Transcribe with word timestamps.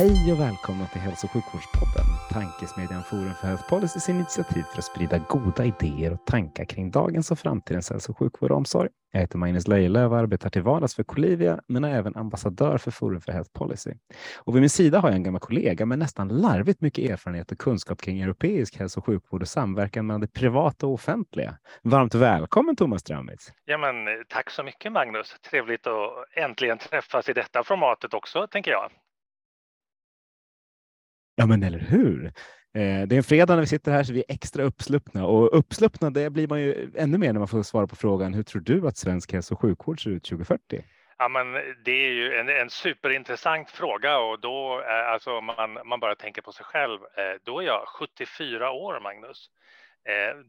Hej 0.00 0.32
och 0.32 0.40
välkomna 0.40 0.86
till 0.86 1.00
Hälso 1.00 1.26
och 1.26 1.30
sjukvårdspodden, 1.30 2.06
tankesmedjan 2.30 3.02
Forum 3.02 3.34
för 3.40 3.46
Health 3.46 3.68
Policys 3.68 4.08
initiativ 4.08 4.62
för 4.62 4.78
att 4.78 4.84
sprida 4.84 5.18
goda 5.18 5.64
idéer 5.64 6.12
och 6.12 6.26
tankar 6.26 6.64
kring 6.64 6.90
dagens 6.90 7.30
och 7.30 7.38
framtidens 7.38 7.90
hälso 7.90 8.12
och 8.12 8.18
sjukvård 8.18 8.50
och 8.50 8.56
omsorg. 8.56 8.88
Jag 9.12 9.20
heter 9.20 9.38
Magnus 9.38 9.68
Lejelöw 9.68 10.14
och 10.14 10.18
arbetar 10.18 10.50
till 10.50 10.62
vardags 10.62 10.94
för 10.94 11.02
Colivia, 11.02 11.60
men 11.68 11.84
är 11.84 11.98
även 11.98 12.16
ambassadör 12.16 12.78
för 12.78 12.90
Forum 12.90 13.20
för 13.20 13.32
Health 13.32 13.50
Policy. 13.52 13.90
Och 14.36 14.54
vid 14.54 14.62
min 14.62 14.70
sida 14.70 15.00
har 15.00 15.08
jag 15.08 15.16
en 15.16 15.22
gammal 15.22 15.40
kollega 15.40 15.86
med 15.86 15.98
nästan 15.98 16.28
larvigt 16.28 16.80
mycket 16.80 17.10
erfarenhet 17.10 17.52
och 17.52 17.58
kunskap 17.58 18.02
kring 18.02 18.20
europeisk 18.20 18.78
hälso 18.78 19.00
och 19.00 19.06
sjukvård 19.06 19.42
och 19.42 19.48
samverkan 19.48 20.06
mellan 20.06 20.20
det 20.20 20.32
privata 20.32 20.86
och 20.86 20.92
offentliga. 20.92 21.58
Varmt 21.82 22.14
välkommen 22.14 22.76
Thomas 22.76 23.00
Stramitz! 23.00 23.52
Ja, 23.64 23.78
men 23.78 24.08
eh, 24.08 24.12
tack 24.28 24.50
så 24.50 24.62
mycket 24.62 24.92
Magnus. 24.92 25.36
Trevligt 25.50 25.86
att 25.86 26.10
äntligen 26.36 26.78
träffas 26.78 27.28
i 27.28 27.32
detta 27.32 27.64
formatet 27.64 28.14
också, 28.14 28.46
tänker 28.46 28.70
jag. 28.70 28.90
Ja, 31.40 31.46
men 31.46 31.62
eller 31.62 31.78
hur? 31.78 32.24
Eh, 32.74 33.06
det 33.06 33.14
är 33.14 33.16
en 33.16 33.22
fredag 33.22 33.54
när 33.54 33.60
vi 33.60 33.66
sitter 33.66 33.92
här 33.92 34.04
så 34.04 34.12
vi 34.12 34.24
är 34.28 34.34
extra 34.34 34.62
uppsluppna 34.62 35.26
och 35.26 35.58
uppsluppna 35.58 36.10
det 36.10 36.30
blir 36.30 36.48
man 36.48 36.60
ju 36.60 36.90
ännu 36.96 37.18
mer 37.18 37.32
när 37.32 37.38
man 37.38 37.48
får 37.48 37.62
svara 37.62 37.86
på 37.86 37.96
frågan 37.96 38.34
hur 38.34 38.42
tror 38.42 38.62
du 38.62 38.88
att 38.88 38.96
svensk 38.96 39.32
hälso 39.32 39.54
och 39.54 39.60
sjukvård 39.60 40.02
ser 40.02 40.10
ut 40.10 40.24
2040? 40.24 40.84
Ja, 41.18 41.28
men 41.28 41.52
det 41.84 41.90
är 41.90 42.12
ju 42.12 42.34
en, 42.34 42.48
en 42.48 42.70
superintressant 42.70 43.70
fråga 43.70 44.18
och 44.18 44.40
då 44.40 44.82
eh, 44.88 45.12
alltså 45.12 45.40
man, 45.40 45.78
man 45.88 46.00
bara 46.00 46.14
tänker 46.14 46.42
på 46.42 46.52
sig 46.52 46.64
själv. 46.64 47.00
Eh, 47.00 47.40
då 47.44 47.60
är 47.60 47.66
jag 47.66 47.88
74 47.88 48.70
år, 48.70 49.00
Magnus. 49.00 49.50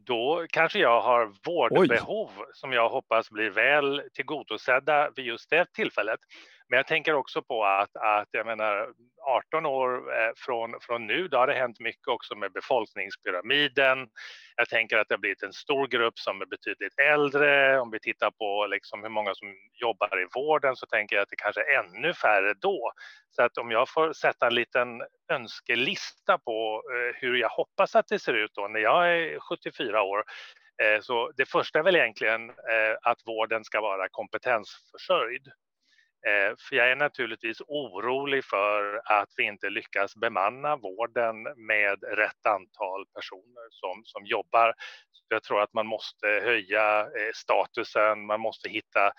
Då 0.06 0.46
kanske 0.50 0.78
jag 0.78 1.00
har 1.00 1.32
vårdbehov 1.46 2.30
Oj. 2.36 2.44
som 2.54 2.72
jag 2.72 2.88
hoppas 2.88 3.30
blir 3.30 3.50
väl 3.50 4.02
tillgodosedda 4.14 5.10
vid 5.16 5.26
just 5.26 5.50
det 5.50 5.72
tillfället. 5.72 6.20
Men 6.68 6.76
jag 6.76 6.86
tänker 6.86 7.14
också 7.14 7.42
på 7.42 7.64
att, 7.64 7.96
att 7.96 8.28
jag 8.30 8.46
menar 8.46 8.88
18 9.22 9.66
år 9.66 10.18
eh, 10.18 10.32
från, 10.36 10.74
från 10.80 11.06
nu, 11.06 11.28
då 11.28 11.36
har 11.36 11.46
det 11.46 11.54
hänt 11.54 11.80
mycket 11.80 12.08
också 12.08 12.34
med 12.34 12.52
befolkningspyramiden. 12.52 14.08
Jag 14.56 14.68
tänker 14.68 14.98
att 14.98 15.08
det 15.08 15.14
har 15.14 15.18
blivit 15.18 15.42
en 15.42 15.52
stor 15.52 15.86
grupp 15.86 16.18
som 16.18 16.40
är 16.40 16.46
betydligt 16.46 16.98
äldre. 16.98 17.80
Om 17.80 17.90
vi 17.90 18.00
tittar 18.00 18.30
på 18.30 18.66
liksom 18.66 19.02
hur 19.02 19.08
många 19.08 19.34
som 19.34 19.48
jobbar 19.72 20.22
i 20.22 20.26
vården 20.34 20.76
så 20.76 20.86
tänker 20.86 21.16
jag 21.16 21.22
att 21.22 21.28
det 21.28 21.36
kanske 21.36 21.60
är 21.60 21.78
ännu 21.78 22.14
färre 22.14 22.54
då. 22.54 22.92
Så 23.30 23.42
att 23.42 23.58
om 23.58 23.70
jag 23.70 23.88
får 23.88 24.12
sätta 24.12 24.46
en 24.46 24.54
liten 24.54 25.02
önskelista 25.32 26.38
på 26.38 26.82
eh, 26.92 27.20
hur 27.20 27.36
jag 27.36 27.48
hoppas 27.48 27.96
att 27.96 28.08
det 28.08 28.18
ser 28.18 28.34
ut 28.34 28.54
då 28.54 28.68
när 28.68 28.80
jag 28.80 29.16
är 29.16 29.38
74 29.38 30.02
år 30.02 30.24
eh, 30.82 31.00
så 31.00 31.32
det 31.36 31.46
första 31.48 31.78
är 31.78 31.82
väl 31.82 31.96
egentligen 31.96 32.50
att 33.02 33.18
vården 33.26 33.64
ska 33.64 33.80
vara 33.80 34.08
kompetensförsörjd. 34.08 35.48
Eh, 36.26 36.54
för 36.68 36.76
jag 36.76 36.90
är 36.90 36.96
naturligtvis 36.96 37.60
orolig 37.60 38.44
för 38.44 39.00
att 39.04 39.28
vi 39.36 39.42
inte 39.44 39.70
lyckas 39.70 40.16
bemanna 40.16 40.76
vården 40.76 41.42
med 41.42 42.02
rätt 42.02 42.46
antal 42.46 43.06
personer 43.14 43.66
som, 43.70 44.02
som 44.04 44.26
jobbar. 44.26 44.74
Jag 45.28 45.42
tror 45.42 45.62
att 45.62 45.72
man 45.72 45.86
måste 45.86 46.26
höja 46.26 47.00
eh, 47.00 47.32
statusen, 47.34 48.26
man 48.26 48.40
måste 48.40 48.68
hitta 48.68 49.12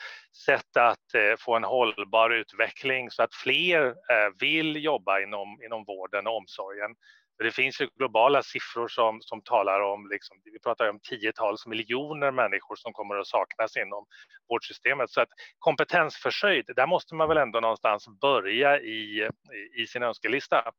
sätt 0.45 0.77
att 0.77 1.13
eh, 1.13 1.35
få 1.39 1.55
en 1.55 1.63
hållbar 1.63 2.29
utveckling 2.29 3.11
så 3.11 3.23
att 3.23 3.35
fler 3.35 3.95
vill 4.39 4.83
jobba 4.83 5.19
inom, 5.19 5.59
inom 5.65 5.83
vården 5.85 6.27
och 6.27 6.37
omsorgen. 6.37 6.95
Det 7.37 7.51
finns 7.51 7.81
ju 7.81 7.89
globala 7.97 8.43
siffror 8.43 8.87
som, 8.87 9.21
som 9.21 9.41
talar 9.41 9.81
om, 9.81 10.09
liksom, 10.09 10.37
vi 10.43 10.59
pratar 10.59 10.89
om 10.89 10.99
tiotals 10.99 11.65
miljoner 11.65 12.31
människor 12.31 12.75
som 12.75 12.93
kommer 12.93 13.15
att 13.15 13.27
saknas 13.27 13.77
inom 13.77 14.05
vårdsystemet. 14.49 15.09
Så 15.09 15.21
att 15.21 15.29
kompetensförsörjd, 15.59 16.65
där 16.75 16.87
måste 16.87 17.15
man 17.15 17.29
väl 17.29 17.37
ändå 17.37 17.59
någonstans 17.59 18.07
börja 18.21 18.79
i, 18.79 19.29
i 19.77 19.87
sin 19.87 20.03
önskelista. 20.03 20.71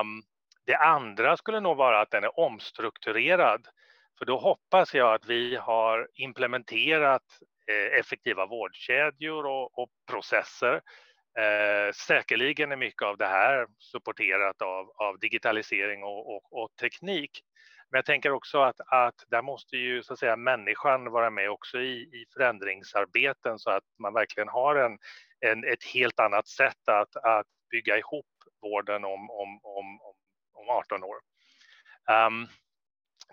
Um, 0.00 0.22
det 0.66 0.76
andra 0.76 1.36
skulle 1.36 1.60
nog 1.60 1.76
vara 1.76 2.00
att 2.00 2.10
den 2.10 2.24
är 2.24 2.38
omstrukturerad. 2.38 3.66
För 4.18 4.24
då 4.24 4.38
hoppas 4.38 4.94
jag 4.94 5.14
att 5.14 5.26
vi 5.26 5.56
har 5.56 6.08
implementerat 6.14 7.22
eh, 7.70 7.98
effektiva 7.98 8.46
vårdkedjor 8.46 9.46
och, 9.46 9.78
och 9.78 9.88
processer 10.10 10.80
Eh, 11.38 11.92
säkerligen 11.92 12.72
är 12.72 12.76
mycket 12.76 13.02
av 13.02 13.16
det 13.16 13.26
här 13.26 13.66
supporterat 13.78 14.62
av, 14.62 14.90
av 14.96 15.18
digitalisering 15.18 16.02
och, 16.02 16.34
och, 16.34 16.62
och, 16.62 16.76
teknik. 16.80 17.30
Men 17.90 17.98
jag 17.98 18.04
tänker 18.04 18.32
också 18.32 18.58
att, 18.58 18.80
att 18.86 19.14
där 19.28 19.42
måste 19.42 19.76
ju 19.76 20.02
så 20.02 20.12
att 20.12 20.18
säga 20.18 20.36
människan 20.36 21.10
vara 21.10 21.30
med 21.30 21.50
också 21.50 21.78
i, 21.78 21.92
i 21.92 22.24
förändringsarbeten 22.34 23.58
så 23.58 23.70
att 23.70 23.84
man 23.98 24.14
verkligen 24.14 24.48
har 24.48 24.76
en, 24.76 24.98
en, 25.40 25.64
ett 25.64 25.84
helt 25.94 26.20
annat 26.20 26.48
sätt 26.48 26.88
att, 26.88 27.16
att 27.16 27.46
bygga 27.70 27.98
ihop 27.98 28.26
vården 28.62 29.04
om, 29.04 29.30
om, 29.30 29.60
om, 29.62 30.00
om 30.52 30.68
18 30.68 31.04
år. 31.04 31.16
Um, 32.26 32.46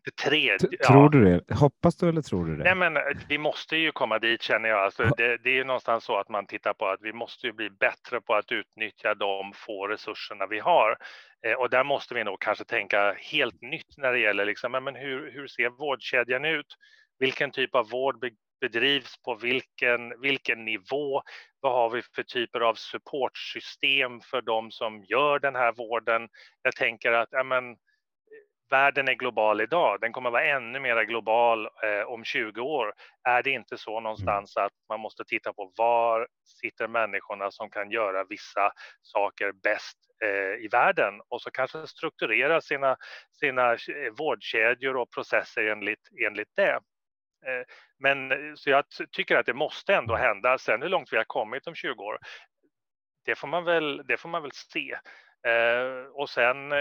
det 0.03 0.15
tredje, 0.15 0.57
tror 0.59 1.03
ja. 1.03 1.09
du 1.11 1.23
det? 1.23 1.55
Hoppas 1.55 1.95
du 1.95 2.09
eller 2.09 2.21
tror 2.21 2.45
du 2.45 2.55
det? 2.55 2.63
Nej, 2.63 2.75
men 2.75 2.97
eh, 2.97 3.03
vi 3.27 3.37
måste 3.37 3.77
ju 3.77 3.91
komma 3.91 4.19
dit 4.19 4.41
känner 4.41 4.69
jag. 4.69 4.79
Alltså, 4.79 5.03
det, 5.17 5.37
det 5.37 5.49
är 5.49 5.53
ju 5.53 5.63
någonstans 5.63 6.03
så 6.03 6.17
att 6.17 6.29
man 6.29 6.45
tittar 6.45 6.73
på 6.73 6.87
att 6.87 7.01
vi 7.01 7.13
måste 7.13 7.47
ju 7.47 7.53
bli 7.53 7.69
bättre 7.69 8.21
på 8.21 8.35
att 8.35 8.51
utnyttja 8.51 9.15
de 9.15 9.53
få 9.55 9.87
resurserna 9.87 10.47
vi 10.47 10.59
har. 10.59 10.97
Eh, 11.47 11.53
och 11.53 11.69
där 11.69 11.83
måste 11.83 12.13
vi 12.13 12.23
nog 12.23 12.39
kanske 12.41 12.65
tänka 12.65 13.15
helt 13.17 13.61
nytt 13.61 13.97
när 13.97 14.11
det 14.11 14.19
gäller 14.19 14.45
liksom, 14.45 14.71
men 14.71 14.95
hur, 14.95 15.31
hur 15.31 15.47
ser 15.47 15.69
vårdkedjan 15.69 16.45
ut? 16.45 16.75
Vilken 17.19 17.51
typ 17.51 17.75
av 17.75 17.89
vård 17.89 18.25
bedrivs 18.61 19.21
på 19.25 19.35
vilken, 19.35 20.21
vilken 20.21 20.65
nivå? 20.65 21.21
Vad 21.59 21.73
har 21.73 21.89
vi 21.89 22.01
för 22.15 22.23
typer 22.23 22.59
av 22.59 22.73
supportsystem 22.73 24.21
för 24.21 24.41
de 24.41 24.71
som 24.71 25.03
gör 25.03 25.39
den 25.39 25.55
här 25.55 25.71
vården? 25.71 26.29
Jag 26.61 26.75
tänker 26.75 27.11
att 27.11 27.29
ja, 27.31 27.43
men, 27.43 27.63
världen 28.69 29.07
är 29.07 29.13
global 29.13 29.61
idag, 29.61 30.01
den 30.01 30.11
kommer 30.11 30.29
vara 30.29 30.45
ännu 30.45 30.79
mer 30.79 31.03
global 31.03 31.65
eh, 31.65 32.01
om 32.07 32.23
20 32.23 32.61
år. 32.61 32.93
Är 33.23 33.43
det 33.43 33.49
inte 33.49 33.77
så 33.77 33.99
någonstans 33.99 34.57
att 34.57 34.73
man 34.89 34.99
måste 34.99 35.23
titta 35.25 35.53
på 35.53 35.71
var 35.75 36.27
sitter 36.61 36.87
människorna 36.87 37.51
som 37.51 37.69
kan 37.69 37.91
göra 37.91 38.23
vissa 38.23 38.71
saker 39.01 39.51
bäst 39.51 39.97
eh, 40.23 40.65
i 40.65 40.67
världen 40.71 41.13
och 41.29 41.41
så 41.41 41.51
kanske 41.51 41.87
strukturera 41.87 42.61
sina, 42.61 42.97
sina 43.39 43.71
eh, 43.73 44.11
vårdkedjor 44.17 44.97
och 44.97 45.11
processer 45.11 45.65
enligt, 45.65 46.07
enligt 46.25 46.55
det. 46.55 46.79
Eh, 47.45 47.63
men 47.99 48.31
så 48.57 48.69
jag 48.69 48.83
tycker 49.11 49.35
att 49.35 49.45
det 49.45 49.53
måste 49.53 49.95
ändå 49.95 50.15
hända. 50.15 50.57
Sen 50.57 50.81
hur 50.81 50.89
långt 50.89 51.13
vi 51.13 51.17
har 51.17 51.23
kommit 51.23 51.67
om 51.67 51.75
20 51.75 52.03
år, 52.03 52.17
det 53.25 53.35
får 53.35 53.47
man 53.47 53.63
väl, 53.63 54.01
det 54.07 54.17
får 54.17 54.29
man 54.29 54.41
väl 54.41 54.51
se. 54.51 54.97
Eh, 55.47 56.11
och 56.13 56.29
sen 56.29 56.71
eh, 56.71 56.79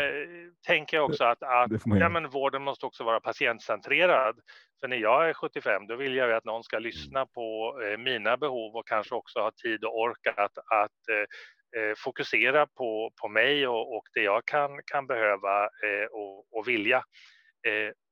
tänker 0.66 0.96
jag 0.96 1.10
också 1.10 1.24
att, 1.24 1.42
att 1.42 1.70
ja, 1.84 2.08
men 2.08 2.30
vården 2.30 2.62
måste 2.62 2.86
också 2.86 3.04
vara 3.04 3.20
patientcentrerad. 3.20 4.40
För 4.80 4.88
när 4.88 4.96
jag 4.96 5.28
är 5.28 5.34
75, 5.34 5.86
då 5.86 5.96
vill 5.96 6.16
jag 6.16 6.32
att 6.32 6.44
någon 6.44 6.64
ska 6.64 6.78
lyssna 6.78 7.26
på 7.26 7.78
eh, 7.84 7.98
mina 7.98 8.36
behov 8.36 8.76
och 8.76 8.88
kanske 8.88 9.14
också 9.14 9.40
ha 9.40 9.50
tid 9.62 9.84
och 9.84 9.98
ork 9.98 10.26
att, 10.26 10.58
att 10.58 11.08
eh, 11.10 11.80
eh, 11.82 11.94
fokusera 11.96 12.66
på, 12.66 13.10
på 13.20 13.28
mig 13.28 13.68
och, 13.68 13.96
och 13.96 14.04
det 14.14 14.22
jag 14.22 14.44
kan, 14.44 14.70
kan 14.84 15.06
behöva 15.06 15.64
eh, 15.64 16.06
och, 16.10 16.58
och 16.58 16.68
vilja. 16.68 17.02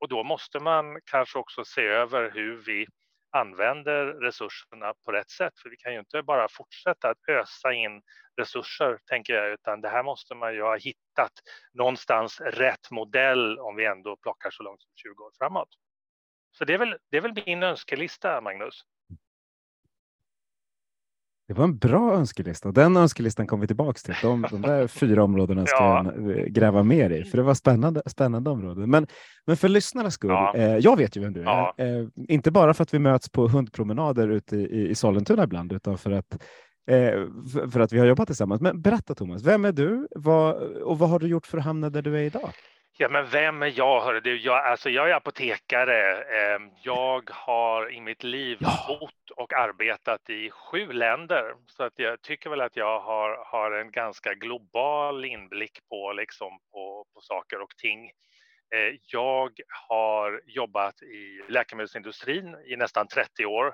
och 0.01 0.09
då 0.09 0.23
måste 0.23 0.61
man 0.61 1.01
kanske 1.11 1.39
också 1.39 1.65
se 1.65 1.83
över 1.83 2.31
hur 2.35 2.63
vi 2.67 2.87
använder 3.41 4.07
resurserna 4.07 4.95
på 5.05 5.13
rätt 5.13 5.31
sätt. 5.31 5.53
För 5.63 5.71
vi 5.71 5.77
kan 5.77 5.93
ju 5.93 5.99
inte 5.99 6.23
bara 6.23 6.49
fortsätta 6.51 7.11
att 7.11 7.29
ösa 7.29 7.73
in 7.73 8.03
resurser, 8.41 8.99
tänker 9.07 9.35
jag, 9.35 9.53
utan 9.53 9.81
det 9.81 9.89
här 9.89 10.03
måste 10.03 10.35
man 10.35 10.55
ju 10.55 10.63
ha 10.63 10.77
hittat 10.77 11.33
någonstans 11.73 12.41
rätt 12.41 12.91
modell 12.91 13.59
om 13.59 13.77
vi 13.77 13.85
ändå 13.85 14.17
plockar 14.17 14.51
så 14.51 14.63
långt 14.63 14.83
som 14.83 14.93
20 14.97 15.25
år 15.25 15.31
framåt. 15.39 15.69
Så 16.51 16.65
det 16.65 16.75
är 16.75 16.79
väl, 16.79 16.97
det 17.11 17.17
är 17.17 17.21
väl 17.21 17.43
min 17.47 17.63
önskelista, 17.63 18.41
Magnus. 18.41 18.85
Det 21.49 21.55
var 21.55 21.65
en 21.65 21.79
bra 21.79 22.15
önskelista. 22.15 22.73
Den 22.73 22.97
önskelistan 22.97 23.47
kommer 23.47 23.61
vi 23.61 23.67
tillbaka 23.67 23.99
till. 24.05 24.15
De, 24.23 24.47
de 24.51 24.63
där 24.63 24.87
fyra 24.87 25.25
områdena 25.25 25.67
ska 25.67 25.77
Ja. 25.77 26.13
jag 26.17 26.47
gräva 26.53 26.83
mer 26.83 27.11
i, 27.11 27.25
för 27.25 27.37
det 27.37 27.43
var 27.43 27.55
spännande, 27.55 28.03
spännande 28.07 28.51
områden. 28.51 28.91
Men, 28.91 29.07
men 29.47 29.57
för 29.57 29.69
lyssnarnas 29.69 30.15
skull, 30.15 30.31
Ja. 30.31 30.55
eh, 30.57 30.77
jag 30.77 30.97
vet 30.97 31.17
ju 31.17 31.21
vem 31.21 31.33
du 31.33 31.41
är. 31.41 31.45
Ja. 31.45 31.75
Eh, 31.79 32.07
inte 32.29 32.51
bara 32.51 32.75
för 32.75 32.83
att 32.83 32.95
vi 32.95 32.99
möts 32.99 33.29
på 33.29 33.49
hundpromenader 33.49 34.29
ute 34.29 34.57
i, 34.57 34.89
i 34.89 34.95
Sollentuna 34.95 35.45
ibland, 35.45 35.73
utan 35.73 35.99
för 35.99 36.11
att, 36.11 36.33
eh, 36.91 37.11
för, 37.53 37.71
för 37.71 37.81
att 37.81 37.93
vi 37.93 37.99
har 37.99 38.07
jobbat 38.07 38.27
tillsammans. 38.27 38.61
Men 38.61 38.81
berätta 38.83 39.15
Thomas, 39.15 39.43
vem 39.43 39.65
är 39.65 39.73
du 39.73 40.09
vad, 40.11 40.55
och 40.63 40.99
vad 40.99 41.09
har 41.11 41.19
du 41.19 41.27
gjort 41.27 41.47
för 41.47 41.59
att 41.59 41.65
hamna 41.65 41.91
där 41.91 42.03
du 42.03 42.15
är 42.17 42.23
idag? 42.23 42.51
Ja, 42.99 43.09
men 43.09 43.27
vem 43.27 43.63
är 43.63 43.73
jag? 43.79 44.01
Hörru? 44.01 44.21
du? 44.21 44.37
Jag, 44.37 44.67
alltså, 44.67 44.91
jag 44.91 45.11
är 45.11 45.15
apotekare. 45.15 46.23
Eh, 46.23 46.61
Jag 46.83 47.31
har 47.33 47.93
i 47.93 48.01
mitt 48.01 48.23
liv 48.25 48.59
Ja. 48.61 48.99
bott 49.01 49.31
och 49.37 49.53
arbetat 49.53 50.31
i 50.31 50.51
sju 50.51 50.93
länder, 50.93 51.55
så 51.67 51.83
att 51.85 51.93
jag 51.99 52.23
tycker 52.23 52.51
väl 52.51 52.61
att 52.61 52.77
jag 52.77 53.01
har, 53.01 53.45
har 53.47 53.73
en 53.73 53.91
ganska 53.91 54.35
global 54.35 55.25
inblick 55.25 55.79
på, 55.89 56.13
liksom, 56.13 56.59
på, 56.73 57.05
på 57.15 57.21
saker 57.21 57.61
och 57.61 57.77
ting. 57.77 58.05
Eh, 58.75 58.95
Jag 59.13 59.53
har 59.89 60.41
jobbat 60.47 61.03
i 61.03 61.43
läkemedelsindustrin 61.49 62.57
i 62.67 62.77
nästan 62.77 63.09
30 63.09 63.47
år. 63.47 63.67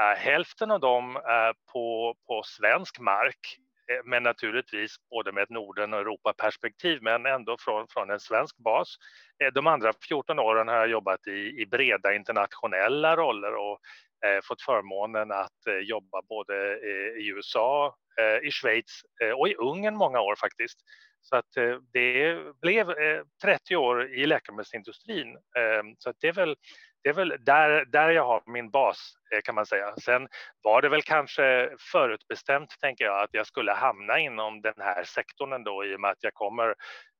Eh, 0.00 0.18
Hälften 0.18 0.70
av 0.70 0.80
dem 0.80 1.16
är 1.16 1.54
på, 1.72 2.14
på 2.26 2.42
svensk 2.44 3.00
mark, 3.00 3.58
Eh, 3.92 4.00
men 4.04 4.22
naturligtvis 4.22 4.96
både 5.10 5.32
med 5.32 5.42
ett 5.42 5.50
Norden 5.50 5.94
och 5.94 6.00
Europa-perspektiv, 6.00 6.98
men 7.02 7.26
ändå 7.26 7.56
från, 7.60 7.86
från 7.88 8.10
en 8.10 8.20
svensk 8.20 8.56
bas. 8.56 8.96
Eh, 9.44 9.52
de 9.52 9.66
andra 9.66 9.92
14 10.08 10.38
åren 10.38 10.68
har 10.68 10.74
jag 10.76 10.88
jobbat 10.88 11.26
i, 11.26 11.60
i 11.62 11.66
breda 11.66 12.14
internationella 12.14 13.16
roller 13.16 13.54
och 13.54 13.78
eh, 14.26 14.40
fått 14.44 14.62
förmånen 14.62 15.32
att 15.32 15.66
eh, 15.68 15.78
jobba 15.78 16.22
både 16.28 16.72
eh, 16.72 17.22
i 17.22 17.28
USA, 17.36 17.96
eh, 18.20 18.48
i 18.48 18.50
Schweiz 18.50 19.02
eh, 19.22 19.30
och 19.30 19.48
i 19.48 19.54
Ungern 19.54 19.96
många 19.96 20.20
år 20.20 20.36
faktiskt. 20.36 20.78
Så 21.22 21.36
att 21.36 21.56
eh, 21.56 21.76
det 21.92 22.38
blev 22.60 22.90
eh, 22.90 23.22
30 23.42 23.76
år 23.76 24.14
i 24.14 24.26
läkemedelsindustrin. 24.26 25.28
Eh, 25.36 25.82
Så 25.98 26.10
att 26.10 26.16
det 26.20 26.28
är 26.28 26.32
väl, 26.32 26.56
det 27.02 27.08
är 27.08 27.14
väl 27.14 27.36
där, 27.40 27.84
där 27.84 28.10
jag 28.10 28.24
har 28.24 28.42
min 28.46 28.70
bas 28.70 29.12
eh, 29.34 29.40
kan 29.44 29.54
man 29.54 29.66
säga. 29.66 29.94
Sen 29.96 30.28
var 30.62 30.82
det 30.82 30.88
väl 30.88 31.02
kanske 31.02 31.70
förutbestämt, 31.92 32.70
tänker 32.80 33.04
jag, 33.04 33.22
att 33.22 33.30
jag 33.32 33.46
skulle 33.46 33.72
hamna 33.72 34.18
inom 34.18 34.60
den 34.60 34.74
här 34.78 35.04
sektorn 35.04 35.52
ändå 35.52 35.84
i 35.84 35.96
och 35.96 36.00
med 36.00 36.10
att 36.10 36.22
jag 36.22 36.34
kommer 36.34 36.74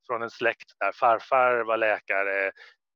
från 0.07 0.21
en 0.21 0.29
släkt 0.29 0.79
där 0.79 0.91
farfar 0.91 1.63
var 1.63 1.77
läkare, 1.77 2.51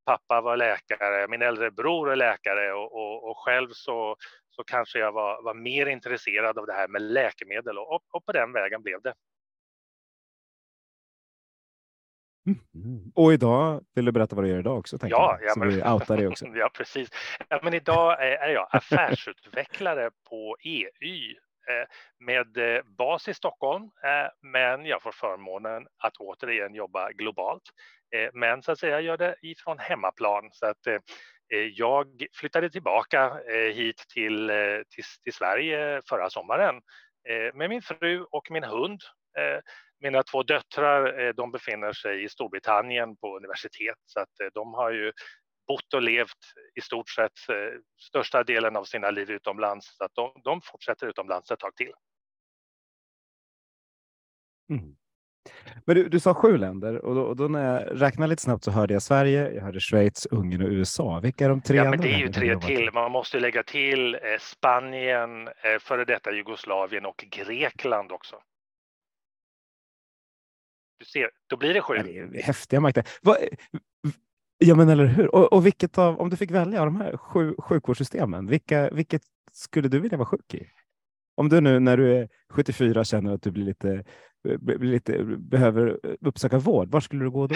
pappa 0.06 0.40
var 0.40 0.56
läkare, 0.56 1.28
min 1.28 1.42
äldre 1.42 1.70
bror 1.70 2.12
är 2.12 2.16
läkare 2.16 2.72
och, 2.72 2.92
och, 2.92 3.30
och 3.30 3.38
själv 3.38 3.68
så, 3.72 4.16
så 4.50 4.64
kanske 4.64 4.98
jag 4.98 5.12
var, 5.12 5.42
var 5.42 5.54
mer 5.54 5.86
intresserad 5.86 6.58
av 6.58 6.66
det 6.66 6.72
här 6.72 6.88
med 6.88 7.02
läkemedel 7.02 7.78
och, 7.78 8.02
och 8.12 8.24
på 8.24 8.32
den 8.32 8.52
vägen 8.52 8.82
blev 8.82 9.02
det. 9.02 9.14
Mm. 12.46 13.12
Och 13.14 13.32
idag, 13.32 13.84
vill 13.94 14.04
du 14.04 14.12
berätta 14.12 14.36
vad 14.36 14.44
du 14.44 14.48
gör 14.48 14.58
idag 14.58 14.78
också? 14.78 14.98
Ja, 15.02 15.08
jag, 15.08 15.38
ja, 15.42 15.52
så 15.52 15.58
men- 15.58 15.68
vi 15.68 15.82
outar 15.82 16.16
det 16.16 16.26
också. 16.26 16.46
ja, 16.54 16.70
precis. 16.74 17.08
Ja, 17.48 17.60
men 17.62 17.74
idag 17.74 18.22
är 18.22 18.48
jag 18.48 18.68
affärsutvecklare 18.70 20.10
på 20.28 20.56
EY 20.64 21.30
eh, 21.68 21.86
med 22.18 22.56
eh, 22.56 22.82
bas 22.84 23.28
i 23.28 23.34
Stockholm, 23.34 23.82
eh, 23.84 24.50
men 24.50 24.86
jag 24.86 25.02
får 25.02 25.12
förmånen 25.12 25.86
att 25.98 26.16
återigen 26.16 26.74
jobba 26.74 27.12
globalt. 27.12 27.62
Men 28.32 28.62
så 28.62 28.72
att 28.72 28.78
säga, 28.78 28.92
jag 28.92 29.02
gör 29.02 29.16
det 29.16 29.36
ifrån 29.42 29.78
hemmaplan 29.78 30.48
så 30.52 30.66
att 30.66 30.86
jag 31.74 32.06
flyttade 32.32 32.70
tillbaka 32.70 33.40
hit 33.74 34.04
till, 34.14 34.50
till, 34.88 35.04
till 35.24 35.32
Sverige 35.32 36.02
förra 36.08 36.30
sommaren 36.30 36.80
med 37.54 37.70
min 37.70 37.82
fru 37.82 38.24
och 38.30 38.50
min 38.50 38.64
hund. 38.64 39.00
Mina 40.04 40.22
två 40.22 40.42
döttrar 40.42 41.20
eh, 41.20 41.34
de 41.34 41.50
befinner 41.50 41.92
sig 41.92 42.24
i 42.24 42.28
Storbritannien 42.28 43.16
på 43.16 43.36
universitet 43.36 43.98
så 44.06 44.20
att 44.20 44.40
eh, 44.40 44.46
de 44.54 44.74
har 44.74 44.90
ju 44.92 45.12
bott 45.68 45.94
och 45.94 46.02
levt 46.02 46.38
i 46.74 46.80
stort 46.80 47.08
sett 47.08 47.48
eh, 47.48 47.78
största 48.00 48.44
delen 48.44 48.76
av 48.76 48.84
sina 48.84 49.10
liv 49.10 49.30
utomlands 49.30 49.96
så 49.96 50.04
att 50.04 50.14
de, 50.14 50.32
de 50.44 50.60
fortsätter 50.64 51.06
utomlands 51.06 51.50
ett 51.50 51.58
tag 51.58 51.76
till. 51.76 51.92
Mm. 54.70 54.96
Men 55.84 55.96
du, 55.96 56.08
du 56.08 56.20
sa 56.20 56.34
sju 56.34 56.56
länder 56.56 57.04
och 57.04 57.14
då, 57.14 57.22
och 57.22 57.36
då 57.36 57.48
när 57.48 57.74
jag 57.74 58.02
räknade 58.02 58.30
lite 58.30 58.42
snabbt 58.42 58.64
så 58.64 58.70
hörde 58.70 58.92
jag 58.94 59.02
Sverige, 59.02 59.50
jag 59.50 59.62
hörde 59.62 59.80
Schweiz, 59.80 60.26
Ungern 60.26 60.62
och 60.62 60.68
USA. 60.68 61.20
Vilka 61.20 61.44
är 61.44 61.48
de 61.48 61.60
tre 61.60 61.76
Ja, 61.76 61.90
men 61.90 62.00
det 62.00 62.12
är 62.12 62.18
ju 62.18 62.32
tre 62.32 62.58
till. 62.60 62.90
Man 62.92 63.12
måste 63.12 63.36
ju 63.36 63.40
lägga 63.40 63.62
till 63.62 64.18
Spanien, 64.40 65.48
före 65.80 66.04
detta 66.04 66.32
Jugoslavien 66.32 67.06
och 67.06 67.24
Grekland 67.30 68.12
också. 68.12 68.36
Du 70.98 71.04
ser, 71.04 71.30
då 71.46 71.56
blir 71.56 71.74
det 71.74 71.80
sju. 71.80 71.94
Ja, 71.96 72.02
det 72.02 72.38
är 72.38 72.42
häftiga 72.42 72.80
makter. 72.80 73.08
Vad, 73.22 73.36
ja, 74.58 74.74
men 74.74 74.88
eller 74.88 75.06
hur? 75.06 75.34
Och, 75.34 75.52
och 75.52 75.66
vilket 75.66 75.98
av, 75.98 76.20
om 76.20 76.30
du 76.30 76.36
fick 76.36 76.50
välja 76.50 76.80
av 76.80 76.86
de 76.86 76.96
här 77.00 77.16
sju 77.16 77.54
sjukvårdssystemen, 77.58 78.46
vilka, 78.46 78.90
vilket 78.90 79.22
skulle 79.52 79.88
du 79.88 80.00
vilja 80.00 80.18
vara 80.18 80.28
sjuk 80.28 80.54
i? 80.54 80.70
Om 81.36 81.48
du 81.48 81.60
nu 81.60 81.80
när 81.80 81.96
du 81.96 82.16
är 82.16 82.28
74 82.50 83.04
känner 83.04 83.34
att 83.34 83.42
du 83.42 83.50
blir 83.50 83.64
lite, 83.64 84.04
blir 84.58 84.78
lite 84.78 85.24
behöver 85.24 85.98
uppsöka 86.26 86.58
vård, 86.58 86.88
var 86.88 87.00
skulle 87.00 87.24
du 87.24 87.30
gå 87.30 87.46
då? 87.46 87.54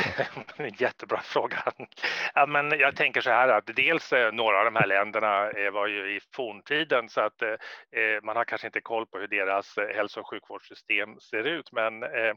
Jättebra 0.79 1.20
fråga. 1.20 1.73
Ja, 2.35 2.46
men 2.46 2.70
jag 2.70 2.96
tänker 2.96 3.20
så 3.20 3.31
här 3.31 3.49
att 3.49 3.70
dels 3.76 4.12
eh, 4.12 4.32
några 4.32 4.58
av 4.58 4.64
de 4.64 4.76
här 4.76 4.87
länderna 4.87 5.50
eh, 5.50 5.70
var 5.70 5.87
ju 5.87 6.17
i 6.17 6.20
forntiden 6.35 7.08
så 7.08 7.20
att 7.20 7.43
eh, 7.43 7.49
eh, 7.49 8.23
man 8.23 8.37
har 8.37 8.44
kanske 8.44 8.67
inte 8.67 8.81
koll 8.81 9.06
på 9.06 9.19
hur 9.19 9.29
deras 9.29 9.75
hälso 9.94 10.20
och 10.20 10.31
sjukvårdssystem 10.31 11.20
ser 11.20 11.44
ut. 11.44 11.73
Men 11.73 12.02
eh, 12.02 12.35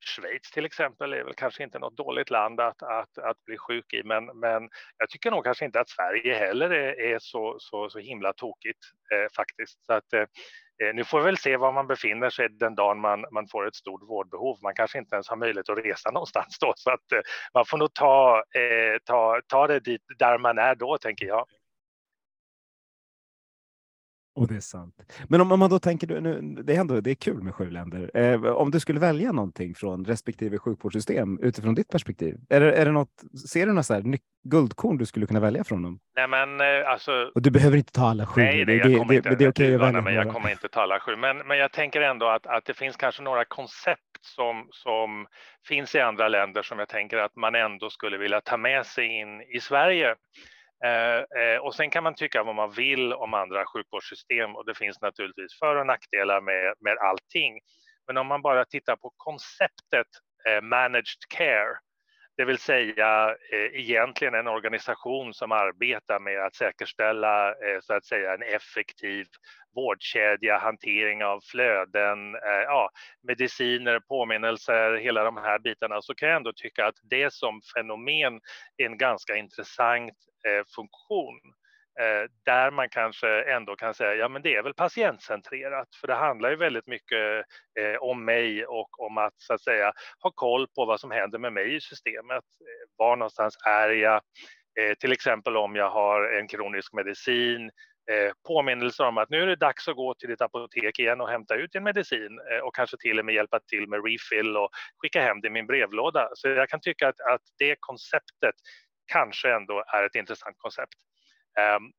Schweiz 0.00 0.50
till 0.50 0.64
exempel 0.64 1.12
är 1.12 1.24
väl 1.24 1.34
kanske 1.34 1.62
inte 1.62 1.78
något 1.78 1.96
dåligt 1.96 2.30
land 2.30 2.60
att, 2.60 2.82
att, 2.82 3.18
att 3.18 3.44
bli 3.44 3.58
sjuk 3.58 3.92
i. 3.92 4.02
Men, 4.02 4.24
men 4.24 4.68
jag 4.98 5.10
tycker 5.10 5.30
nog 5.30 5.44
kanske 5.44 5.64
inte 5.64 5.80
att 5.80 5.88
Sverige 5.88 6.34
heller 6.34 6.70
är, 6.70 7.00
är 7.00 7.18
så, 7.18 7.56
så, 7.58 7.90
så 7.90 7.98
himla 7.98 8.32
tokigt 8.32 8.78
eh, 9.14 9.32
faktiskt. 9.36 9.84
Så 9.84 9.92
att, 9.92 10.12
eh, 10.12 10.20
eh 10.20 10.94
Nu 10.94 11.04
får 11.04 11.18
vi 11.18 11.24
väl 11.24 11.36
se 11.36 11.56
var 11.56 11.72
man 11.72 11.86
befinner 11.86 12.30
sig 12.30 12.48
den 12.48 12.74
dagen 12.74 13.00
man, 13.00 13.24
man 13.32 13.48
får 13.48 13.66
ett 13.66 13.74
stort 13.74 14.02
vårdbehov. 14.02 14.58
Man 14.62 14.74
kanske 14.74 14.98
inte 14.98 15.14
ens 15.14 15.28
har 15.28 15.36
möjlighet 15.36 15.68
att 15.68 15.84
resa 15.84 16.10
någonstans 16.12 16.58
då, 16.60 16.72
så 16.76 16.90
att 16.90 17.12
eh, 17.12 17.20
man 17.54 17.64
får 17.66 17.78
nog 17.78 17.94
ta, 17.94 18.44
eh, 18.54 18.98
ta, 19.04 19.40
ta 19.48 19.66
det 19.66 19.80
dit 19.80 20.02
där 20.18 20.38
man 20.38 20.58
är 20.58 20.74
då, 20.74 20.98
tänker 20.98 21.26
jag. 21.26 21.46
Och 24.34 24.48
det 24.48 24.56
är 24.56 24.60
sant. 24.60 24.94
Men 25.28 25.40
om, 25.40 25.52
om 25.52 25.58
man 25.58 25.70
då 25.70 25.78
tänker, 25.78 26.20
nu, 26.20 26.40
det 26.62 26.76
är 26.76 26.80
ändå 26.80 27.00
det 27.00 27.10
är 27.10 27.14
kul 27.14 27.42
med 27.42 27.54
sju 27.54 27.70
länder. 27.70 28.10
Eh, 28.14 28.44
om 28.44 28.70
du 28.70 28.80
skulle 28.80 29.00
välja 29.00 29.32
någonting 29.32 29.74
från 29.74 30.04
respektive 30.04 30.58
sjukvårdssystem 30.58 31.38
utifrån 31.42 31.74
ditt 31.74 31.88
perspektiv, 31.88 32.36
är 32.48 32.60
det, 32.60 32.72
är 32.72 32.84
det 32.84 32.92
något, 32.92 33.22
ser 33.48 33.66
du 33.66 33.72
några 33.72 33.82
så 33.82 33.94
här 33.94 34.02
ny- 34.02 34.18
guldkorn 34.44 34.98
du 34.98 35.06
skulle 35.06 35.26
kunna 35.26 35.40
välja 35.40 35.64
från 35.64 35.82
dem? 35.82 36.00
Nej, 36.16 36.28
men 36.28 36.60
eh, 36.60 36.90
alltså, 36.90 37.30
Och 37.34 37.42
du 37.42 37.50
behöver 37.50 37.76
inte 37.76 37.92
ta 37.92 38.06
alla 38.06 38.26
sju. 38.26 38.40
Nej, 38.40 38.64
det, 38.64 38.74
jag 38.74 38.90
det, 38.90 38.96
kommer 38.96 39.12
det, 39.12 39.16
inte, 39.16 39.34
det 39.34 39.44
är 39.44 39.50
okej 39.50 39.66
att 39.66 39.72
Uvana, 39.72 39.92
välja 39.92 40.02
men 40.02 40.14
jag 40.14 40.34
kommer 40.34 40.50
inte 40.50 40.68
ta 40.68 40.80
alla 40.80 41.00
sju. 41.00 41.16
Men, 41.16 41.36
men 41.38 41.58
jag 41.58 41.72
tänker 41.72 42.00
ändå 42.00 42.26
att, 42.26 42.46
att 42.46 42.64
det 42.64 42.74
finns 42.74 42.96
kanske 42.96 43.22
några 43.22 43.44
koncept 43.44 44.00
som, 44.20 44.68
som 44.70 45.26
finns 45.68 45.94
i 45.94 46.00
andra 46.00 46.28
länder 46.28 46.62
som 46.62 46.78
jag 46.78 46.88
tänker 46.88 47.16
att 47.16 47.36
man 47.36 47.54
ändå 47.54 47.90
skulle 47.90 48.18
vilja 48.18 48.40
ta 48.40 48.56
med 48.56 48.86
sig 48.86 49.20
in 49.20 49.40
i 49.40 49.60
Sverige. 49.60 50.14
Eh, 50.84 51.42
eh, 51.42 51.58
och 51.58 51.74
sen 51.74 51.90
kan 51.90 52.04
man 52.04 52.14
tycka 52.14 52.42
vad 52.42 52.54
man 52.54 52.70
vill 52.70 53.12
om 53.12 53.34
andra 53.34 53.64
sjukvårdssystem 53.66 54.56
och 54.56 54.66
det 54.66 54.74
finns 54.74 55.00
naturligtvis 55.00 55.58
för 55.58 55.76
och 55.76 55.86
nackdelar 55.86 56.40
med, 56.40 56.74
med 56.80 56.96
allting. 56.98 57.60
Men 58.06 58.16
om 58.16 58.26
man 58.26 58.42
bara 58.42 58.64
tittar 58.64 58.96
på 58.96 59.12
konceptet 59.16 60.06
eh, 60.48 60.62
managed 60.62 61.22
care, 61.28 61.78
det 62.40 62.44
vill 62.44 62.58
säga 62.58 63.36
eh, 63.52 63.80
egentligen 63.80 64.34
en 64.34 64.48
organisation 64.48 65.34
som 65.34 65.52
arbetar 65.52 66.20
med 66.20 66.44
att 66.46 66.54
säkerställa 66.54 67.48
eh, 67.48 67.80
så 67.82 67.94
att 67.94 68.04
säga 68.04 68.34
en 68.34 68.42
effektiv 68.42 69.26
vårdkedja, 69.74 70.58
hantering 70.58 71.24
av 71.24 71.40
flöden, 71.50 72.34
eh, 72.34 72.62
ja, 72.66 72.90
mediciner, 73.22 74.00
påminnelser, 74.00 74.96
hela 74.96 75.24
de 75.24 75.36
här 75.36 75.58
bitarna, 75.58 76.02
så 76.02 76.14
kan 76.14 76.28
jag 76.28 76.36
ändå 76.36 76.52
tycka 76.52 76.86
att 76.86 76.94
det 77.02 77.32
som 77.32 77.60
fenomen 77.74 78.40
är 78.76 78.86
en 78.86 78.98
ganska 78.98 79.36
intressant 79.36 80.14
eh, 80.46 80.64
funktion. 80.76 81.40
Eh, 81.98 82.30
där 82.44 82.70
man 82.70 82.88
kanske 82.88 83.42
ändå 83.42 83.76
kan 83.76 83.94
säga, 83.94 84.14
ja 84.14 84.28
men 84.28 84.42
det 84.42 84.54
är 84.54 84.62
väl 84.62 84.74
patientcentrerat, 84.74 85.88
för 86.00 86.06
det 86.06 86.14
handlar 86.14 86.50
ju 86.50 86.56
väldigt 86.56 86.86
mycket 86.86 87.44
eh, 87.80 87.96
om 88.00 88.24
mig 88.24 88.66
och 88.66 89.00
om 89.00 89.18
att 89.18 89.34
så 89.36 89.54
att 89.54 89.60
säga 89.60 89.92
ha 90.22 90.30
koll 90.30 90.66
på 90.68 90.84
vad 90.84 91.00
som 91.00 91.10
händer 91.10 91.38
med 91.38 91.52
mig 91.52 91.76
i 91.76 91.80
systemet. 91.80 92.44
Eh, 92.44 92.96
var 92.96 93.16
någonstans 93.16 93.56
är 93.66 93.88
jag? 93.88 94.20
Till 95.00 95.12
exempel 95.12 95.56
om 95.56 95.76
jag 95.76 95.90
har 95.90 96.38
en 96.38 96.48
kronisk 96.48 96.92
medicin, 96.92 97.70
påminnelser 98.48 99.04
om 99.06 99.18
att 99.18 99.30
nu 99.30 99.42
är 99.42 99.46
det 99.46 99.56
dags 99.56 99.88
att 99.88 99.96
gå 99.96 100.14
till 100.14 100.28
ditt 100.28 100.40
apotek 100.40 100.98
igen 100.98 101.20
och 101.20 101.28
hämta 101.28 101.54
ut 101.54 101.72
din 101.72 101.82
medicin 101.82 102.40
och 102.62 102.74
kanske 102.74 102.96
till 103.00 103.18
och 103.18 103.24
med 103.24 103.34
hjälpa 103.34 103.60
till 103.60 103.88
med 103.88 104.04
refill 104.04 104.56
och 104.56 104.70
skicka 105.02 105.20
hem 105.20 105.40
det 105.40 105.46
i 105.46 105.50
min 105.50 105.66
brevlåda. 105.66 106.28
Så 106.34 106.48
jag 106.48 106.68
kan 106.68 106.80
tycka 106.80 107.08
att, 107.08 107.20
att 107.20 107.42
det 107.58 107.76
konceptet 107.80 108.54
kanske 109.12 109.54
ändå 109.54 109.84
är 109.86 110.04
ett 110.04 110.14
intressant 110.14 110.56
koncept. 110.58 110.94
Ehm, 111.58 111.92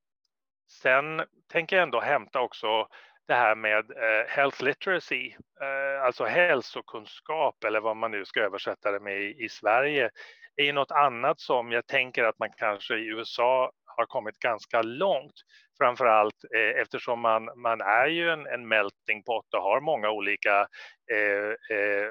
sen 0.82 1.22
tänker 1.52 1.76
jag 1.76 1.84
ändå 1.84 2.00
hämta 2.02 2.40
också 2.42 2.88
det 3.28 3.34
här 3.36 3.56
med 3.56 3.92
eh, 3.92 4.28
health 4.28 4.64
literacy, 4.64 5.34
eh, 5.62 6.04
alltså 6.04 6.26
hälsokunskap 6.26 7.64
eller 7.64 7.80
vad 7.80 7.98
man 7.98 8.12
nu 8.12 8.26
ska 8.26 8.40
översätta 8.40 8.92
det 8.92 9.00
med 9.00 9.22
i, 9.22 9.50
Sverige, 9.50 10.10
är 10.56 10.64
ju 10.64 10.72
något 10.72 10.92
annat 10.92 11.40
som 11.40 11.72
jag 11.72 11.88
tänker 11.88 12.24
att 12.24 12.40
man 12.40 12.50
kanske 12.58 12.96
i 12.96 13.08
USA 13.08 13.72
har 13.86 14.06
kommit 14.06 14.40
ganska 14.40 14.82
långt. 14.82 15.34
Framför 15.78 16.06
allt 16.06 16.44
eh, 16.56 16.82
eftersom 16.82 17.20
man, 17.20 17.50
man 17.62 17.82
är 17.82 18.08
ju 18.08 18.30
en, 18.30 18.48
en 18.48 18.68
melting 18.68 19.24
pot 19.24 19.54
och 19.54 19.64
har 19.64 19.82
många 19.82 20.10
olika 20.10 20.68
eh, 21.12 21.78
eh, 21.78 22.10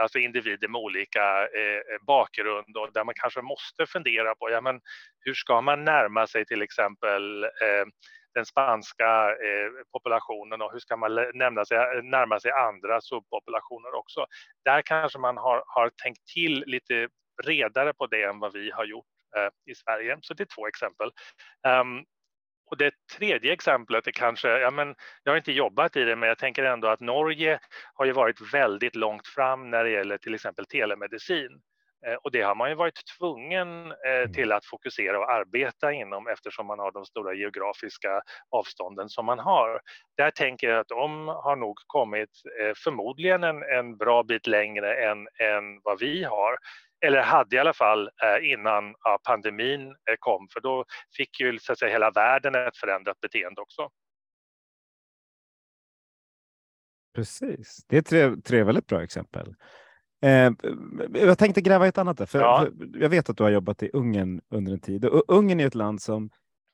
alltså 0.00 0.18
individer 0.18 0.68
med 0.68 0.80
olika 0.80 1.48
eh, 1.56 1.76
eh, 1.76 2.00
bakgrund 2.06 2.76
och 2.76 2.92
där 2.92 3.04
man 3.04 3.14
kanske 3.14 3.42
måste 3.42 3.86
fundera 3.86 4.34
på 4.34 4.50
ja, 4.50 4.60
men 4.60 4.80
hur 5.20 5.34
ska 5.34 5.60
man 5.60 5.84
närma 5.84 6.26
sig 6.26 6.46
till 6.46 6.62
exempel 6.62 7.44
eh, 7.44 7.86
den 8.34 8.46
spanska 8.46 9.30
eh, 9.30 9.70
populationen 9.92 10.62
och 10.62 10.72
hur 10.72 10.78
ska 10.78 10.96
man 10.96 11.14
närma 11.14 11.64
sig, 11.64 11.78
närma 12.02 12.40
sig 12.40 12.50
andra 12.50 13.00
subpopulationer 13.00 13.94
också. 13.94 14.26
Där 14.64 14.82
kanske 14.82 15.18
man 15.18 15.36
har, 15.36 15.64
har 15.66 15.90
tänkt 16.02 16.26
till 16.34 16.64
lite 16.66 17.08
bredare 17.42 17.92
på 17.92 18.06
det 18.06 18.22
än 18.22 18.38
vad 18.38 18.52
vi 18.52 18.70
har 18.70 18.84
gjort 18.84 19.06
eh, 19.36 19.72
i 19.72 19.74
Sverige. 19.74 20.18
Så 20.20 20.34
det 20.34 20.42
är 20.42 20.54
två 20.56 20.66
exempel. 20.66 21.10
Um, 21.68 22.04
och 22.70 22.76
det 22.76 22.94
tredje 23.18 23.52
exemplet 23.52 24.06
är 24.06 24.12
kanske, 24.12 24.48
ja 24.48 24.70
men 24.70 24.94
jag 25.22 25.32
har 25.32 25.36
inte 25.36 25.52
jobbat 25.52 25.96
i 25.96 26.04
det, 26.04 26.16
men 26.16 26.28
jag 26.28 26.38
tänker 26.38 26.64
ändå 26.64 26.88
att 26.88 27.00
Norge 27.00 27.60
har 27.94 28.04
ju 28.04 28.12
varit 28.12 28.54
väldigt 28.54 28.96
långt 28.96 29.26
fram 29.26 29.70
när 29.70 29.84
det 29.84 29.90
gäller 29.90 30.18
till 30.18 30.34
exempel 30.34 30.66
telemedicin. 30.66 31.60
Eh, 32.06 32.14
och 32.14 32.30
det 32.30 32.42
har 32.42 32.54
man 32.54 32.70
ju 32.70 32.74
varit 32.74 33.00
tvungen 33.18 33.86
eh, 33.86 34.20
mm. 34.20 34.32
till 34.32 34.52
att 34.52 34.66
fokusera 34.66 35.18
och 35.18 35.30
arbeta 35.30 35.92
inom 35.92 36.28
eftersom 36.28 36.66
man 36.66 36.78
har 36.78 36.92
de 36.92 37.04
stora 37.04 37.34
geografiska 37.34 38.22
avstånden 38.50 39.08
som 39.08 39.26
man 39.26 39.38
har. 39.38 39.80
Där 40.16 40.30
tänker 40.30 40.68
jag 40.68 40.78
att 40.78 40.88
de 40.88 41.28
har 41.28 41.56
nog 41.56 41.76
kommit 41.86 42.30
eh, 42.60 42.72
förmodligen 42.84 43.44
en, 43.44 43.62
en 43.62 43.96
bra 43.96 44.22
bit 44.22 44.46
längre 44.46 45.10
än, 45.10 45.18
än 45.18 45.80
vad 45.82 46.00
vi 46.00 46.24
har 46.24 46.56
eller 47.06 47.22
hade 47.22 47.56
i 47.56 47.58
alla 47.58 47.72
fall 47.72 48.10
innan 48.42 48.94
pandemin 49.26 49.96
kom, 50.18 50.48
för 50.52 50.60
då 50.60 50.84
fick 51.16 51.40
ju 51.40 51.58
så 51.58 51.72
att 51.72 51.78
säga, 51.78 51.92
hela 51.92 52.10
världen 52.10 52.54
ett 52.54 52.76
förändrat 52.76 53.20
beteende 53.20 53.60
också. 53.60 53.88
Precis, 57.14 57.84
det 57.88 57.96
är 57.96 58.02
tre, 58.02 58.36
tre 58.44 58.62
väldigt 58.62 58.86
bra 58.86 59.02
exempel. 59.02 59.54
Eh, 60.22 60.52
jag 61.14 61.38
tänkte 61.38 61.60
gräva 61.60 61.86
i 61.86 61.88
ett 61.88 61.98
annat 61.98 62.18
där, 62.18 62.26
för, 62.26 62.40
ja. 62.40 62.66
för, 62.78 63.00
jag 63.00 63.08
vet 63.08 63.30
att 63.30 63.36
du 63.36 63.42
har 63.42 63.50
jobbat 63.50 63.82
i 63.82 63.90
Ungern 63.92 64.40
under 64.50 64.72
en 64.72 64.80
tid 64.80 65.04
och 65.04 65.24
Ungern 65.28 65.60
är 65.60 65.66
ett 65.66 65.74
land 65.74 66.02
som 66.02 66.30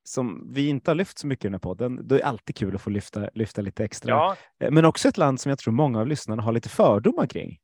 som 0.09 0.53
vi 0.53 0.69
inte 0.69 0.91
har 0.91 0.95
lyft 0.95 1.19
så 1.19 1.27
mycket 1.27 1.45
i 1.45 1.49
den 1.49 1.55
här 1.55 1.59
podden. 1.59 2.09
Det 2.09 2.21
är 2.21 2.25
alltid 2.25 2.57
kul 2.57 2.75
att 2.75 2.83
få 2.83 2.91
lyfta, 2.91 3.29
lyfta 3.35 3.63
lite 3.63 3.85
extra. 3.85 4.11
Ja. 4.11 4.37
Eh, 4.61 4.71
men 4.71 4.85
också 4.85 5.09
ett 5.09 5.19
land 5.19 5.41
som 5.41 5.51
jag 5.51 5.59
tror 5.59 5.73
många 5.73 6.01
av 6.01 6.07
lyssnarna 6.07 6.43
har 6.43 6.53
lite 6.53 6.69
fördomar 6.69 7.27
kring. 7.27 7.59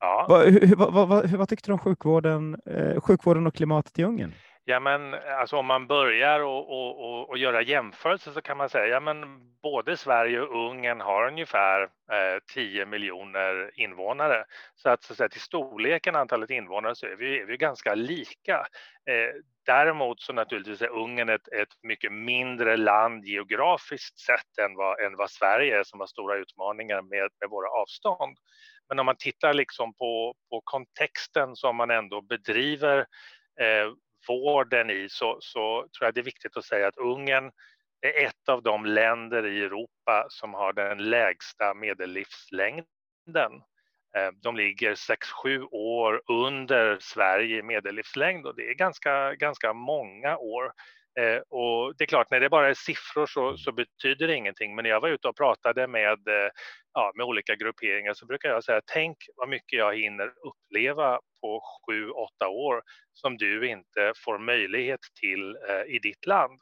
Ja. 0.00 0.26
Vad, 0.28 0.46
hur, 0.46 0.76
vad, 0.76 1.08
vad, 1.08 1.30
vad, 1.30 1.48
tyckte 1.48 1.68
du 1.68 1.72
om 1.72 1.78
sjukvården, 1.78 2.56
eh, 2.66 3.00
sjukvården 3.00 3.46
och 3.46 3.54
klimatet 3.54 3.98
i 3.98 4.04
Ungern? 4.04 4.32
Ja, 4.64 4.80
men 4.80 5.14
alltså 5.14 5.56
om 5.56 5.66
man 5.66 5.86
börjar 5.86 6.40
och, 6.40 6.70
och, 6.70 7.04
och, 7.04 7.28
och 7.28 7.38
göra 7.38 7.62
jämförelser 7.62 8.30
så 8.30 8.42
kan 8.42 8.56
man 8.56 8.68
säga, 8.68 8.86
ja, 8.86 9.00
men 9.00 9.26
både 9.62 9.96
Sverige 9.96 10.40
och 10.40 10.70
Ungern 10.70 11.00
har 11.00 11.26
ungefär 11.26 11.82
eh, 11.82 12.42
10 12.54 12.86
miljoner 12.86 13.70
invånare. 13.80 14.44
Så 14.74 14.88
att, 14.88 15.02
så 15.02 15.12
att 15.12 15.16
säga, 15.16 15.28
till 15.28 15.40
storleken 15.40 16.16
antalet 16.16 16.50
invånare 16.50 16.94
så 16.94 17.06
är 17.06 17.16
vi, 17.16 17.40
är 17.40 17.46
vi 17.46 17.56
ganska 17.56 17.94
lika. 17.94 18.66
Eh, 19.10 19.34
däremot 19.66 20.20
så 20.20 20.32
naturligtvis 20.32 20.82
är 20.82 20.88
Ungern 20.88 21.28
ett, 21.28 21.48
ett 21.48 21.82
mycket 21.82 22.12
mindre 22.12 22.76
land 22.76 23.24
geografiskt 23.24 24.18
sett 24.18 24.58
än 24.58 24.74
vad, 24.74 25.00
än 25.00 25.16
vad 25.16 25.30
Sverige 25.30 25.78
är 25.78 25.82
som 25.82 26.00
har 26.00 26.06
stora 26.06 26.36
utmaningar 26.36 27.02
med, 27.02 27.28
med 27.40 27.50
våra 27.50 27.68
avstånd. 27.68 28.38
Men 28.88 28.98
om 28.98 29.06
man 29.06 29.16
tittar 29.16 29.54
liksom 29.54 29.94
på, 29.94 30.34
på 30.50 30.60
kontexten 30.64 31.56
som 31.56 31.76
man 31.76 31.90
ändå 31.90 32.20
bedriver 32.20 32.98
eh, 33.60 33.92
vården 34.28 34.90
i 34.90 35.08
så, 35.10 35.38
så 35.40 35.80
tror 35.80 36.06
jag 36.06 36.14
det 36.14 36.20
är 36.20 36.24
viktigt 36.24 36.56
att 36.56 36.64
säga 36.64 36.88
att 36.88 36.96
Ungern 36.96 37.50
är 38.00 38.26
ett 38.26 38.48
av 38.48 38.62
de 38.62 38.86
länder 38.86 39.46
i 39.46 39.64
Europa 39.64 40.26
som 40.28 40.54
har 40.54 40.72
den 40.72 40.98
lägsta 41.10 41.74
medellivslängden. 41.74 43.52
Eh, 44.16 44.30
de 44.42 44.56
ligger 44.56 44.94
6-7 44.94 45.68
år 45.70 46.22
under 46.28 46.98
Sverige 47.00 47.58
i 47.58 47.62
medellivslängd 47.62 48.46
och 48.46 48.56
det 48.56 48.70
är 48.70 48.74
ganska, 48.74 49.34
ganska 49.34 49.72
många 49.72 50.36
år. 50.36 50.72
Eh, 51.20 51.40
och 51.48 51.96
det 51.96 52.04
är 52.04 52.06
klart, 52.06 52.30
när 52.30 52.40
det 52.40 52.48
bara 52.48 52.68
är 52.68 52.74
siffror 52.74 53.26
så, 53.26 53.56
så, 53.56 53.72
betyder 53.72 54.26
det 54.26 54.36
ingenting. 54.36 54.74
Men 54.74 54.82
när 54.82 54.90
jag 54.90 55.00
var 55.00 55.08
ute 55.08 55.28
och 55.28 55.36
pratade 55.36 55.86
med, 55.86 56.28
eh, 56.28 56.50
ja, 56.94 57.12
med 57.14 57.26
olika 57.26 57.54
grupperingar 57.54 58.14
så 58.14 58.26
brukar 58.26 58.48
jag 58.48 58.64
säga, 58.64 58.80
tänk 58.86 59.16
vad 59.36 59.48
mycket 59.48 59.78
jag 59.78 59.96
hinner 59.96 60.26
uppleva 60.26 61.20
på 61.40 61.62
sju, 61.86 62.10
åtta 62.10 62.48
år 62.48 62.82
som 63.12 63.36
du 63.36 63.68
inte 63.68 64.12
får 64.24 64.38
möjlighet 64.38 65.00
till 65.20 65.56
eh, 65.68 65.94
i 65.94 65.98
ditt 65.98 66.26
land. 66.26 66.60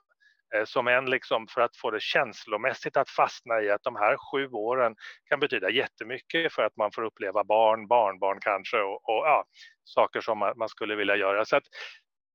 Eh, 0.54 0.64
som 0.64 0.88
en 0.88 1.10
liksom 1.10 1.46
för 1.46 1.60
att 1.60 1.76
få 1.76 1.90
det 1.90 2.02
känslomässigt 2.02 2.96
att 2.96 3.10
fastna 3.10 3.62
i 3.62 3.70
att 3.70 3.82
de 3.82 3.96
här 3.96 4.16
sju 4.16 4.48
åren 4.48 4.94
kan 5.28 5.40
betyda 5.40 5.70
jättemycket 5.70 6.52
för 6.52 6.62
att 6.62 6.76
man 6.76 6.92
får 6.92 7.02
uppleva 7.02 7.44
barn, 7.44 7.88
barnbarn 7.88 8.38
kanske 8.40 8.76
och, 8.76 9.08
och 9.08 9.26
ja, 9.26 9.44
saker 9.84 10.20
som 10.20 10.38
man 10.38 10.68
skulle 10.68 10.94
vilja 10.94 11.16
göra. 11.16 11.44
Så 11.44 11.56
att 11.56 11.64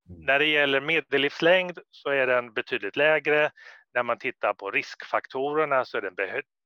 Mm. 0.09 0.21
När 0.25 0.39
det 0.39 0.45
gäller 0.45 0.81
medellivslängd 0.81 1.79
så 1.91 2.09
är 2.09 2.27
den 2.27 2.53
betydligt 2.53 2.95
lägre. 2.95 3.51
När 3.93 4.03
man 4.03 4.17
tittar 4.17 4.53
på 4.53 4.71
riskfaktorerna 4.71 5.85
så 5.85 5.97
är 5.97 6.01
den 6.01 6.15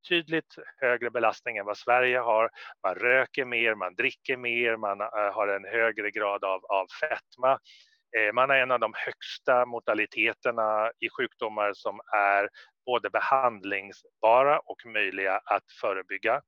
betydligt 0.03 0.55
högre 0.81 1.09
belastning 1.09 1.57
än 1.57 1.65
vad 1.65 1.77
Sverige 1.77 2.19
har. 2.19 2.49
Man 2.83 2.95
röker 2.95 3.45
mer, 3.45 3.75
man 3.75 3.95
dricker 3.95 4.37
mer, 4.37 4.77
man 4.77 5.01
eh, 5.01 5.07
har 5.33 5.47
en 5.47 5.65
högre 5.65 6.11
grad 6.11 6.43
av, 6.43 6.65
av 6.65 6.87
fetma. 7.01 7.59
Eh, 8.17 8.33
man 8.33 8.49
har 8.49 8.57
en 8.57 8.71
av 8.71 8.79
de 8.79 8.93
högsta 8.95 9.65
mortaliteterna 9.65 10.91
i 10.99 11.09
sjukdomar 11.09 11.73
som 11.73 11.99
är 12.15 12.49
både 12.85 13.09
behandlingsbara 13.09 14.59
och 14.59 14.85
möjliga 14.85 15.37
att 15.37 15.71
förebygga. 15.81 16.41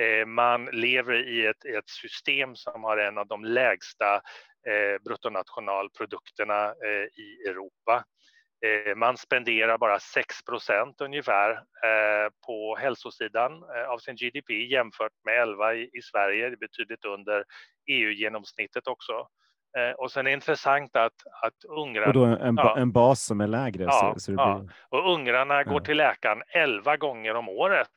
Eh, 0.00 0.26
man 0.26 0.64
lever 0.64 1.28
i 1.28 1.46
ett, 1.46 1.64
ett 1.64 1.88
system 1.88 2.56
som 2.56 2.84
har 2.84 2.96
en 2.96 3.18
av 3.18 3.26
de 3.26 3.44
lägsta 3.44 4.20
bruttonationalprodukterna 5.04 6.74
i 7.16 7.48
Europa. 7.48 8.04
Eh, 8.66 8.94
man 8.96 9.16
spenderar 9.16 9.78
bara 9.78 9.98
6% 9.98 10.94
ungefär 11.04 11.50
eh, 11.50 12.30
på 12.46 12.76
hälsosidan 12.76 13.52
eh, 13.52 13.90
av 13.90 13.98
sin 13.98 14.16
GDP 14.16 14.50
jämfört 14.50 15.12
med 15.24 15.42
11 15.42 15.74
i, 15.74 16.02
Sverige, 16.02 16.48
det 16.48 16.54
är 16.54 16.56
betydligt 16.56 17.04
under 17.04 17.44
EU-genomsnittet 17.90 18.86
också. 18.86 19.26
Och 19.96 20.10
sen 20.10 20.26
är 20.26 20.30
det 20.30 20.34
intressant 20.34 20.96
att, 20.96 21.12
att 21.42 21.64
ungrarna... 21.78 22.06
Och 22.06 22.12
då 22.12 22.24
en, 22.24 22.56
ja, 22.56 22.78
en 22.78 22.92
bas 22.92 23.24
som 23.24 23.40
är 23.40 23.46
lägre? 23.46 23.82
Ja, 23.82 24.12
så, 24.14 24.20
så 24.20 24.30
blir... 24.30 24.40
ja. 24.40 24.68
och 24.88 25.12
ungrarna 25.14 25.64
går 25.64 25.80
till 25.80 25.96
läkaren 25.96 26.42
11 26.54 26.96
gånger 26.96 27.34
om 27.34 27.48
året 27.48 27.88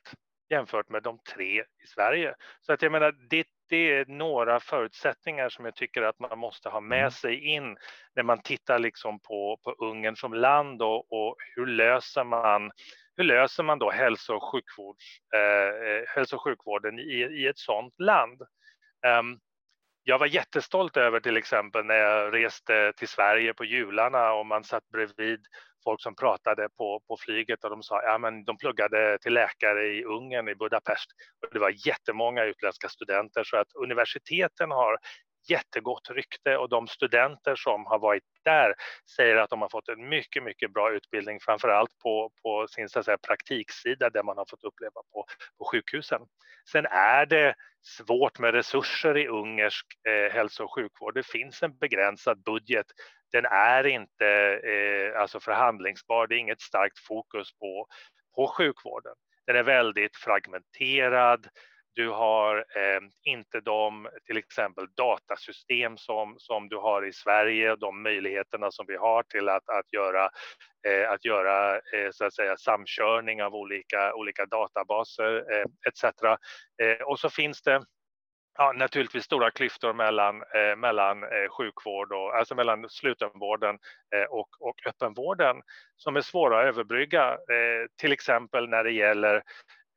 jämfört 0.50 0.88
med 0.88 1.02
de 1.02 1.18
tre 1.34 1.60
i 1.60 1.86
Sverige. 1.94 2.34
Så 2.60 2.72
att 2.72 2.82
jag 2.82 2.92
menar, 2.92 3.14
det, 3.30 3.46
det 3.68 3.92
är 3.92 4.06
några 4.06 4.60
förutsättningar 4.60 5.48
som 5.48 5.64
jag 5.64 5.74
tycker 5.74 6.02
att 6.02 6.18
man 6.18 6.38
måste 6.38 6.68
ha 6.68 6.80
med 6.80 6.98
mm. 6.98 7.10
sig 7.10 7.44
in 7.44 7.76
när 8.16 8.22
man 8.22 8.42
tittar 8.42 8.78
liksom 8.78 9.20
på, 9.20 9.60
på 9.64 9.70
Ungern 9.70 10.16
som 10.16 10.34
land 10.34 10.82
och, 10.82 11.12
och 11.12 11.36
hur 11.56 11.66
löser 11.66 12.24
man 12.24 12.70
hur 13.16 13.24
löser 13.24 13.62
man 13.62 13.78
då 13.78 13.90
hälso 13.90 14.34
och, 14.34 14.52
sjukvårds, 14.52 15.04
eh, 15.34 15.88
eh 15.88 16.02
hälso 16.06 16.36
och 16.36 16.42
sjukvården 16.42 16.98
i, 16.98 17.42
i 17.42 17.46
ett 17.46 17.58
sådant 17.58 18.00
land? 18.00 18.42
Um, 19.06 19.38
jag 20.02 20.18
var 20.18 20.26
jättestolt 20.26 20.96
över 20.96 21.20
till 21.20 21.36
exempel 21.36 21.84
när 21.84 21.94
jag 21.94 22.34
reste 22.34 22.92
till 22.96 23.08
Sverige 23.08 23.54
på 23.54 23.64
jularna 23.64 24.32
och 24.32 24.46
man 24.46 24.64
satt 24.64 24.88
bredvid 24.88 25.40
folk 25.84 26.02
som 26.02 26.14
pratade 26.14 26.68
på, 26.68 27.00
på 27.08 27.16
flyget 27.20 27.64
och 27.64 27.70
de 27.70 27.82
sa 27.82 28.02
ja 28.02 28.18
men 28.18 28.44
de 28.44 28.56
pluggade 28.58 29.18
till 29.18 29.34
läkare 29.34 29.86
i 29.86 30.04
Ungern, 30.04 30.48
i 30.48 30.54
Budapest. 30.54 31.06
Och 31.42 31.48
det 31.52 31.58
var 31.58 31.86
jättemånga 31.86 32.44
utländska 32.44 32.88
studenter 32.88 33.44
så 33.44 33.56
att 33.56 33.72
universiteten 33.74 34.70
har 34.70 34.98
jättegott 35.48 36.10
rykte 36.10 36.56
och 36.56 36.68
de 36.68 36.88
studenter 36.88 37.54
som 37.56 37.86
har 37.86 37.98
varit 37.98 38.22
där 38.44 38.74
säger 39.16 39.36
att 39.36 39.50
de 39.50 39.62
har 39.62 39.68
fått 39.68 39.88
en 39.88 40.08
mycket, 40.08 40.42
mycket 40.42 40.72
bra 40.72 40.92
utbildning, 40.92 41.40
framför 41.40 41.68
allt 41.68 41.98
på, 41.98 42.30
på 42.42 42.66
sin 42.68 42.88
så 42.88 42.98
att 42.98 43.04
säga, 43.04 43.18
praktiksida 43.18 44.10
där 44.10 44.22
man 44.22 44.38
har 44.38 44.46
fått 44.50 44.64
uppleva 44.64 45.00
på, 45.12 45.26
på 45.58 45.64
sjukhusen. 45.72 46.20
Sen 46.72 46.86
är 46.86 47.26
det 47.26 47.54
svårt 47.82 48.38
med 48.38 48.54
resurser 48.54 49.16
i 49.16 49.28
ungersk 49.28 49.86
eh, 50.08 50.32
hälso 50.32 50.64
och 50.64 50.74
sjukvård. 50.74 51.14
Det 51.14 51.26
finns 51.26 51.62
en 51.62 51.78
begränsad 51.78 52.42
budget. 52.42 52.86
Den 53.32 53.44
är 53.44 53.86
inte 53.86 54.26
eh, 54.64 55.20
alltså 55.20 55.40
förhandlingsbar. 55.40 56.26
Det 56.26 56.34
är 56.34 56.38
inget 56.38 56.60
starkt 56.60 56.98
fokus 56.98 57.52
på, 57.58 57.86
på 58.36 58.46
sjukvården. 58.46 59.14
Den 59.46 59.56
är 59.56 59.62
väldigt 59.62 60.16
fragmenterad. 60.16 61.46
Du 61.94 62.08
har 62.08 62.56
eh, 62.56 63.00
inte 63.22 63.60
de 63.60 64.08
till 64.26 64.36
exempel 64.36 64.86
datasystem 64.96 65.96
som, 65.96 66.34
som 66.38 66.68
du 66.68 66.76
har 66.76 67.06
i 67.06 67.12
Sverige, 67.12 67.76
de 67.76 68.02
möjligheterna 68.02 68.70
som 68.70 68.86
vi 68.88 68.96
har 68.96 69.22
till 69.22 69.48
att, 69.48 69.68
att 69.68 69.92
göra, 69.92 70.30
eh, 70.88 71.10
att 71.10 71.24
göra 71.24 71.74
eh, 71.74 72.10
så 72.12 72.24
att 72.24 72.34
säga, 72.34 72.56
samkörning 72.56 73.42
av 73.42 73.54
olika, 73.54 74.14
olika 74.14 74.46
databaser 74.46 75.52
eh, 75.52 75.64
etc. 75.88 76.04
Eh, 76.82 77.02
och 77.06 77.20
så 77.20 77.30
finns 77.30 77.62
det 77.62 77.82
ja, 78.58 78.72
naturligtvis 78.72 79.24
stora 79.24 79.50
klyftor 79.50 79.92
mellan, 79.92 80.36
eh, 80.36 80.76
mellan 80.76 81.22
eh, 81.22 81.48
sjukvård 81.50 82.12
och 82.12 82.36
alltså 82.36 82.54
mellan 82.54 82.88
slutenvården 82.88 83.78
eh, 84.14 84.24
och, 84.24 84.48
och 84.60 84.86
öppenvården 84.86 85.56
som 85.96 86.16
är 86.16 86.20
svåra 86.20 86.60
att 86.60 86.66
överbrygga, 86.66 87.32
eh, 87.32 87.86
till 88.00 88.12
exempel 88.12 88.68
när 88.68 88.84
det 88.84 88.92
gäller 88.92 89.42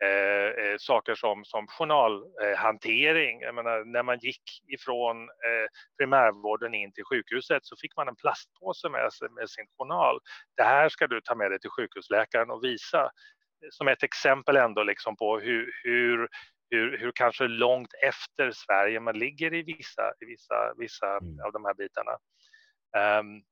eh, 0.04 0.66
eh, 0.66 0.76
saker 0.78 1.16
som, 1.16 1.46
som 1.46 1.68
journalhantering. 1.68 3.42
Jag 3.42 3.56
menar, 3.56 3.86
när 3.86 4.04
man 4.04 4.20
gick 4.20 4.44
ifrån 4.68 5.24
eh, 5.24 5.68
primärvården 5.98 6.74
in 6.74 6.94
till 6.94 7.04
sjukhuset 7.04 7.66
så 7.66 7.76
fick 7.82 7.96
man 7.98 8.08
en 8.08 8.16
plastpåse 8.16 8.90
med 8.90 9.14
sig 9.14 9.30
med 9.30 9.50
sin 9.50 9.66
journal. 9.78 10.20
Det 10.58 10.64
här 10.64 10.90
ska 10.90 11.08
du 11.08 11.22
ta 11.22 11.36
med 11.36 11.52
dig 11.52 11.60
till 11.60 11.70
sjukhusläkaren 11.70 12.52
och 12.52 12.64
visa 12.64 13.02
eh, 13.04 13.10
som 13.70 13.88
ett 13.88 14.04
exempel 14.04 14.58
ändå 14.58 14.84
liksom 14.84 15.16
på 15.16 15.40
hur, 15.40 15.72
hur 15.84 16.28
hur, 16.74 16.98
hur 16.98 17.12
kanske 17.16 17.48
långt 17.48 17.94
efter 17.94 18.52
Sverige 18.52 19.00
man 19.00 19.20
ligger 19.20 19.54
i 19.54 19.64
vissa, 19.64 20.14
i 20.22 20.26
vissa, 20.26 20.74
vissa 20.78 21.08
mm. 21.18 21.46
av 21.46 21.52
de 21.52 21.66
här 21.66 21.74
bitarna. 21.74 22.12
Um, 23.20 23.44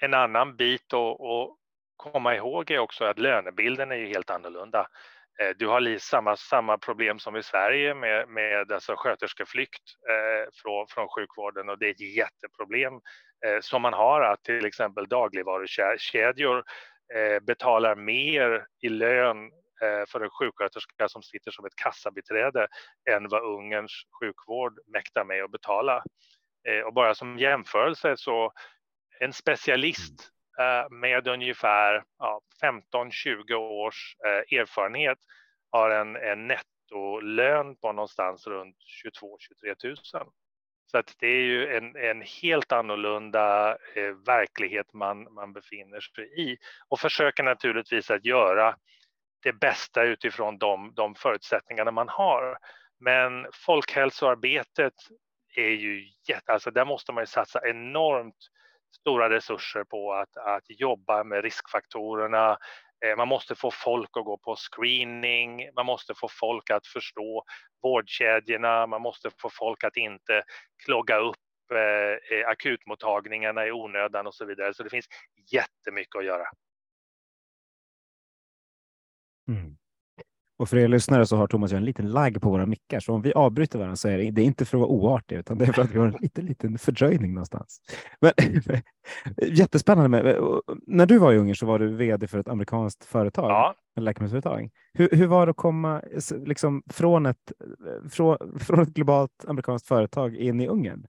en 0.00 0.14
annan 0.14 0.56
bit 0.56 0.92
att, 0.92 1.58
komma 1.96 2.34
ihåg 2.34 2.70
är 2.70 2.78
också 2.78 3.04
att 3.04 3.18
lönebilden 3.18 3.92
är 3.92 3.96
ju 3.96 4.06
helt 4.06 4.30
annorlunda. 4.30 4.80
Uh, 5.42 5.50
du 5.58 5.66
har 5.66 5.98
samma, 5.98 6.36
samma 6.36 6.78
problem 6.78 7.18
som 7.18 7.36
i 7.36 7.42
Sverige 7.42 7.94
med, 7.94 8.28
med 8.28 8.72
alltså 8.72 8.94
sköterskeflykt 8.96 9.82
eh, 10.10 10.50
från, 10.62 10.86
från 10.88 11.08
sjukvården 11.08 11.68
och 11.68 11.78
det 11.78 11.86
är 11.86 11.90
ett 11.90 12.16
jätteproblem 12.16 12.92
eh, 13.46 13.60
som 13.60 13.82
man 13.82 13.92
har 13.92 14.20
att 14.20 14.42
till 14.42 14.66
exempel 14.66 15.08
dagligvarukedjor 15.08 16.64
eh, 17.14 17.40
betalar 17.40 17.96
mer 17.96 18.66
i 18.82 18.88
lön 18.88 19.38
Eh, 19.46 19.63
Eh, 19.82 20.06
för 20.08 20.20
en 20.20 20.30
sjuksköterska 20.30 21.08
som 21.08 21.22
sitter 21.22 21.50
som 21.50 21.66
ett 21.66 21.76
kassabiträde 21.76 22.66
än 23.10 23.28
vad 23.28 23.42
Ungerns 23.42 23.92
sjukvård 24.20 24.78
mäktar 24.86 25.24
med 25.24 25.44
att 25.44 25.50
betala. 25.50 26.04
Eh, 26.68 26.80
och 26.80 26.94
bara 26.94 27.14
som 27.14 27.38
jämförelse 27.38 28.16
så 28.16 28.52
en 29.20 29.32
specialist 29.32 30.30
eh, 30.58 30.90
med 30.90 31.28
ungefär 31.28 32.04
15-20 32.62 33.54
års 33.54 34.16
erfarenhet 34.52 35.18
har 35.70 35.90
en, 35.90 36.16
en 36.16 36.46
nettolön 36.46 37.76
på 37.76 37.92
någonstans 37.92 38.46
runt 38.46 38.76
22-23 39.62 39.86
000. 40.14 40.26
Så 40.86 40.98
att 40.98 41.14
det 41.18 41.26
är 41.26 41.42
ju 41.42 41.76
en, 41.76 41.96
en 41.96 42.22
helt 42.42 42.72
annorlunda 42.72 43.70
eh, 43.94 44.14
verklighet 44.26 44.92
man, 44.92 45.34
man 45.34 45.52
befinner 45.52 46.00
sig 46.00 46.50
i 46.50 46.56
och 46.88 47.00
försöker 47.00 47.42
naturligtvis 47.42 48.10
att 48.10 48.24
göra 48.24 48.76
det 49.44 49.52
bästa 49.52 50.02
utifrån 50.02 50.58
de, 50.58 50.92
de 50.94 51.14
förutsättningarna 51.14 51.90
man 51.90 52.08
har. 52.08 52.58
Men 53.00 53.46
folkhälsoarbetet 53.52 54.94
är 55.56 55.68
ju 55.68 56.08
jätte, 56.28 56.52
alltså 56.52 56.70
där 56.70 56.84
måste 56.84 57.12
man 57.12 57.22
ju 57.22 57.26
satsa 57.26 57.68
enormt 57.68 58.36
stora 59.00 59.30
resurser 59.30 59.84
på 59.84 60.12
att, 60.12 60.36
att 60.36 60.64
jobba 60.68 61.24
med 61.24 61.42
riskfaktorerna. 61.42 62.58
Eh, 63.04 63.16
man 63.16 63.28
måste 63.28 63.54
få 63.54 63.70
folk 63.70 64.16
att 64.16 64.24
gå 64.24 64.38
på 64.38 64.56
screening, 64.56 65.70
man 65.76 65.86
måste 65.86 66.14
få 66.14 66.28
folk 66.28 66.70
att 66.70 66.86
förstå 66.86 67.44
vårdkedjorna, 67.82 68.86
man 68.86 69.02
måste 69.02 69.30
få 69.40 69.50
folk 69.50 69.84
att 69.84 69.96
inte 69.96 70.42
klogga 70.84 71.16
upp 71.16 71.36
eh, 71.72 72.38
eh, 72.38 72.48
akutmottagningarna 72.48 73.66
i 73.66 73.72
onödan 73.72 74.26
och 74.26 74.34
så 74.34 74.44
vidare. 74.44 74.74
Så 74.74 74.82
det 74.82 74.90
finns 74.90 75.08
jättemycket 75.52 76.16
att 76.16 76.24
göra. 76.24 76.44
Mm. 79.48 79.76
Och 80.56 80.68
för 80.68 80.76
er 80.76 80.88
lyssnare 80.88 81.26
så 81.26 81.36
har 81.36 81.46
Thomas 81.46 81.72
en 81.72 81.84
liten 81.84 82.10
lagg 82.10 82.42
på 82.42 82.50
våra 82.50 82.66
mickar, 82.66 83.00
så 83.00 83.14
om 83.14 83.22
vi 83.22 83.32
avbryter 83.32 83.78
varandra 83.78 83.96
så 83.96 84.08
är 84.08 84.18
det, 84.18 84.30
det 84.30 84.42
är 84.42 84.44
inte 84.44 84.64
för 84.64 84.76
att 84.76 84.80
vara 84.80 84.90
oartiga, 84.90 85.38
utan 85.38 85.58
det 85.58 85.64
är 85.64 85.72
för 85.72 85.82
att 85.82 85.90
vi 85.90 85.98
har 85.98 86.06
en 86.06 86.16
liten, 86.20 86.46
liten 86.46 86.78
fördröjning 86.78 87.34
någonstans. 87.34 87.80
Men, 88.20 88.32
jättespännande. 89.54 90.08
Med, 90.08 90.36
när 90.86 91.06
du 91.06 91.18
var 91.18 91.32
i 91.32 91.38
Ungern 91.38 91.56
så 91.56 91.66
var 91.66 91.78
du 91.78 91.88
vd 91.88 92.26
för 92.26 92.38
ett 92.38 92.48
amerikanskt 92.48 93.04
företag, 93.04 93.50
ja. 93.50 93.74
ett 93.96 94.02
läkemedelsföretag. 94.02 94.70
Hur, 94.92 95.08
hur 95.12 95.26
var 95.26 95.46
det 95.46 95.50
att 95.50 95.56
komma 95.56 96.02
liksom, 96.44 96.82
från, 96.90 97.26
ett, 97.26 97.52
från, 98.10 98.58
från 98.60 98.80
ett 98.80 98.94
globalt 98.94 99.44
amerikanskt 99.46 99.88
företag 99.88 100.36
in 100.36 100.60
i 100.60 100.68
Ungern? 100.68 101.06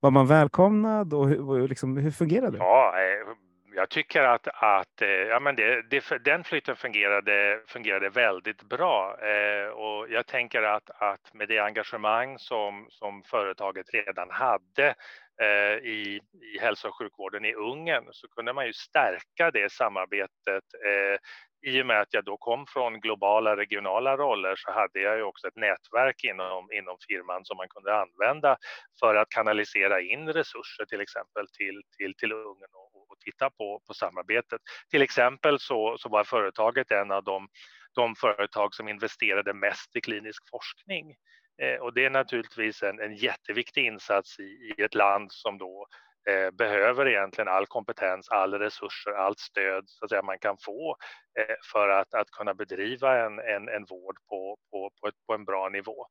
Var 0.00 0.10
man 0.10 0.26
välkomnad 0.26 1.14
och 1.14 1.28
hur, 1.28 1.68
liksom, 1.68 1.96
hur 1.96 2.10
fungerade 2.10 2.50
det? 2.50 2.58
Ja, 2.58 2.92
eh, 2.96 3.47
jag 3.78 3.88
tycker 3.88 4.22
att, 4.22 4.48
att 4.54 5.02
eh, 5.02 5.08
ja, 5.08 5.40
men 5.40 5.56
det, 5.56 5.82
det, 5.90 6.24
den 6.24 6.44
flytten 6.44 6.76
fungerade, 6.76 7.60
fungerade 7.66 8.08
väldigt 8.08 8.62
bra 8.62 9.16
eh, 9.22 9.68
och 9.68 10.10
jag 10.10 10.26
tänker 10.26 10.62
att, 10.62 10.90
att 10.90 11.34
med 11.34 11.48
det 11.48 11.58
engagemang 11.58 12.38
som, 12.38 12.86
som 12.90 13.22
företaget 13.22 13.86
redan 13.94 14.30
hade 14.30 14.94
eh, 15.42 15.76
i, 15.82 16.20
i 16.54 16.58
hälso 16.60 16.88
och 16.88 16.98
sjukvården 16.98 17.44
i 17.44 17.54
Ungern 17.54 18.04
så 18.10 18.28
kunde 18.28 18.52
man 18.52 18.66
ju 18.66 18.72
stärka 18.72 19.50
det 19.50 19.72
samarbetet 19.72 20.64
eh, 20.86 21.18
i 21.62 21.82
och 21.82 21.86
med 21.86 22.00
att 22.00 22.14
jag 22.14 22.24
då 22.24 22.36
kom 22.36 22.66
från 22.66 23.00
globala 23.00 23.56
regionala 23.56 24.16
roller 24.16 24.54
så 24.56 24.72
hade 24.72 25.00
jag 25.00 25.16
ju 25.16 25.22
också 25.22 25.48
ett 25.48 25.56
nätverk 25.56 26.24
inom, 26.24 26.72
inom 26.72 26.96
firman 27.08 27.44
som 27.44 27.56
man 27.56 27.68
kunde 27.68 27.94
använda 27.96 28.56
för 29.00 29.14
att 29.14 29.28
kanalisera 29.28 30.00
in 30.00 30.28
resurser 30.28 30.84
till 30.84 31.00
exempel 31.00 31.46
till, 31.48 31.82
till, 31.96 32.14
till 32.14 32.32
Ungern 32.32 32.74
och, 32.74 33.10
och 33.10 33.18
titta 33.20 33.50
på, 33.50 33.80
på 33.86 33.94
samarbetet. 33.94 34.60
Till 34.90 35.02
exempel 35.02 35.58
så, 35.58 35.96
så 35.98 36.08
var 36.08 36.24
företaget 36.24 36.90
en 36.90 37.10
av 37.10 37.24
de, 37.24 37.48
de 37.94 38.14
företag 38.14 38.74
som 38.74 38.88
investerade 38.88 39.54
mest 39.54 39.96
i 39.96 40.00
klinisk 40.00 40.42
forskning. 40.50 41.14
Eh, 41.62 41.80
och 41.80 41.94
det 41.94 42.04
är 42.04 42.10
naturligtvis 42.10 42.82
en, 42.82 43.00
en 43.00 43.14
jätteviktig 43.14 43.86
insats 43.86 44.38
i, 44.38 44.42
i 44.42 44.82
ett 44.82 44.94
land 44.94 45.32
som 45.32 45.58
då 45.58 45.86
eh, 46.28 46.50
behöver 46.50 47.08
egentligen 47.08 47.48
all 47.48 47.66
kompetens, 47.66 48.28
all 48.28 48.54
resurser, 48.54 49.10
allt 49.10 49.38
stöd 49.38 49.84
så 49.86 50.04
att 50.04 50.10
säga, 50.10 50.22
man 50.22 50.38
kan 50.38 50.56
få 50.64 50.96
eh, 51.38 51.56
för 51.72 51.88
att, 51.88 52.14
att 52.14 52.30
kunna 52.30 52.54
bedriva 52.54 53.24
en, 53.26 53.38
en, 53.38 53.68
en 53.68 53.84
vård 53.84 54.16
på, 54.28 54.56
på, 54.70 54.90
på, 55.00 55.08
ett, 55.08 55.14
på 55.26 55.34
en 55.34 55.44
bra 55.44 55.68
nivå. 55.68 56.06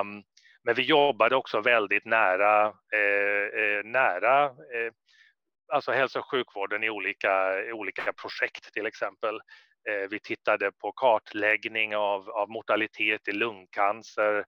Um, 0.00 0.22
men 0.64 0.74
vi 0.74 0.82
jobbade 0.82 1.36
också 1.36 1.60
väldigt 1.60 2.04
nära, 2.04 2.66
eh, 2.94 3.60
eh, 3.60 3.84
nära 3.84 4.44
eh, 4.44 4.92
alltså 5.72 5.92
hälso 5.92 6.18
och 6.18 6.30
sjukvården 6.30 6.84
i 6.84 6.90
olika, 6.90 7.64
i 7.64 7.72
olika 7.72 8.12
projekt 8.12 8.72
till 8.72 8.86
exempel. 8.86 9.34
Eh, 9.88 10.08
vi 10.10 10.20
tittade 10.20 10.72
på 10.72 10.92
kartläggning 10.92 11.96
av, 11.96 12.30
av 12.30 12.50
mortalitet 12.50 13.28
i 13.28 13.32
lungcancer 13.32 14.44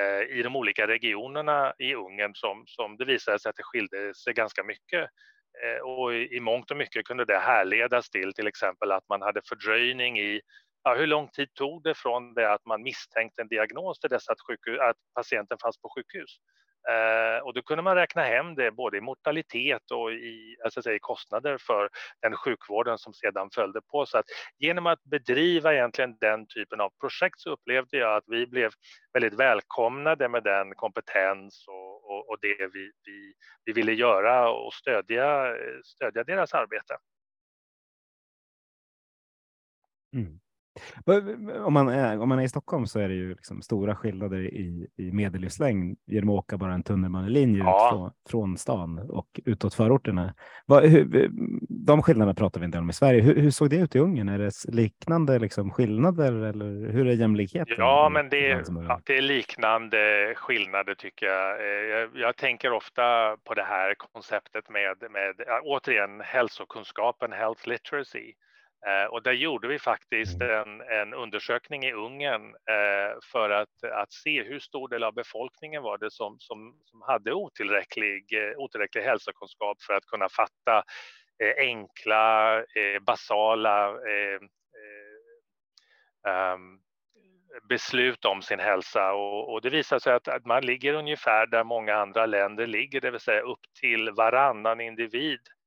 Eh, 0.00 0.38
i 0.38 0.42
de 0.42 0.56
olika 0.56 0.86
regionerna 0.86 1.72
i 1.78 1.94
Ungern 1.94 2.34
som, 2.34 2.64
som 2.66 2.96
det 2.96 3.04
visade 3.04 3.38
sig 3.38 3.50
att 3.50 3.56
det 3.56 3.62
skilde 3.62 4.14
sig 4.14 4.32
ganska 4.34 4.62
mycket. 4.62 5.10
Eh, 5.64 5.80
och 5.82 6.14
i, 6.14 6.36
i 6.36 6.40
mångt 6.40 6.70
och 6.70 6.76
mycket 6.76 7.04
kunde 7.04 7.24
det 7.24 7.38
härledas 7.38 8.10
till 8.10 8.32
till 8.32 8.46
exempel 8.46 8.92
att 8.92 9.08
man 9.08 9.22
hade 9.22 9.40
fördröjning 9.48 10.18
i 10.18 10.40
ja, 10.84 10.94
hur 10.94 11.06
lång 11.06 11.28
tid 11.28 11.54
tog 11.54 11.82
det 11.82 11.94
från 11.94 12.34
det 12.34 12.52
att 12.52 12.66
man 12.66 12.82
misstänkte 12.82 13.42
en 13.42 13.48
diagnos 13.48 14.00
till 14.00 14.10
dess 14.10 14.28
att, 14.28 14.40
sjukhus, 14.48 14.80
att 14.80 14.96
patienten 15.14 15.58
fanns 15.62 15.80
på 15.80 15.88
sjukhus? 15.96 16.30
Eh, 16.88 17.42
och 17.42 17.54
då 17.54 17.62
kunde 17.62 17.82
man 17.82 17.94
räkna 17.94 18.22
hem 18.22 18.54
det 18.54 18.70
både 18.70 18.96
i 18.96 19.00
mortalitet 19.00 19.90
och 19.90 20.12
i, 20.12 20.56
alltså 20.64 20.82
säga, 20.82 20.98
kostnader 21.00 21.58
för 21.58 21.88
den 22.22 22.36
sjukvården 22.36 22.98
som 22.98 23.12
sedan 23.12 23.50
följde 23.54 23.80
på. 23.80 24.06
Så 24.06 24.18
att 24.18 24.24
genom 24.58 24.86
att 24.86 25.04
bedriva 25.04 25.74
egentligen 25.74 26.16
den 26.20 26.46
typen 26.46 26.80
av 26.80 26.90
projekt 27.00 27.40
så 27.40 27.50
upplevde 27.50 27.96
jag 27.96 28.16
att 28.16 28.24
vi 28.26 28.46
blev 28.46 28.70
väldigt 29.12 29.34
välkomnade 29.34 30.28
med 30.28 30.42
den 30.42 30.74
kompetens 30.74 31.64
och, 31.68 32.10
och, 32.10 32.28
och 32.30 32.38
det 32.40 32.56
vi, 32.72 32.90
vi, 33.04 33.32
vi 33.64 33.72
ville 33.72 33.92
göra 33.92 34.50
och 34.50 34.74
stödja, 34.74 35.56
stödja 35.84 36.24
deras 36.24 36.54
arbete. 36.54 36.96
Mm. 40.14 40.40
Om 41.64 41.72
man, 41.72 41.88
är, 41.88 42.18
om 42.20 42.28
man 42.28 42.38
är 42.38 42.42
i 42.42 42.48
Stockholm 42.48 42.86
så 42.86 42.98
är 42.98 43.08
det 43.08 43.14
ju 43.14 43.28
liksom 43.28 43.62
stora 43.62 43.96
skillnader 43.96 44.38
i, 44.38 44.86
i 44.96 45.12
medellivslängd 45.12 45.98
genom 46.06 46.30
att 46.30 46.38
åka 46.38 46.58
bara 46.58 46.74
en 46.74 46.82
tunnelbanelinje 46.82 47.58
ja. 47.58 47.90
från, 47.92 48.10
från 48.30 48.58
stan 48.58 48.98
och 49.10 49.40
utåt 49.44 49.74
förorterna. 49.74 50.34
Vad, 50.66 50.84
hur, 50.84 51.30
de 51.68 52.02
skillnaderna 52.02 52.34
pratar 52.34 52.60
vi 52.60 52.66
inte 52.66 52.78
om 52.78 52.90
i 52.90 52.92
Sverige. 52.92 53.22
Hur, 53.22 53.36
hur, 53.36 53.50
såg 53.50 53.70
det 53.70 53.76
ut 53.76 53.96
i 53.96 53.98
Ungern? 53.98 54.28
Är 54.28 54.38
det 54.38 54.52
liknande 54.68 55.38
liksom 55.38 55.70
skillnader 55.70 56.32
eller 56.32 56.92
hur 56.92 57.06
är 57.06 57.12
jämlikheten? 57.12 57.74
Ja, 57.78 58.08
men 58.12 58.28
det, 58.28 58.64
ja, 58.88 59.00
det 59.04 59.16
är 59.16 59.22
liknande 59.22 60.32
skillnader 60.36 60.94
tycker 60.94 61.26
jag. 61.26 61.60
Eh, 61.60 61.66
jag. 61.66 62.08
jag. 62.14 62.36
tänker 62.36 62.72
ofta 62.72 63.36
på 63.44 63.54
det 63.54 63.62
här 63.62 63.94
konceptet 63.94 64.70
med, 64.70 64.96
med 65.10 65.34
återigen 65.62 66.20
hälsokunskapen, 66.20 67.32
health 67.32 67.68
literacy 67.68 68.32
och 69.10 69.22
där 69.22 69.32
gjorde 69.32 69.68
vi 69.68 69.78
faktiskt 69.78 70.40
Mm. 70.40 70.80
en, 70.80 70.80
en 70.80 71.14
undersökning 71.14 71.84
i 71.84 71.92
Ungern 71.92 72.46
eh, 72.46 73.18
för 73.32 73.50
att, 73.50 73.84
att 73.92 74.12
se 74.12 74.42
hur 74.42 74.58
stor 74.58 74.88
del 74.88 75.04
av 75.04 75.14
befolkningen 75.14 75.82
var 75.82 75.98
det 75.98 76.10
som, 76.10 76.36
som, 76.38 76.74
som 76.84 77.02
hade 77.02 77.32
otillräcklig, 77.32 78.32
eh, 78.32 78.58
otillräcklig 78.58 79.02
hälsokunskap 79.02 79.82
för 79.82 79.94
att 79.94 80.06
kunna 80.06 80.28
fatta 80.28 80.82
eh, 81.42 81.54
enkla, 81.58 82.58
eh, 82.58 83.00
basala 83.06 83.88
eh, 83.88 84.40
eh, 86.26 86.54
um, 86.54 86.80
beslut 87.68 88.24
om 88.24 88.42
sin 88.42 88.60
hälsa 88.60 89.12
och, 89.12 89.52
och 89.52 89.60
det 89.62 89.70
visar 89.70 89.98
sig 89.98 90.12
att, 90.14 90.28
att, 90.28 90.46
man 90.46 90.66
ligger 90.66 90.94
ungefär 90.94 91.46
där 91.46 91.64
många 91.64 91.94
andra 91.94 92.26
länder 92.26 92.66
ligger, 92.66 93.00
det 93.00 93.10
vill 93.10 93.20
säga 93.20 93.40
upp 93.40 93.60
till 93.80 94.10
varannan 94.10 94.80
individ 94.80 95.40
eh, 95.40 95.59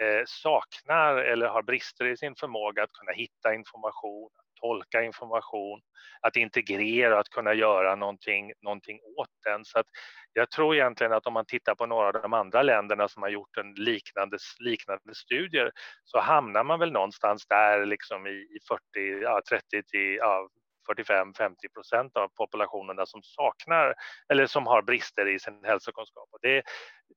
Eh, 0.00 0.22
saknar 0.26 1.16
eller 1.16 1.46
har 1.46 1.62
brister 1.62 2.04
i 2.06 2.16
sin 2.16 2.34
förmåga 2.34 2.82
att 2.82 2.92
kunna 2.92 3.12
hitta 3.12 3.54
information, 3.54 4.30
att 4.38 4.60
tolka 4.60 5.02
information, 5.02 5.80
att 6.20 6.36
integrera, 6.36 7.18
att 7.18 7.28
kunna 7.28 7.54
göra 7.54 7.96
någonting, 7.96 8.52
någonting 8.62 9.00
åt 9.18 9.28
den. 9.44 9.64
Så 9.64 9.78
att 9.78 9.86
jag 10.32 10.50
tror 10.50 10.74
egentligen 10.74 11.12
att 11.12 11.26
om 11.26 11.32
man 11.32 11.44
tittar 11.46 11.74
på 11.74 11.86
några 11.86 12.06
av 12.06 12.12
de 12.12 12.32
andra 12.32 12.62
länderna 12.62 13.08
som 13.08 13.22
har 13.22 13.30
gjort 13.30 13.56
en 13.56 13.74
liknande, 13.74 14.38
liknande 14.58 15.14
studier 15.14 15.70
så 16.04 16.20
hamnar 16.20 16.64
man 16.64 16.78
väl 16.80 16.92
någonstans 16.92 17.46
där 17.46 17.86
liksom 17.86 18.26
i, 18.26 18.30
i 18.30 18.58
40, 18.68 19.22
ja, 19.22 19.40
30 19.48 19.82
till 19.82 20.16
ja, 20.16 20.48
45-50 20.94 21.54
procent 21.74 22.16
av 22.16 22.28
populationerna 22.28 23.06
som 23.06 23.22
saknar 23.22 23.94
eller 24.32 24.46
som 24.46 24.66
har 24.66 24.82
brister 24.82 25.28
i 25.28 25.38
sin 25.38 25.64
hälsokunskap. 25.64 26.28
Och 26.32 26.38
det 26.42 26.62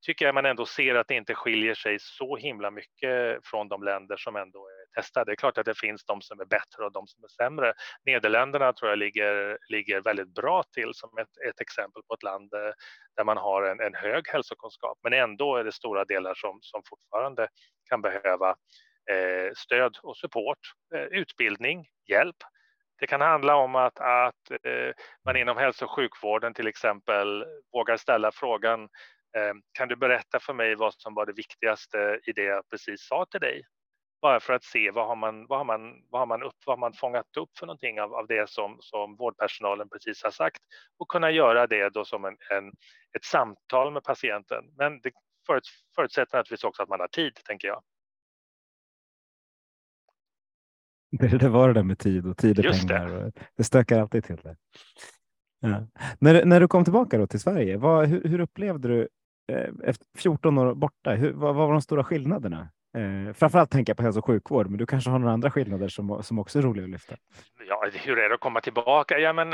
tycker 0.02 0.26
jag 0.26 0.36
man 0.36 0.46
ändå 0.46 0.66
ser 0.66 0.96
att 0.96 1.08
det 1.08 1.16
inte 1.16 1.36
skiljer 1.36 1.76
sig 1.76 1.98
så 2.00 2.38
himla 2.38 2.72
mycket 2.72 3.40
från 3.44 3.68
de 3.68 3.84
länder 3.84 4.18
som 4.18 4.36
ändå 4.36 4.60
är 4.60 5.02
testade. 5.02 5.26
Det 5.26 5.34
är 5.34 5.36
klart 5.36 5.58
att 5.58 5.66
det 5.66 5.80
finns 5.80 6.06
de 6.06 6.22
som 6.22 6.40
är 6.40 6.46
bättre 6.46 6.86
och 6.86 6.92
de 6.92 7.08
som 7.08 7.24
är 7.24 7.28
sämre. 7.28 7.74
Nederländerna 8.06 8.74
tror 8.74 8.90
jag 8.90 9.00
ligger, 9.00 9.58
ligger 9.70 10.02
väldigt 10.02 10.34
bra 10.34 10.64
till 10.64 10.94
som 10.94 11.18
ett, 11.18 11.38
ett 11.50 11.62
exempel 11.62 12.02
på 12.08 12.14
ett 12.14 12.24
land 12.24 12.54
eh, 12.54 12.74
där 13.16 13.24
man 13.24 13.38
har 13.38 13.64
en, 13.64 13.80
en 13.80 13.96
hög 13.96 14.28
hälsokunskap, 14.28 14.98
men 15.04 15.14
ändå 15.14 15.56
är 15.56 15.64
det 15.64 15.72
stora 15.72 16.06
delar 16.06 16.34
som, 16.34 16.60
som 16.62 16.82
fortfarande 16.90 17.48
kan 17.90 18.02
behöva 18.02 18.50
eh, 19.12 19.52
stöd 19.56 19.98
och 20.04 20.18
support, 20.18 20.60
eh, 20.96 21.04
utbildning, 21.04 21.88
hjälp 22.10 22.38
det 23.04 23.08
kan 23.08 23.22
handla 23.22 23.56
om 23.56 23.76
att, 23.76 24.00
att 24.00 24.52
eh, 24.52 24.94
man 25.26 25.38
inom 25.38 25.58
hälso 25.58 25.86
och 25.86 25.92
sjukvården 25.92 26.54
till 26.54 26.68
exempel 26.68 27.46
vågar 27.74 27.98
ställa 27.98 28.32
frågan 28.32 28.84
eh, 29.38 29.54
kan 29.74 29.88
du 29.88 29.96
berätta 29.96 30.39
för 30.39 30.54
mig 30.54 30.76
vad 30.76 30.94
som 30.94 31.13
var 31.13 31.26
det 31.26 31.34
viktigaste 31.34 32.20
i 32.24 32.32
det 32.32 32.44
jag 32.44 32.70
precis 32.70 33.08
sa 33.08 33.26
till 33.26 33.39
dig? 33.39 33.62
Bara 34.22 34.39
för 34.39 34.54
att 34.54 34.63
se 34.63 34.92
vad 34.92 35.08
har 35.08 35.16
man, 35.16 35.48
vad 35.48 35.60
har 35.60 35.66
man, 35.66 35.94
vad 36.10 36.22
har 36.22 36.26
man, 36.26 36.44
upp, 36.44 36.56
vad 36.66 36.78
har 36.78 36.80
man 36.80 36.94
fångat 36.94 37.38
upp 37.38 37.50
för 37.60 37.66
någonting 37.66 38.02
av, 38.02 38.13
av 38.13 38.28
det 38.28 38.50
som, 38.50 38.78
som 38.80 39.16
vårdpersonalen 39.16 39.89
precis 39.89 40.24
har 40.24 40.32
sagt 40.32 40.62
och 41.00 41.08
kunna 41.08 41.32
göra 41.32 41.68
det 41.68 41.89
då 41.89 42.06
som 42.06 42.26
en, 42.26 42.38
en 42.52 42.68
ett 43.18 43.26
samtal 43.26 43.94
med 43.94 44.04
patienten. 44.04 44.63
Men 44.78 45.02
det 45.02 45.12
förutsätter 45.96 46.38
naturligtvis 46.38 46.63
också 46.63 46.84
att 46.84 46.89
man 46.89 47.00
har 47.00 47.08
tid, 47.08 47.36
tänker 47.46 47.68
jag. 47.68 47.82
Det, 51.19 51.38
det 51.38 51.49
var 51.49 51.67
det 51.67 51.73
där 51.73 51.84
med 51.84 51.99
tid 51.99 52.26
och 52.26 52.38
tid 52.38 52.60
är 52.60 52.63
Just 52.63 52.88
pengar. 52.88 53.08
det. 53.08 53.26
Och 53.26 53.32
det 53.58 53.63
stökar 53.63 53.99
alltid 53.99 54.23
till 54.23 54.36
det. 54.36 54.56
Ja. 55.60 55.88
När, 56.19 56.45
när 56.45 56.60
du 56.60 56.67
kom 56.67 56.84
tillbaka 56.84 57.17
då 57.17 57.28
till 57.28 57.39
Sverige, 57.39 57.78
vad, 57.78 58.08
hur, 58.08 58.23
hur 58.23 58.39
upplevde 58.39 58.88
du 58.88 59.08
eh, 59.52 59.69
efter 59.84 60.06
14 60.17 60.58
år 60.58 60.73
borta? 60.73 61.12
Hur, 61.12 61.34
vad, 61.34 61.56
vad 61.56 61.67
var 61.67 61.73
de 61.73 61.82
stora 61.82 62.04
skillnaderna? 62.04 62.69
Eh, 62.97 63.34
framförallt 63.34 63.71
tänker 63.71 63.89
jag 63.89 63.97
på 63.97 64.04
hälso 64.04 64.19
och 64.19 64.26
sjukvård, 64.26 64.69
men 64.69 64.78
du 64.78 64.86
kanske 64.86 65.10
har 65.10 65.19
några 65.19 65.34
andra 65.34 65.52
skillnader 65.52 65.88
som, 65.88 66.23
som 66.23 66.39
också 66.39 66.60
är 66.60 66.63
roliga 66.63 66.84
att 66.84 66.89
lyfta? 66.89 67.15
Ja, 67.67 67.86
hur 67.93 68.19
är 68.19 68.30
det 68.30 68.36
att 68.36 68.41
komma 68.41 68.62
tillbaka? 68.62 69.19
Ja, 69.19 69.34
men, 69.34 69.54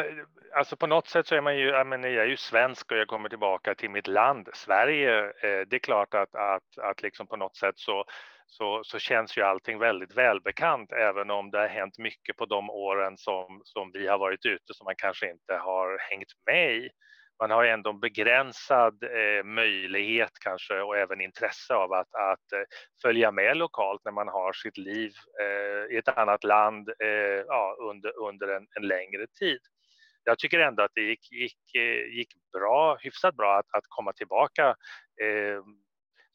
alltså 0.58 0.76
på 0.76 0.88
något 0.88 1.08
sätt 1.08 1.28
så 1.28 1.36
är 1.36 1.42
man 1.42 1.58
ju, 1.58 1.68
jag, 1.68 1.88
men, 1.88 2.04
jag 2.04 2.14
är 2.14 2.26
ju 2.26 2.38
svensk 2.38 2.92
och 2.92 2.98
jag 2.98 3.08
kommer 3.08 3.30
tillbaka 3.30 3.76
till 3.76 3.90
mitt 3.90 4.08
land, 4.08 4.50
Sverige. 4.54 5.24
Eh, 5.24 5.68
det 5.70 5.76
är 5.76 5.80
klart 5.80 6.14
att, 6.14 6.36
att, 6.36 6.78
att 6.82 7.02
liksom 7.02 7.28
på 7.28 7.38
något 7.38 7.56
sätt 7.56 7.78
så 7.78 8.06
så, 8.50 8.82
så 8.84 9.00
känns 9.00 9.38
ju 9.38 9.42
allting 9.42 9.80
väldigt 9.80 10.18
välbekant, 10.18 10.92
även 10.92 11.32
om 11.32 11.52
det 11.52 11.58
har 11.58 11.68
hänt 11.68 11.98
mycket 11.98 12.38
på 12.38 12.46
de 12.46 12.70
åren 12.70 13.18
som, 13.18 13.62
som 13.64 13.92
vi 13.94 14.08
har 14.08 14.18
varit 14.18 14.46
ute 14.46 14.74
som 14.74 14.86
man 14.86 14.96
kanske 14.98 15.32
inte 15.32 15.54
har 15.54 15.98
hängt 16.10 16.32
med 16.46 16.76
i. 16.76 16.90
Man 17.42 17.52
har 17.52 17.64
ju 17.64 17.70
ändå 17.70 17.90
en 17.90 18.00
begränsad 18.00 19.04
eh, 19.04 19.44
möjlighet 19.44 20.32
kanske 20.42 20.82
och 20.82 20.98
även 20.98 21.22
intresse 21.22 21.74
av 21.74 21.94
att, 21.94 22.16
att 22.16 22.52
eh, 22.54 22.64
följa 23.02 23.32
med 23.32 23.58
lokalt 23.58 24.02
när 24.06 24.12
man 24.12 24.28
har 24.28 24.54
sitt 24.54 24.78
liv 24.78 25.12
eh, 25.42 25.96
i 25.96 25.98
ett 25.98 26.18
annat 26.18 26.44
land 26.44 26.90
eh, 27.04 27.44
ja, 27.48 27.76
under, 27.80 28.18
under 28.20 28.48
en, 28.48 28.68
en, 28.76 28.88
längre 28.88 29.28
tid. 29.40 29.60
Jag 30.24 30.40
tycker 30.40 30.60
ändå 30.60 30.84
att 30.84 30.92
det 30.96 31.02
gick, 31.02 31.32
gick, 31.32 31.76
eh, 31.76 32.18
gick 32.18 32.30
bra, 32.54 32.98
hyfsat 33.02 33.36
bra 33.36 33.58
att, 33.58 33.68
att 33.78 33.84
komma 33.88 34.14
tillbaka 34.14 34.68
eh, 35.22 35.64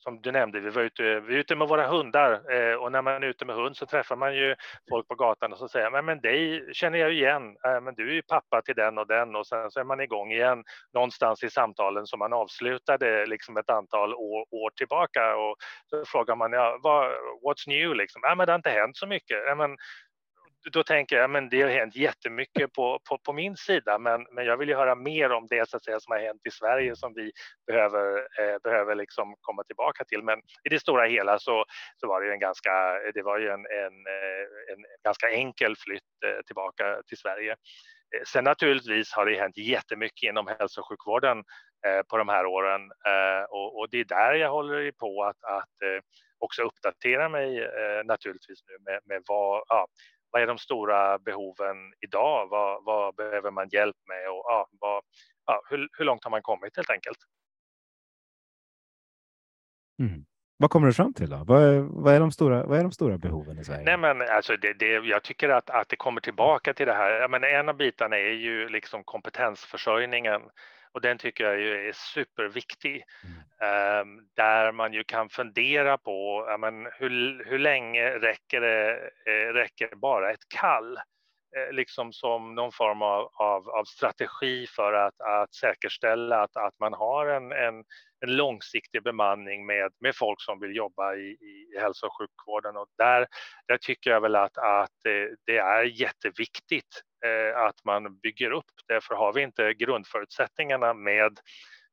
som 0.04 0.20
du 0.20 0.32
nämnde, 0.32 0.60
vi 0.60 0.70
var 0.70 0.82
ute, 0.82 1.02
vi 1.02 1.32
var 1.32 1.40
ute 1.40 1.56
med 1.56 1.68
våra 1.68 1.86
hundar 1.86 2.32
eh, 2.32 2.74
och 2.74 2.92
när 2.92 3.02
man 3.02 3.22
är 3.22 3.26
ute 3.26 3.44
med 3.44 3.56
hund 3.56 3.76
så 3.76 3.86
träffar 3.86 4.16
man 4.16 4.36
ju 4.36 4.54
folk 4.90 5.08
på 5.08 5.14
gatan 5.14 5.52
och 5.52 5.58
så 5.58 5.68
säger 5.68 5.90
men, 5.90 6.04
men 6.04 6.20
dig 6.20 6.68
känner 6.72 6.98
jag 6.98 7.12
igen, 7.12 7.56
eh, 7.66 7.80
men 7.80 7.94
du 7.94 8.10
är 8.10 8.14
ju 8.14 8.22
pappa 8.22 8.62
till 8.62 8.74
den 8.74 8.98
och 8.98 9.06
den 9.06 9.36
och 9.36 9.46
sen 9.46 9.70
så 9.70 9.80
är 9.80 9.84
man 9.84 10.00
igång 10.00 10.32
igen 10.32 10.64
någonstans 10.94 11.44
i 11.44 11.50
samtalen 11.50 12.06
som 12.06 12.18
man 12.18 12.32
avslutade 12.32 13.26
liksom 13.26 13.56
ett 13.56 13.70
antal 13.70 14.14
år, 14.14 14.44
år 14.50 14.70
tillbaka 14.76 15.36
och 15.36 15.56
så 15.90 16.04
frågar 16.06 16.36
man 16.36 16.52
ja, 16.52 16.78
vad, 16.82 17.04
what's 17.44 17.68
new 17.68 17.94
liksom? 17.94 18.20
Ja, 18.24 18.34
men 18.34 18.46
det 18.46 18.52
har 18.52 18.58
inte 18.58 18.70
hänt 18.70 18.96
så 18.96 19.06
mycket. 19.06 19.38
Ja, 19.46 19.54
men, 19.54 19.76
då 20.72 20.82
tänker 20.82 21.16
jag 21.16 21.30
men 21.30 21.48
det 21.48 21.62
har 21.62 21.70
hänt 21.70 21.96
jättemycket 21.96 22.72
på, 22.72 23.00
på, 23.08 23.18
på 23.18 23.32
min 23.32 23.56
sida 23.56 23.98
men, 23.98 24.26
men 24.30 24.44
jag 24.44 24.56
vill 24.56 24.68
ju 24.68 24.74
höra 24.74 24.94
mer 24.94 25.32
om 25.32 25.46
det 25.50 25.68
så 25.68 25.76
att 25.76 25.84
säga, 25.84 26.00
som 26.00 26.12
har 26.12 26.18
hänt 26.18 26.40
i 26.48 26.50
Sverige 26.50 26.96
som 26.96 27.14
vi 27.14 27.32
behöver, 27.66 28.18
eh, 28.18 28.58
behöver 28.62 28.94
liksom 28.94 29.34
komma 29.40 29.64
tillbaka 29.64 30.04
till. 30.04 30.22
Men 30.22 30.38
i 30.38 30.68
det 30.68 30.80
stora 30.80 31.06
hela 31.06 31.38
så, 31.38 31.64
så 31.96 32.08
var 32.08 32.20
det 32.20 32.26
ju 32.26 32.32
en 32.32 32.40
ganska, 32.40 32.70
det 33.14 33.22
var 33.22 33.38
ju 33.38 33.48
en, 33.48 33.66
en, 33.66 33.94
eh, 34.14 34.72
en 34.74 34.84
ganska 35.04 35.30
enkel 35.30 35.76
flytt 35.76 36.02
eh, 36.26 36.42
tillbaka 36.46 37.02
till 37.06 37.18
Sverige. 37.18 37.50
Eh, 37.50 38.22
sen 38.26 38.44
naturligtvis 38.44 39.12
har 39.12 39.26
det 39.26 39.40
hänt 39.40 39.56
jättemycket 39.56 40.28
inom 40.28 40.46
hälso 40.46 40.80
och 40.80 40.88
sjukvården 40.88 41.38
eh, 41.86 42.02
på 42.10 42.16
de 42.16 42.28
här 42.28 42.46
åren 42.46 42.80
eh, 43.06 43.44
och, 43.50 43.78
och, 43.78 43.88
det 43.90 44.00
är 44.00 44.04
där 44.04 44.34
jag 44.34 44.50
håller 44.50 44.92
på 44.92 45.24
att, 45.24 45.44
att 45.44 45.82
eh, 45.82 46.00
också 46.38 46.62
uppdatera 46.62 47.28
mig 47.28 47.62
eh, 47.62 48.04
naturligtvis 48.04 48.58
nu 48.68 48.92
med, 48.92 49.00
med 49.04 49.22
vad, 49.26 49.62
ja, 49.68 49.86
vad 50.34 50.42
är 50.42 50.46
de 50.46 50.58
stora 50.58 51.18
behoven 51.18 51.76
idag? 52.00 52.48
Vad, 52.48 52.84
vad 52.84 53.14
behöver 53.14 53.50
man 53.50 53.68
hjälp 53.68 53.96
med 54.08 54.28
och 54.28 54.44
ja, 54.46 54.68
vad, 54.80 55.02
ja, 55.46 55.62
hur, 55.70 55.88
hur, 55.92 56.04
långt 56.04 56.24
har 56.24 56.30
man 56.30 56.42
kommit 56.42 56.76
helt 56.76 56.90
enkelt? 56.90 57.18
Mm. 60.02 60.24
Vad 60.56 60.70
kommer 60.70 60.86
du 60.86 60.92
fram 60.92 61.14
till 61.14 61.30
då? 61.30 61.44
Vad 61.46 61.62
är, 61.62 61.80
vad 61.80 62.14
är, 62.14 62.20
de, 62.20 62.32
stora, 62.32 62.66
vad 62.66 62.78
är 62.78 62.82
de 62.82 62.92
stora 62.92 63.18
behoven 63.18 63.58
i 63.58 63.64
Sverige? 63.64 63.84
Nej, 63.84 63.96
men 63.96 64.28
alltså 64.28 64.56
det, 64.56 64.72
det, 64.72 64.86
jag 64.86 65.22
tycker 65.22 65.48
att, 65.48 65.70
att 65.70 65.88
det 65.88 65.96
kommer 65.96 66.20
tillbaka 66.20 66.74
till 66.74 66.86
det 66.86 66.94
här. 66.94 67.10
Jag 67.10 67.30
menar, 67.30 67.48
en 67.48 67.68
av 67.68 67.76
bitarna 67.76 68.16
är 68.16 68.32
ju 68.32 68.68
liksom 68.68 69.04
kompetensförsörjningen 69.04 70.40
och 70.94 71.00
den 71.00 71.18
tycker 71.18 71.44
jag 71.44 71.62
är 71.62 71.92
superviktig. 71.92 73.04
Mm. 73.24 74.00
Um, 74.00 74.28
där 74.34 74.72
man 74.72 74.92
ju 74.92 75.04
kan 75.04 75.28
fundera 75.28 75.98
på 75.98 76.46
men, 76.60 76.88
hur, 76.98 77.44
hur 77.44 77.58
länge 77.58 78.10
räcker 78.10 78.60
det 78.60 79.10
eh, 79.26 79.52
räcker 79.52 79.94
bara 79.96 80.30
ett 80.30 80.48
kall? 80.48 80.98
Eh, 81.56 81.72
liksom 81.72 82.12
som 82.12 82.54
någon 82.54 82.72
form 82.72 83.02
av, 83.02 83.30
av, 83.34 83.68
av 83.68 83.84
strategi 83.84 84.66
för 84.66 84.92
att, 84.92 85.20
att 85.20 85.54
säkerställa 85.54 86.42
att, 86.42 86.56
att 86.56 86.74
man 86.80 86.94
har 86.94 87.26
en, 87.26 87.52
en, 87.52 87.84
en 88.20 88.36
långsiktig 88.36 89.02
bemanning 89.02 89.66
med, 89.66 89.92
med 90.00 90.16
folk 90.16 90.40
som 90.40 90.60
vill 90.60 90.76
jobba 90.76 91.14
i, 91.14 91.28
i 91.28 91.78
hälso 91.80 92.06
och 92.06 92.18
sjukvården. 92.18 92.76
Och 92.76 92.86
där, 92.98 93.26
där 93.68 93.78
tycker 93.78 94.10
jag 94.10 94.20
väl 94.20 94.36
att, 94.36 94.58
att 94.58 94.90
det, 95.46 95.58
är 95.58 95.82
jätteviktigt 95.82 97.02
eh, 97.26 97.60
att 97.60 97.84
man 97.84 98.18
bygger 98.18 98.50
upp 98.50 98.72
det, 98.88 99.00
för 99.00 99.14
har 99.14 99.32
vi 99.32 99.42
inte 99.42 99.74
grundförutsättningarna 99.74 100.94
med, 100.94 101.38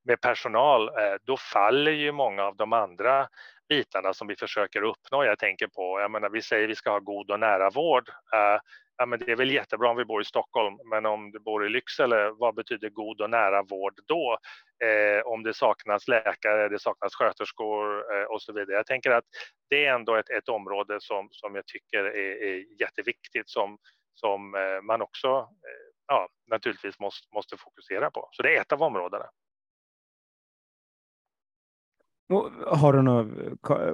med 0.06 0.22
personal, 0.22 0.88
eh, 0.88 1.16
då 1.24 1.38
faller 1.38 1.92
ju 1.92 2.12
många 2.12 2.44
av 2.44 2.56
de 2.56 2.74
andra 2.74 3.28
bitarna 3.72 4.14
som 4.14 4.28
vi 4.28 4.36
försöker 4.36 4.82
uppnå. 4.82 5.26
Jag 5.26 5.40
tänker 5.40 5.68
på, 5.68 6.00
jag 6.02 6.12
menar, 6.12 6.30
vi 6.30 6.42
säger 6.42 6.68
vi 6.68 6.76
ska 6.76 6.92
ha 6.92 7.00
god 7.00 7.32
och 7.32 7.40
nära 7.40 7.70
vård. 7.70 8.10
Uh, 8.10 8.60
ja, 8.98 9.06
men 9.06 9.20
det 9.20 9.32
är 9.32 9.36
väl 9.36 9.52
jättebra 9.52 9.90
om 9.90 9.98
vi 9.98 10.06
bor 10.06 10.22
i 10.22 10.26
Stockholm, 10.26 10.78
men 10.90 11.06
om 11.06 11.32
du 11.32 11.40
bor 11.40 11.66
i 11.66 11.70
Lycksele, 11.70 12.30
vad 12.30 12.56
betyder 12.56 12.90
god 12.90 13.22
och 13.22 13.30
nära 13.30 13.64
vård 13.64 13.94
då? 14.08 14.38
Eh, 14.84 15.22
om 15.26 15.44
det 15.44 15.54
saknas 15.54 16.08
läkare, 16.08 16.70
det 16.70 16.80
saknas 16.80 17.16
sköterskor 17.16 18.16
eh, 18.16 18.24
och 18.24 18.42
så 18.42 18.54
vidare. 18.54 18.76
Jag 18.76 18.86
tänker 18.86 19.12
att 19.12 19.26
det 19.70 19.86
är 19.86 19.94
ändå 19.94 20.16
ett, 20.16 20.30
ett 20.30 20.50
område 20.50 20.98
som, 21.00 21.28
som 21.32 21.56
jag 21.56 21.66
tycker 21.66 22.04
är, 22.04 22.44
är 22.44 22.82
jätteviktigt 22.82 23.50
som, 23.50 23.78
som 24.14 24.56
eh, 24.56 24.82
man 24.82 25.02
också 25.02 25.28
eh, 25.28 25.88
ja, 26.08 26.28
naturligtvis 26.48 27.00
måste, 27.00 27.28
måste 27.36 27.58
fokusera 27.58 28.12
på. 28.12 28.30
Så 28.32 28.44
det 28.44 28.58
är 28.58 28.62
ett 28.62 28.72
av 28.72 28.84
områdena 28.84 29.26
har 32.68 32.94
du 32.94 33.02
något, 33.02 33.28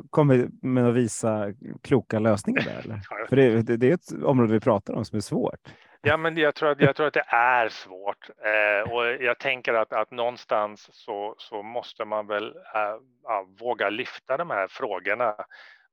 kommit 0.09 0.63
med 0.63 0.87
att 0.87 0.95
visa 0.95 1.53
kloka 1.83 2.19
lösningar 2.19 2.61
där? 2.61 2.79
Eller? 2.83 2.99
För 3.29 3.35
det, 3.35 3.77
det, 3.77 3.89
är 3.89 3.93
ett 3.93 4.23
område 4.23 4.53
vi 4.53 4.59
pratar 4.59 4.93
om 4.93 5.05
som 5.05 5.17
är 5.17 5.21
svårt. 5.21 5.59
Ja, 6.01 6.17
men 6.17 6.37
jag 6.37 6.55
tror 6.55 6.69
att, 6.69 6.81
jag 6.81 6.95
tror 6.95 7.07
att 7.07 7.13
det 7.13 7.25
är 7.27 7.69
svårt 7.69 8.29
eh, 8.45 8.93
och 8.93 9.05
jag 9.05 9.39
tänker 9.39 9.73
att, 9.73 9.93
att 9.93 10.11
någonstans 10.11 10.89
så, 10.91 11.35
så 11.37 11.63
måste 11.63 12.05
man 12.05 12.27
väl 12.27 12.45
äh, 12.47 13.59
våga 13.59 13.89
lyfta 13.89 14.37
de 14.37 14.49
här 14.49 14.67
frågorna 14.67 15.35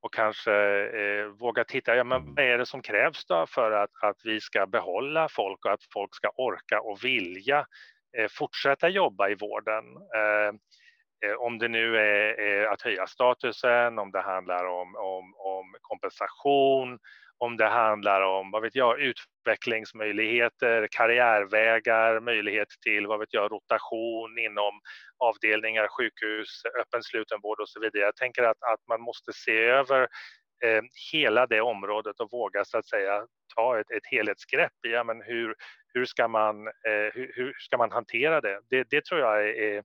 och 0.00 0.14
kanske 0.14 0.52
eh, 0.84 1.26
våga 1.26 1.64
titta, 1.64 1.96
ja 1.96 2.04
men 2.04 2.34
vad 2.34 2.44
är 2.44 2.58
det 2.58 2.66
som 2.66 2.82
krävs 2.82 3.26
då 3.26 3.46
för 3.48 3.72
att, 3.72 3.90
att 4.02 4.16
vi 4.24 4.40
ska 4.40 4.66
behålla 4.66 5.28
folk 5.30 5.64
och 5.64 5.72
att 5.72 5.84
folk 5.92 6.14
ska 6.14 6.28
orka 6.28 6.80
och 6.80 7.04
vilja 7.04 7.66
eh, 8.18 8.28
fortsätta 8.30 8.88
jobba 8.88 9.28
i 9.28 9.34
vården? 9.34 9.84
Eh, 11.24 11.34
om 11.34 11.58
det 11.58 11.68
nu 11.68 11.96
är, 11.96 12.40
är, 12.40 12.66
att 12.66 12.82
höja 12.82 13.06
statusen, 13.06 13.98
om 13.98 14.10
det 14.10 14.20
handlar 14.20 14.64
om, 14.64 14.96
om, 14.96 15.34
om 15.36 15.76
kompensation, 15.80 16.98
om 17.38 17.56
det 17.56 17.66
handlar 17.66 18.22
om, 18.22 18.50
vad 18.50 18.62
vet 18.62 18.74
jag, 18.74 19.00
utvecklingsmöjligheter, 19.00 20.88
karriärvägar, 20.90 22.20
möjlighet 22.20 22.68
till, 22.82 23.06
vad 23.06 23.18
vet 23.18 23.34
jag, 23.34 23.52
rotation 23.52 24.38
inom 24.38 24.80
avdelningar, 25.18 25.88
sjukhus, 25.88 26.62
öppen 26.80 27.02
slutenvård 27.02 27.60
och 27.60 27.68
så 27.68 27.80
vidare. 27.80 28.02
Jag 28.02 28.16
tänker 28.16 28.42
att, 28.42 28.62
att 28.62 28.80
man 28.88 29.00
måste 29.00 29.32
se 29.32 29.58
över 29.58 30.02
eh, 30.64 30.82
hela 31.12 31.46
det 31.46 31.60
området 31.60 32.20
och 32.20 32.30
våga 32.32 32.64
så 32.64 32.78
att 32.78 32.86
säga 32.86 33.26
ta 33.56 33.80
ett, 33.80 33.90
ett 33.90 34.06
helhetsgrepp 34.10 34.72
ja, 34.80 35.04
men 35.04 35.22
hur, 35.22 35.54
hur, 35.94 36.04
ska 36.04 36.28
man, 36.28 36.66
eh, 36.66 37.12
hur, 37.14 37.32
hur, 37.34 37.54
ska 37.58 37.76
man 37.76 37.90
hantera 37.90 38.40
det? 38.40 38.60
Det, 38.70 38.86
det 38.90 39.04
tror 39.04 39.20
jag 39.20 39.48
är, 39.48 39.54
är 39.54 39.82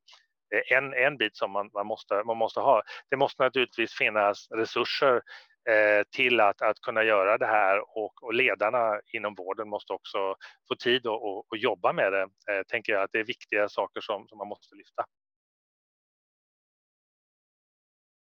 Eh, 0.55 0.77
en, 0.77 0.93
en 0.93 1.17
bit 1.17 1.38
som 1.38 1.51
man, 1.51 1.69
man, 1.73 1.88
måste, 1.88 2.23
man 2.25 2.38
måste 2.38 2.59
ha. 2.59 2.81
Det 3.09 3.17
måste 3.17 3.43
naturligtvis 3.43 3.93
finnas 3.93 4.47
resurser 4.51 5.21
eh, 5.69 6.03
till 6.15 6.39
att, 6.39 6.62
att 6.62 6.81
kunna 6.81 7.03
göra 7.03 7.38
det 7.38 7.45
här 7.45 7.97
och, 7.97 8.23
och 8.23 8.33
ledarna 8.33 8.99
inom 9.13 9.35
vården 9.35 9.69
måste 9.69 9.93
också 9.93 10.35
få 10.67 10.75
tid 10.75 11.07
att 11.07 11.21
och, 11.21 11.51
och 11.51 11.57
jobba 11.57 11.93
med 11.93 12.13
det. 12.13 12.21
Eh, 12.21 12.63
tänker 12.67 12.93
jag 12.93 13.03
att 13.03 13.12
det 13.13 13.19
är 13.19 13.23
viktiga 13.23 13.69
saker 13.69 14.01
som, 14.01 14.27
som 14.27 14.38
man 14.38 14.47
måste 14.47 14.75
lyfta 14.75 15.05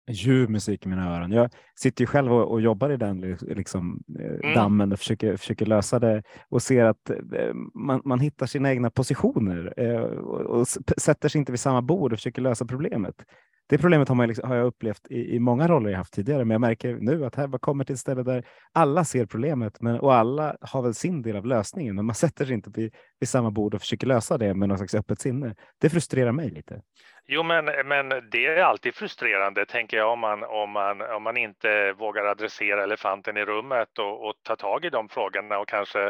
ljuv 0.08 0.50
musik 0.50 0.86
i 0.86 0.88
mina 0.88 1.16
öron. 1.16 1.32
Jag 1.32 1.50
sitter 1.74 2.02
ju 2.02 2.06
själv 2.06 2.32
och, 2.32 2.50
och 2.50 2.60
jobbar 2.60 2.90
i 2.90 2.96
den 2.96 3.20
liksom, 3.40 4.02
eh, 4.18 4.26
mm. 4.26 4.54
dammen 4.54 4.92
och 4.92 4.98
försöker, 4.98 5.36
försöker 5.36 5.66
lösa 5.66 5.98
det 5.98 6.22
och 6.48 6.62
ser 6.62 6.84
att 6.84 7.10
eh, 7.10 7.54
man, 7.74 8.02
man 8.04 8.20
hittar 8.20 8.46
sina 8.46 8.70
egna 8.70 8.90
positioner 8.90 9.74
eh, 9.76 10.00
och, 10.00 10.40
och, 10.40 10.68
sätter 10.98 11.28
sig 11.28 11.38
inte 11.38 11.52
vid 11.52 11.60
samma 11.60 11.82
bord 11.82 12.12
och 12.12 12.18
försöker 12.18 12.42
lösa 12.42 12.64
problemet. 12.64 13.14
Det 13.68 13.78
problemet 13.78 14.08
har, 14.08 14.16
man, 14.16 14.28
liksom, 14.28 14.48
har 14.48 14.56
jag 14.56 14.66
upplevt 14.66 15.10
i, 15.10 15.34
i, 15.34 15.38
många 15.38 15.68
roller 15.68 15.90
jag 15.90 15.98
haft 15.98 16.12
tidigare, 16.12 16.44
men 16.44 16.50
jag 16.50 16.60
märker 16.60 16.94
nu 16.94 17.24
att 17.24 17.34
här 17.34 17.58
kommer 17.58 17.84
till 17.84 17.92
ett 17.92 18.00
ställe 18.00 18.22
där 18.22 18.44
alla 18.72 19.04
ser 19.04 19.26
problemet 19.26 19.80
men, 19.80 20.00
och 20.00 20.14
alla 20.14 20.56
har 20.60 20.82
väl 20.82 20.94
sin 20.94 21.22
del 21.22 21.36
av 21.36 21.46
lösningen, 21.46 21.94
men 21.94 22.04
man 22.04 22.14
sätter 22.24 22.44
sig 22.44 22.54
inte 22.54 22.70
vid, 22.74 22.94
vid 23.20 23.28
samma 23.28 23.50
bord 23.50 23.74
och 23.74 23.80
försöker 23.80 24.06
lösa 24.06 24.38
det 24.38 24.54
med 24.54 24.68
något 24.68 24.78
slags 24.78 24.94
öppet 24.94 25.20
sinne. 25.20 25.54
Det 25.80 25.90
frustrerar 25.90 26.32
mig 26.32 26.50
lite. 26.50 26.82
Jo, 27.30 27.42
men, 27.42 27.64
men 27.64 28.08
det 28.08 28.46
är 28.46 28.62
alltid 28.62 28.94
frustrerande, 28.94 29.66
tänker 29.66 29.96
jag, 29.96 30.12
om 30.12 30.20
man, 30.20 30.44
om 30.44 30.70
man, 30.70 31.00
om 31.00 31.22
man 31.22 31.36
inte 31.36 31.92
vågar 31.92 32.24
adressera 32.24 32.82
elefanten 32.82 33.36
i 33.36 33.44
rummet 33.44 33.98
och, 33.98 34.28
och 34.28 34.34
ta 34.42 34.56
tag 34.56 34.84
i 34.84 34.90
de 34.90 35.08
frågorna 35.08 35.58
och 35.58 35.68
kanske 35.68 36.04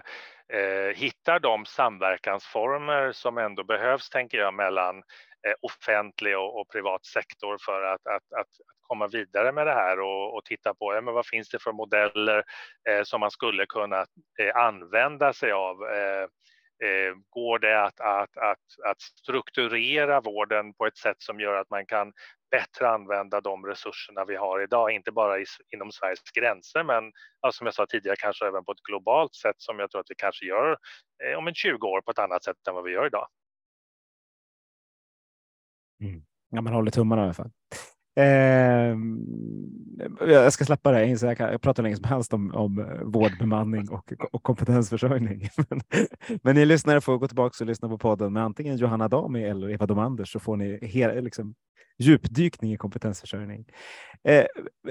eh, 0.53 0.97
hittar 0.97 1.41
de 1.41 1.65
samverkansformer 1.67 3.13
som 3.13 3.39
ändå 3.39 3.65
behövs, 3.65 4.11
tänker 4.11 4.39
jag, 4.39 4.55
mellan 4.55 5.03
Eh, 5.47 5.55
offentlig 5.61 6.39
och, 6.39 6.61
och, 6.61 6.69
privat 6.69 7.07
sektor 7.07 7.57
för 7.61 7.83
att, 7.83 8.07
att, 8.07 8.15
att, 8.15 8.41
att, 8.41 8.49
komma 8.81 9.07
vidare 9.07 9.53
med 9.53 9.67
det 9.67 9.73
här 9.73 10.01
och, 10.01 10.37
och 10.37 10.45
titta 10.45 10.75
på 10.75 10.95
ja, 10.95 11.01
men 11.01 11.15
vad 11.15 11.27
finns 11.27 11.49
det 11.49 11.59
för 11.59 11.73
modeller 11.73 12.45
eh, 12.89 13.03
som 13.03 13.21
man 13.21 13.31
skulle 13.31 13.67
kunna 13.67 14.07
eh, 14.41 14.57
använda 14.57 15.33
sig 15.33 15.53
av 15.53 15.85
eh, 15.85 16.29
Eh, 16.85 17.15
går 17.31 17.59
det 17.59 17.83
att, 17.83 18.01
att, 18.01 18.37
att, 18.37 18.59
att 18.85 19.01
strukturera 19.01 20.21
vården 20.21 20.75
på 20.75 20.87
ett 20.87 20.97
sätt 20.97 21.17
som 21.19 21.41
gör 21.41 21.55
att 21.55 21.71
man 21.71 21.87
kan 21.87 22.13
bättre 22.51 22.89
använda 22.89 23.41
de 23.41 23.67
resurserna 23.67 24.25
vi 24.25 24.37
har 24.37 24.61
idag, 24.61 24.91
inte 24.91 25.13
bara 25.13 25.39
i, 25.39 25.45
inom 25.75 25.93
Sveriges 25.93 26.23
gränser, 26.23 26.85
men 26.85 27.13
ja, 27.41 27.53
som 27.53 27.67
jag 27.67 27.75
sa 27.75 27.87
tidigare, 27.87 28.17
kanske 28.17 28.47
även 28.47 28.65
på 28.65 28.73
ett 28.73 28.83
globalt 28.83 29.35
sätt 29.35 29.57
som 29.59 29.79
jag 29.79 29.91
tror 29.91 30.01
att 30.01 30.11
vi 30.11 30.15
kanske 30.15 30.47
gör 30.47 30.77
eh, 31.25 31.39
om 31.39 31.49
en 31.49 31.55
20 31.55 31.87
år 31.87 32.01
på 32.01 32.11
ett 32.11 32.19
annat 32.19 32.45
sätt 32.45 32.69
än 32.69 32.75
vad 32.75 32.85
vi 32.85 32.93
gör 32.93 33.07
idag. 33.07 33.27
Mm. 36.01 36.23
Ja, 36.51 36.61
man 36.61 36.73
håller 36.73 36.91
tummarna 36.91 37.23
i 37.23 37.25
alla 37.25 37.35
fall. 37.35 37.51
Eh, 38.19 38.97
jag 40.29 40.53
ska 40.53 40.65
släppa 40.65 40.93
det. 40.93 41.07
Jag, 41.07 41.37
kan, 41.37 41.51
jag 41.51 41.61
pratar 41.61 41.83
länge 41.83 41.97
som 41.97 42.05
helst 42.05 42.35
om, 42.35 42.55
om 42.55 42.79
eh, 42.79 43.03
vårdbemanning 43.05 43.89
och, 43.91 44.13
och 44.33 44.43
kompetensförsörjning. 44.43 45.49
men, 45.69 45.81
men 46.43 46.55
ni 46.55 46.65
lyssnare 46.65 47.01
får 47.01 47.19
gå 47.19 47.29
tillbaka 47.29 47.65
och 47.65 47.67
lyssna 47.67 47.89
på 47.89 47.99
podden 47.99 48.33
med 48.33 48.45
antingen 48.45 48.77
Johanna 48.77 49.09
Dami 49.09 49.45
eller 49.45 49.71
Eva 49.71 49.87
Domanders 49.87 50.33
så 50.33 50.41
får 50.41 50.57
ni 50.57 50.79
hela, 50.83 51.13
liksom, 51.21 51.55
djupdykning 51.99 52.73
i 52.73 52.77
kompetensförsörjning. 52.77 53.65
Eh, 54.25 54.45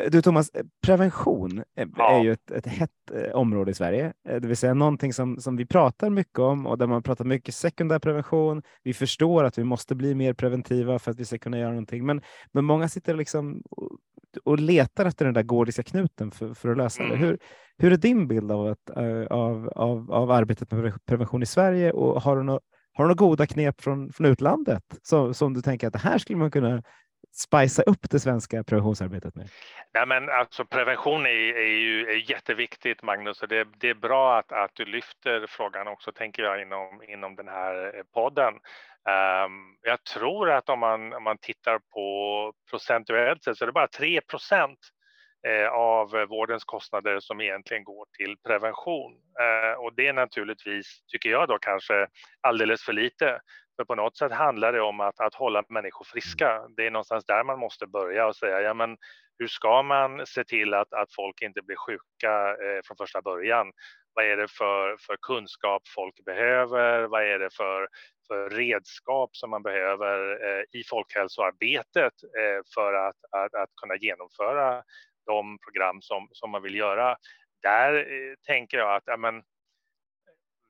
du 0.10 0.22
Thomas, 0.22 0.52
prevention 0.86 1.64
ja. 1.98 2.20
är 2.20 2.24
ju 2.24 2.32
ett, 2.32 2.52
ett 2.52 2.66
hett 2.66 2.90
eh, 3.14 3.32
område 3.32 3.72
i 3.72 3.74
Sverige, 3.74 4.14
eh, 4.30 4.42
det 4.42 4.48
vill 4.48 4.58
säga 4.58 4.74
någonting 4.74 5.14
som, 5.14 5.40
som 5.40 5.58
vi 5.58 5.66
pratar 5.66 6.10
mycket 6.10 6.40
om 6.40 6.68
och 6.68 6.78
där 6.78 6.88
man 6.88 7.04
pratar 7.04 7.26
mycket 7.26 7.56
sekundär 7.56 8.00
prevention. 8.00 8.64
Vi 8.84 8.94
förstår 8.94 9.44
att 9.44 9.58
vi 9.58 9.64
måste 9.64 9.96
bli 9.96 10.16
mer 10.16 10.34
preventiva 10.34 11.00
för 11.00 11.12
att 11.12 11.20
vi 11.20 11.26
ska 11.26 11.38
kunna 11.38 11.60
göra 11.60 11.70
någonting, 11.70 12.06
men, 12.06 12.22
men 12.52 12.66
många 12.66 12.90
sitter 12.90 13.16
liksom 13.16 13.64
och, 13.70 13.90
och 14.44 14.60
letar 14.60 15.06
efter 15.06 15.26
den 15.26 15.34
där 15.34 15.44
gordiska 15.44 15.84
knuten 15.84 16.32
för, 16.32 16.54
för 16.54 16.70
att 16.70 16.78
lösa 16.78 17.04
det. 17.04 17.10
Mm. 17.10 17.20
Hur, 17.20 17.38
hur 17.78 17.94
är 17.94 17.98
din 17.98 18.28
bild 18.28 18.52
av, 18.52 18.68
att, 18.68 18.90
av, 19.30 19.70
av, 19.76 20.12
av 20.12 20.32
arbetet 20.32 20.72
med 20.72 21.06
prevention 21.06 21.44
i 21.44 21.46
Sverige 21.46 21.92
och 21.92 22.22
har 22.22 22.38
du 22.38 22.44
något 22.44 22.64
har 22.98 23.04
du 23.04 23.08
några 23.08 23.28
goda 23.28 23.46
knep 23.46 23.82
från, 23.82 24.14
från 24.14 24.28
utlandet 24.28 24.84
som, 25.02 25.34
som 25.34 25.54
du 25.54 25.62
tänker 25.62 25.88
att 25.88 25.94
det 25.94 26.00
här 26.00 26.18
skulle 26.18 26.38
man 26.38 26.52
kunna 26.52 26.84
spicea 27.32 27.84
upp 27.86 28.10
det 28.10 28.20
svenska 28.20 28.64
preventionsarbetet 28.64 29.36
med? 29.36 29.50
Nej, 29.94 30.06
men 30.06 30.30
alltså 30.30 30.66
prevention 30.66 31.26
är, 31.26 31.58
är 31.58 31.78
ju 31.80 32.08
är 32.10 32.32
jätteviktigt, 32.32 33.04
Magnus, 33.04 33.42
och 33.42 33.48
det, 33.48 33.68
det 33.78 33.90
är 33.90 33.94
bra 33.94 34.40
att, 34.40 34.52
att 34.52 34.72
du 34.74 34.86
lyfter 34.86 35.46
frågan 35.50 35.88
också, 35.88 36.12
tänker 36.12 36.44
jag, 36.44 36.62
inom, 36.62 37.02
inom 37.08 37.36
den 37.36 37.48
här 37.48 37.98
eh, 37.98 38.04
podden. 38.14 38.54
Um, 39.44 39.78
jag 39.82 40.04
tror 40.04 40.52
att 40.52 40.70
om 40.70 40.80
man, 40.80 41.14
om 41.14 41.24
man 41.24 41.38
tittar 41.38 41.80
på 41.94 42.54
procentuellt 42.70 43.44
sett 43.44 43.58
så 43.58 43.64
är 43.64 43.68
det 43.68 43.74
bara 43.74 43.88
3 43.88 44.22
procent 44.22 44.80
Eh, 45.48 45.68
av 45.68 46.10
vårdens 46.30 46.64
kostnader 46.64 47.20
som 47.20 47.42
egentligen 47.42 47.84
går 47.84 48.06
till 48.18 48.38
prevention. 48.48 49.14
Eh, 49.40 49.80
och 49.80 49.96
det 49.96 50.08
är 50.08 50.14
naturligtvis, 50.14 51.04
tycker 51.08 51.30
jag 51.30 51.48
då 51.48 51.58
kanske 51.60 52.08
alldeles 52.42 52.84
för 52.84 52.94
lite. 52.94 53.40
För 53.76 53.86
på 53.86 53.96
något 53.96 54.18
sätt 54.18 54.32
handlar 54.32 54.74
det 54.74 54.82
om 54.82 55.00
att, 55.00 55.20
att 55.20 55.36
hålla 55.36 55.64
människor 55.70 56.06
friska. 56.06 56.62
Det 56.78 56.86
är 56.86 56.92
någonstans 56.92 57.26
där 57.26 57.44
man 57.44 57.60
måste 57.60 57.88
börja 57.88 58.28
och 58.28 58.36
säga, 58.36 58.62
ja 58.62 58.74
men 58.74 58.98
hur 59.40 59.48
ska 59.48 59.82
man 59.82 60.26
se 60.26 60.44
till 60.44 60.74
att, 60.74 60.94
att 60.94 61.14
folk 61.16 61.42
inte 61.42 61.62
blir 61.62 61.76
sjuka 61.76 62.50
eh, 62.50 62.82
från 62.86 62.98
första 62.98 63.22
början? 63.22 63.72
Vad 64.14 64.26
är 64.26 64.38
det 64.38 64.48
för, 64.48 64.98
för 64.98 65.18
kunskap 65.22 65.82
folk 65.96 66.26
behöver? 66.26 67.04
Vad 67.04 67.24
är 67.24 67.40
det 67.40 67.50
för, 67.54 67.88
för 68.28 68.50
redskap 68.50 69.36
som 69.36 69.50
man 69.50 69.64
behöver 69.64 70.46
eh, 70.46 70.64
i 70.80 70.84
folkhälsoarbetet 70.84 72.14
eh, 72.24 72.64
för 72.76 72.94
att, 72.94 73.16
att, 73.32 73.54
att, 73.54 73.70
kunna 73.82 73.96
genomföra 73.96 74.84
de 75.28 75.58
program 75.60 76.02
som, 76.02 76.28
som 76.32 76.52
man 76.52 76.62
vill 76.62 76.76
göra. 76.76 77.18
Där 77.62 77.94
eh, 77.96 78.36
tänker 78.48 78.78
jag 78.78 78.96
att 78.96 79.04
ja, 79.06 79.18
men, 79.18 79.44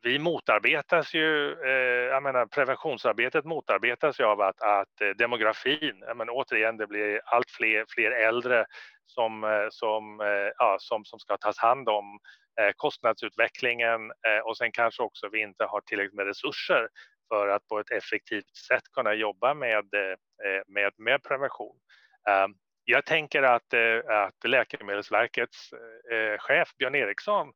vi 0.02 0.20
motarbetas 0.20 1.14
ju, 1.14 1.52
eh, 1.52 2.06
jag 2.14 2.24
menar 2.24 2.46
preventionsarbetet 2.46 3.46
motarbetas 3.46 4.20
ju 4.20 4.24
av 4.24 4.42
att, 4.42 4.62
att 4.62 5.02
eh, 5.02 5.10
demografin, 5.10 6.04
jag 6.08 6.18
menar, 6.18 6.34
återigen 6.34 6.78
det 6.78 6.88
blir 6.88 7.22
allt 7.26 7.52
fler, 7.52 7.86
fler 7.90 8.12
äldre 8.12 8.66
som, 9.06 9.44
eh, 9.44 9.68
som, 9.70 10.22
eh, 10.22 10.52
ja, 10.58 10.78
som, 10.80 11.06
som 11.06 11.20
ska 11.20 11.38
tas 11.38 11.58
hand 11.58 11.90
om, 11.90 12.20
eh, 12.62 12.72
kostnadsutvecklingen 12.76 14.02
eh, 14.28 14.40
och 14.46 14.58
sen 14.58 14.72
kanske 14.72 15.04
också 15.04 15.30
vi 15.32 15.42
inte 15.42 15.64
har 15.64 15.82
tillräckligt 15.82 16.16
med 16.16 16.28
resurser 16.28 16.88
för 17.30 17.48
att 17.48 17.68
på 17.68 17.80
ett 17.80 17.92
effektivt 17.92 18.56
sätt 18.68 18.84
kunna 18.94 19.14
jobba 19.14 19.54
med, 19.54 19.86
med, 20.68 20.94
med 20.98 21.24
prevention. 21.24 21.76
Ehm, 22.30 22.54
jag 22.90 23.06
tänker 23.06 23.44
att, 23.44 23.74
eh, 23.74 24.18
att 24.18 24.50
Läkemedelsverkets 24.50 25.74
eh, 26.12 26.38
chef 26.40 26.70
Björn 26.78 26.96
Eriksson 26.96 27.48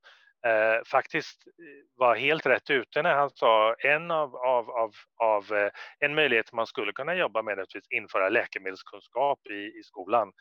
eh, 0.45 0.83
faktiskt 0.85 1.47
eh, 1.47 1.99
var 1.99 2.15
helt 2.15 2.45
rätt 2.45 2.69
ute 2.69 3.01
när 3.01 3.13
han 3.13 3.29
sa 3.29 3.73
en 3.73 4.11
av, 4.11 4.35
av, 4.35 4.69
av, 4.69 4.91
av 5.23 5.69
en 5.99 6.15
möjlighet 6.15 6.53
man 6.53 6.67
skulle 6.67 6.91
kunna 6.91 7.15
jobba 7.15 7.41
med 7.41 7.59
är 7.59 7.61
att 7.61 7.91
införa 7.95 8.29
läkemedelskunskap 8.29 9.39
i, 9.49 9.79
i 9.79 9.83
skolan. 9.83 10.31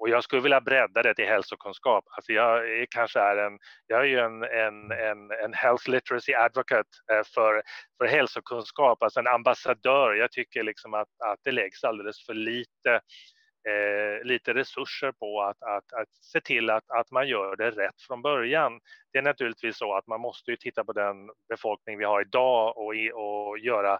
Och 0.00 0.08
jag 0.08 0.24
skulle 0.24 0.42
vilja 0.42 0.60
bredda 0.60 1.02
det 1.02 1.14
till 1.14 1.26
hälsokunskap. 1.26 2.04
Alltså 2.16 2.32
jag 2.32 2.70
är 2.80 2.86
kanske 2.90 3.20
är 3.20 3.36
en, 3.36 3.58
jag 3.86 4.00
är 4.00 4.04
ju 4.04 4.18
en, 4.18 4.42
en, 4.42 4.90
en, 4.90 5.30
en 5.44 5.54
health 5.54 5.88
literacy 5.90 6.34
advocate 6.34 6.88
för, 7.34 7.62
för 7.98 8.06
hälsokunskap, 8.06 9.02
alltså 9.02 9.20
en 9.20 9.26
ambassadör. 9.26 10.14
Jag 10.14 10.32
tycker 10.32 10.62
liksom 10.62 10.94
att, 10.94 11.08
att 11.24 11.38
det 11.44 11.52
läggs 11.52 11.84
alldeles 11.84 12.26
för 12.26 12.34
lite 12.34 13.00
eh, 13.68 14.24
lite 14.24 14.54
resurser 14.54 15.12
på 15.12 15.42
att, 15.42 15.62
att, 15.62 15.92
att 15.92 16.08
se 16.20 16.40
till 16.40 16.70
att, 16.70 16.90
att 16.90 17.10
man 17.10 17.28
gör 17.28 17.56
det 17.56 17.70
rätt 17.70 18.02
från 18.02 18.22
början. 18.22 18.80
Det 19.14 19.18
är 19.18 19.22
naturligtvis 19.22 19.78
så 19.78 19.94
att 19.94 20.06
man 20.06 20.20
måste 20.20 20.50
ju 20.50 20.56
titta 20.56 20.84
på 20.84 20.92
den 20.92 21.30
befolkning 21.48 21.98
vi 21.98 22.04
har 22.04 22.20
idag 22.20 22.78
och, 22.78 22.94
och 23.14 23.58
göra 23.58 23.92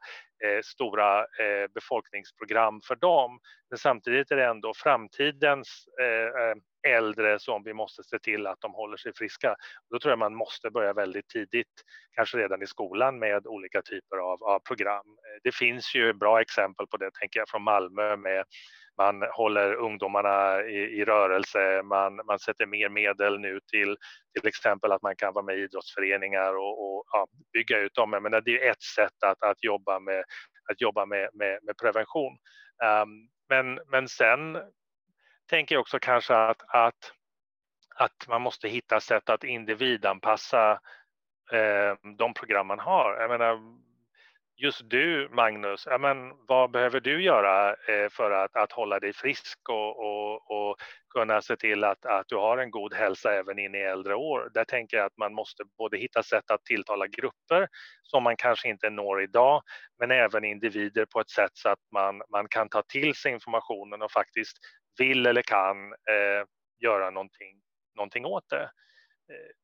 eh, 0.45 0.61
stora 0.65 1.21
eh, 1.21 1.69
befolkningsprogram 1.75 2.81
för 2.85 2.97
dem. 2.97 3.39
Men 3.71 3.79
samtidigt 3.79 4.31
är 4.31 4.37
det 4.37 4.45
ändå 4.45 4.73
framtidens 4.77 5.85
eh, 6.01 6.43
eh, 6.43 6.97
äldre 6.97 7.39
som 7.39 7.63
vi 7.65 7.75
måste 7.75 8.03
se 8.03 8.19
till 8.19 8.47
att 8.47 8.61
de 8.61 8.73
håller 8.75 8.97
sig 8.97 9.13
friska. 9.15 9.57
Då 9.91 9.99
tror 9.99 10.13
jag 10.13 10.19
man 10.19 10.35
måste 10.35 10.71
börja 10.71 10.93
väldigt 10.93 11.29
tidigt, 11.29 11.83
kanske 12.13 12.39
redan 12.39 12.63
i 12.63 12.67
skolan 12.67 13.19
med 13.19 13.47
olika 13.47 13.83
typer 13.83 14.17
av, 14.17 14.45
av 14.45 14.59
program. 14.59 15.07
Eh, 15.07 15.41
det 15.43 15.55
finns 15.55 15.95
ju 15.95 16.13
bra 16.13 16.41
exempel 16.41 16.87
på 16.87 16.97
det, 16.97 17.11
tänker 17.21 17.41
jag, 17.41 17.49
från 17.49 17.63
Malmö 17.63 18.17
med 18.17 18.45
man 18.97 19.23
håller 19.33 19.75
ungdomarna 19.75 20.63
i, 20.63 20.77
i 20.77 21.05
rörelse, 21.05 21.83
man, 21.83 22.17
man 22.17 22.39
sätter 22.39 22.67
mer 22.67 22.89
medel 22.89 23.41
nu 23.41 23.61
till 23.71 23.97
till 24.35 24.49
exempel 24.49 24.93
att 24.93 25.03
man 25.05 25.17
kan 25.17 25.33
vara 25.35 25.45
med 25.45 25.59
i 25.59 25.63
idrottsföreningar 25.63 26.57
och, 26.57 26.75
och 26.85 27.05
ja, 27.13 27.27
bygga 27.53 27.79
ut 27.79 27.95
dem. 27.95 28.11
Men 28.11 28.33
det 28.45 28.67
är 28.67 28.71
ett 28.71 28.83
sätt 28.83 29.23
att, 29.27 29.43
att 29.43 29.65
jobba 29.65 30.01
med, 30.01 30.25
att 30.73 30.81
jobba 30.81 31.07
med, 31.07 31.29
med, 31.33 31.59
med 31.63 31.77
prevention. 31.77 32.33
Um, 33.03 33.29
men, 33.49 33.81
men 33.87 34.09
sen 34.09 34.59
tänker 35.51 35.75
jag 35.75 35.81
också 35.81 35.99
kanske 35.99 36.35
att, 36.35 36.63
att, 36.69 37.13
att 37.97 38.29
man 38.29 38.43
måste 38.43 38.69
hitta 38.69 39.01
sätt 39.01 39.31
att 39.31 39.45
individanpassa 39.45 40.81
eh, 41.53 41.95
de 42.19 42.35
program 42.35 42.67
man 42.67 42.79
har. 42.79 43.17
Jag 43.21 43.31
menar, 43.31 43.61
just 44.57 44.81
du, 44.85 45.29
Magnus, 45.33 45.87
ja, 45.91 45.99
men 45.99 46.33
vad 46.49 46.71
behöver 46.71 47.01
du 47.01 47.23
göra 47.23 47.71
eh, 47.71 48.09
för 48.11 48.31
att, 48.31 48.57
att 48.57 48.73
hålla 48.73 49.01
dig 49.01 49.13
frisk 49.13 49.59
och, 49.69 49.99
och, 49.99 50.51
och 50.51 50.77
kunna 51.15 51.43
se 51.43 51.57
till 51.57 51.85
att, 51.85 52.07
att 52.07 52.29
du 52.29 52.37
har 52.37 52.59
en 52.59 52.71
god 52.71 52.95
hälsa 52.95 53.35
även 53.35 53.59
in 53.59 53.75
i 53.75 53.79
äldre 53.79 54.15
år? 54.15 54.51
Där 54.55 54.65
tänker 54.65 54.97
jag 54.97 55.07
att 55.07 55.17
man 55.17 55.35
måste 55.35 55.65
både 55.79 55.99
hitta 55.99 56.23
sätt 56.23 56.51
att 56.51 56.65
tilltala 56.65 57.07
grupper 57.07 57.69
som 58.03 58.23
man 58.23 58.37
kanske 58.37 58.69
inte 58.69 58.91
når 58.91 59.23
idag, 59.23 59.63
men 59.99 60.11
även 60.11 60.45
individer 60.45 61.05
på 61.05 61.21
ett 61.21 61.31
sätt 61.31 61.53
så 61.55 61.69
att 61.69 61.83
man, 61.93 62.23
man 62.31 62.49
kan 62.49 62.69
ta 62.69 62.83
till 62.83 63.15
sig 63.15 63.33
informationen 63.33 64.03
och 64.03 64.13
faktiskt 64.13 64.59
vill 64.99 65.27
eller 65.27 65.43
kan 65.43 65.93
eh, 65.93 66.47
göra 66.81 67.11
någonting, 67.11 67.61
någonting 67.97 68.25
åt 68.25 68.49
det. 68.49 68.63
Eh, 69.31 69.64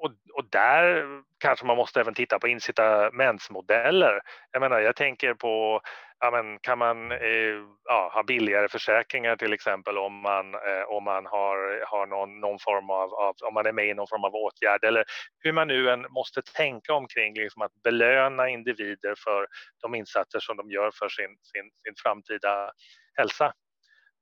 och, 0.00 0.12
och, 0.34 0.44
där 0.50 1.06
kanske 1.38 1.66
man 1.66 1.76
måste 1.76 2.00
även 2.00 2.14
titta 2.14 2.38
på 2.38 2.48
incitamentsmodeller. 2.48 4.20
Jag 4.52 4.60
menar, 4.60 4.80
jag 4.80 4.96
tänker 4.96 5.34
på, 5.34 5.80
ja, 6.20 6.30
men 6.30 6.58
kan 6.58 6.78
man 6.78 7.12
eh, 7.12 7.58
ja, 7.84 8.10
ha 8.14 8.22
billigare 8.22 8.68
försäkringar 8.68 9.36
till 9.36 9.52
exempel 9.52 9.98
om 9.98 10.20
man, 10.20 10.54
eh, 10.54 10.82
om 10.88 11.04
man 11.04 11.26
har, 11.26 11.86
har 11.86 12.06
någon, 12.06 12.40
någon 12.40 12.58
form 12.58 12.90
av, 12.90 13.14
av, 13.14 13.34
om 13.42 13.54
man 13.54 13.66
är 13.66 13.72
med 13.72 13.86
i 13.86 13.94
någon 13.94 14.08
form 14.08 14.24
av 14.24 14.34
åtgärd 14.34 14.84
eller 14.84 15.04
hur 15.40 15.52
man 15.52 15.68
nu 15.68 15.90
än 15.90 16.06
måste 16.10 16.42
tänka 16.42 16.94
omkring 16.94 17.34
liksom 17.34 17.62
att 17.62 17.82
belöna 17.82 18.48
individer 18.48 19.14
för 19.24 19.46
de 19.82 19.94
insatser 19.94 20.40
som 20.40 20.56
de 20.56 20.70
gör 20.70 20.90
för 20.98 21.08
sin, 21.08 21.36
sin, 21.42 21.70
sin 21.84 21.94
framtida 22.02 22.70
hälsa. 23.14 23.52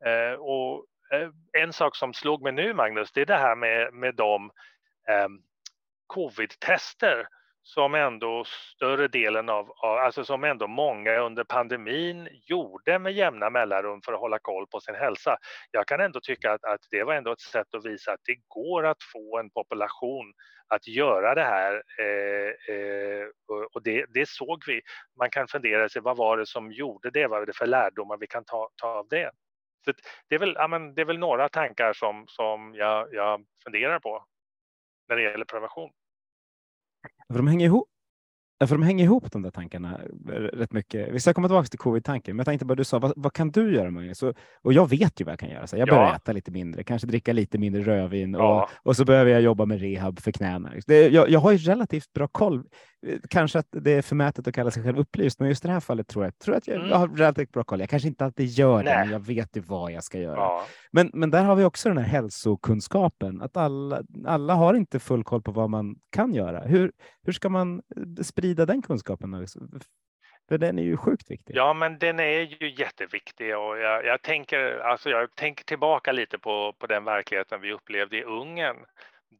Eh, 0.05 0.33
och 0.33 0.87
eh, 1.12 1.29
en 1.62 1.73
sak 1.73 1.97
som 1.97 2.15
slog 2.15 2.43
mig 2.43 2.53
nu, 2.53 2.75
Magnus, 2.75 3.12
det 3.12 3.21
är 3.21 3.27
det 3.27 3.37
här 3.37 3.57
med, 3.57 3.95
med 3.95 4.15
de 4.15 4.51
ehm, 5.09 5.41
covid-tester 6.07 7.27
som 7.66 7.95
ändå 7.95 8.45
större 8.47 9.09
delen 9.09 9.49
av, 9.49 9.73
alltså 9.83 10.25
som 10.25 10.45
ändå 10.45 10.66
många 10.66 11.19
under 11.19 11.45
pandemin 11.45 12.29
gjorde 12.33 12.99
med 12.99 13.12
jämna 13.12 13.51
mellanrum 13.51 14.01
för 14.05 14.12
att 14.12 14.21
hålla 14.21 14.38
koll 14.38 14.66
på 14.66 14.81
sin 14.81 14.95
hälsa. 14.95 15.37
Jag 15.71 15.87
kan 15.87 16.01
ändå 16.01 16.21
tycka 16.21 16.53
att, 16.53 16.64
att 16.64 16.81
det 16.90 17.05
var 17.05 17.14
ändå 17.14 17.33
ett 17.33 17.40
sätt 17.40 17.75
att 17.75 17.85
visa 17.85 18.12
att 18.12 18.21
det 18.25 18.37
går 18.49 18.87
att 18.87 19.03
få 19.12 19.38
en 19.38 19.51
population 19.51 20.33
att 20.69 20.88
göra 20.88 21.35
det 21.35 21.45
här 21.45 21.83
eh, 21.99 22.75
eh, 22.75 23.27
och 23.73 23.83
det, 23.83 24.07
det, 24.09 24.29
såg 24.29 24.62
vi. 24.66 24.81
Man 25.19 25.31
kan 25.31 25.49
fundera 25.49 25.88
sig 25.88 26.03
vad 26.03 26.16
var 26.16 26.37
det 26.37 26.47
som 26.47 26.73
gjorde 26.73 27.11
det? 27.11 27.27
Vad 27.27 27.42
är 27.42 27.47
det 27.47 27.57
för 27.57 27.66
lärdomar 27.66 28.16
vi 28.16 28.27
kan 28.27 28.45
ta, 28.45 28.69
ta 28.77 28.88
av 28.88 29.09
det? 29.09 29.31
Så 29.85 29.92
det, 30.29 30.35
är 30.35 30.38
väl, 30.38 30.55
ja, 30.57 30.69
men 30.69 30.95
det 30.95 31.01
är 31.01 31.07
väl 31.07 31.19
några 31.19 31.49
tankar 31.49 31.92
som, 31.92 32.25
som 32.29 32.75
jag, 32.75 33.14
jag 33.14 33.45
funderar 33.64 33.99
på 33.99 34.25
när 35.09 35.16
det 35.16 35.23
gäller 35.23 35.45
prevention. 35.45 35.90
För 37.29 37.37
de 37.37 37.47
hänger 37.47 37.66
ihop. 37.66 37.88
För 38.61 38.75
de 38.75 38.83
hänger 38.83 39.05
ihop 39.05 39.33
de 39.33 39.42
där 39.42 39.51
tankarna 39.51 40.01
rätt 40.29 40.73
mycket. 40.73 41.12
Vi 41.12 41.21
ska 41.21 41.35
komma 41.35 41.49
tillbaka 41.49 41.66
till 41.66 41.79
covid-tanken, 41.79 42.37
men 42.37 42.38
jag 42.38 42.47
tänkte 42.47 42.64
bara 42.64 42.75
du 42.75 42.85
sa, 42.85 42.99
vad, 42.99 43.12
vad 43.16 43.33
kan 43.33 43.51
du 43.51 43.75
göra 43.75 43.90
Magnus? 43.90 44.23
Och, 44.23 44.35
och 44.62 44.73
jag 44.73 44.90
vet 44.90 45.21
ju 45.21 45.25
vad 45.25 45.33
jag 45.33 45.38
kan 45.38 45.49
göra. 45.49 45.66
Så 45.66 45.77
jag 45.77 45.88
börjar 45.88 46.03
ja. 46.03 46.16
äta 46.16 46.33
lite 46.33 46.51
mindre, 46.51 46.85
kanske 46.85 47.07
dricka 47.07 47.33
lite 47.33 47.59
mindre 47.59 47.83
rödvin 47.83 48.33
ja. 48.33 48.62
och, 48.62 48.88
och 48.88 48.97
så 48.97 49.05
behöver 49.05 49.31
jag 49.31 49.40
jobba 49.40 49.66
med 49.66 49.81
rehab 49.81 50.21
för 50.21 50.33
knäna. 50.33 50.73
Det, 50.87 51.09
jag, 51.09 51.31
jag 51.31 51.40
har 51.40 51.53
ju 51.53 51.59
relativt 51.59 52.12
bra 52.12 52.29
koll 52.29 52.64
kanske 53.31 53.59
att 53.59 53.66
det 53.71 53.90
är 53.90 54.03
förmätet 54.03 54.49
att 54.49 54.55
kalla 54.55 54.71
sig 54.71 54.83
själv 54.83 54.99
upplyst, 54.99 55.40
men 55.40 55.49
just 55.49 55.64
i 55.64 55.69
det 55.69 55.73
här 55.73 55.81
fallet 55.81 56.09
tror 56.09 56.25
jag, 56.25 56.38
tror 56.38 56.55
att 56.55 56.66
jag, 56.66 56.77
mm. 56.77 56.88
jag 56.88 56.97
har 56.97 57.09
relativt 57.09 57.53
bra 57.53 57.64
koll. 57.64 57.81
Jag 57.81 57.88
kanske 57.88 58.09
inte 58.09 58.25
alltid 58.25 58.47
gör 58.47 58.83
det, 58.83 58.95
men 58.95 59.11
jag 59.11 59.27
vet 59.27 59.57
ju 59.57 59.61
vad 59.61 59.92
jag 59.92 60.05
ska 60.05 60.19
göra. 60.19 60.37
Ja. 60.37 60.66
Men, 60.90 61.11
men 61.14 61.31
där 61.31 61.45
har 61.45 61.57
vi 61.57 61.64
också 61.64 61.88
den 61.88 61.99
här 61.99 62.05
hälsokunskapen, 62.05 63.42
att 63.42 63.57
alla, 63.57 64.03
alla 64.27 64.55
har 64.55 64.75
inte 64.75 64.99
full 64.99 65.25
koll 65.25 65.42
på 65.42 65.53
vad 65.53 65.71
man 65.71 65.97
kan 66.11 66.35
göra. 66.35 66.61
Hur, 66.61 66.92
hur 67.23 67.33
ska 67.33 67.49
man 67.49 67.83
eh, 67.97 68.23
sprida 68.23 68.66
den 68.66 68.83
kunskapen? 68.83 69.47
För 70.49 70.59
den 70.59 70.79
är 70.79 70.83
ju 70.83 70.97
sjukt 70.97 71.31
viktig. 71.31 71.57
Ja, 71.57 71.75
men 71.75 71.99
den 71.99 72.21
är 72.21 72.40
ju 72.40 72.75
jätteviktig 72.79 73.57
och 73.57 73.79
jag, 73.79 74.05
jag 74.05 74.23
tänker, 74.23 74.79
alltså 74.79 75.11
jag 75.11 75.35
tänker 75.35 75.64
tillbaka 75.64 76.12
lite 76.12 76.38
på, 76.38 76.75
på 76.79 76.87
den 76.87 77.05
verkligheten 77.05 77.61
vi 77.61 77.73
upplevde 77.73 78.16
i 78.16 78.23
Ungern 78.23 78.77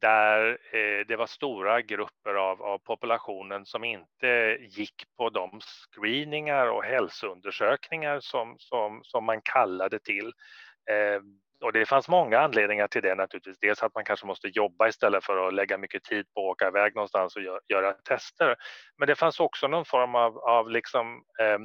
där 0.01 0.59
eh, 0.73 1.07
det 1.07 1.17
var 1.17 1.27
stora 1.27 1.81
grupper 1.83 2.35
av, 2.35 2.63
av, 2.63 2.79
populationen 2.79 3.67
som 3.67 3.85
inte 3.85 4.59
gick 4.61 4.95
på 5.17 5.31
de 5.31 5.61
screeningar 5.61 6.67
och 6.67 6.85
hälsoundersökningar 6.85 8.21
som, 8.21 8.57
som, 8.59 9.01
som 9.05 9.25
man 9.25 9.41
kallade 9.43 9.99
till. 9.99 10.27
Eh, 10.91 11.21
och 11.65 11.73
det 11.73 11.87
fanns 11.87 12.09
många 12.09 12.39
anledningar 12.39 12.89
till 12.89 13.03
det 13.03 13.15
naturligtvis. 13.15 13.59
Dels 13.59 13.83
att 13.83 13.95
man 13.95 14.05
kanske 14.05 14.27
måste 14.27 14.49
jobba 14.49 14.89
istället 14.89 15.25
för 15.25 15.49
att 15.49 15.55
lägga 15.55 15.79
mycket 15.79 16.05
tid 16.05 16.27
på 16.35 16.41
att 16.41 16.53
åka 16.53 16.69
iväg 16.69 16.95
någonstans 16.95 17.37
och 17.37 17.43
gö 17.43 17.59
göra 17.69 17.93
tester. 17.93 18.57
Men 18.99 19.09
det 19.09 19.15
fanns 19.15 19.41
också 19.41 19.69
någon 19.69 19.85
form 19.85 20.15
av, 20.15 20.39
av 20.39 20.71
liksom, 20.71 21.23
eh, 21.41 21.59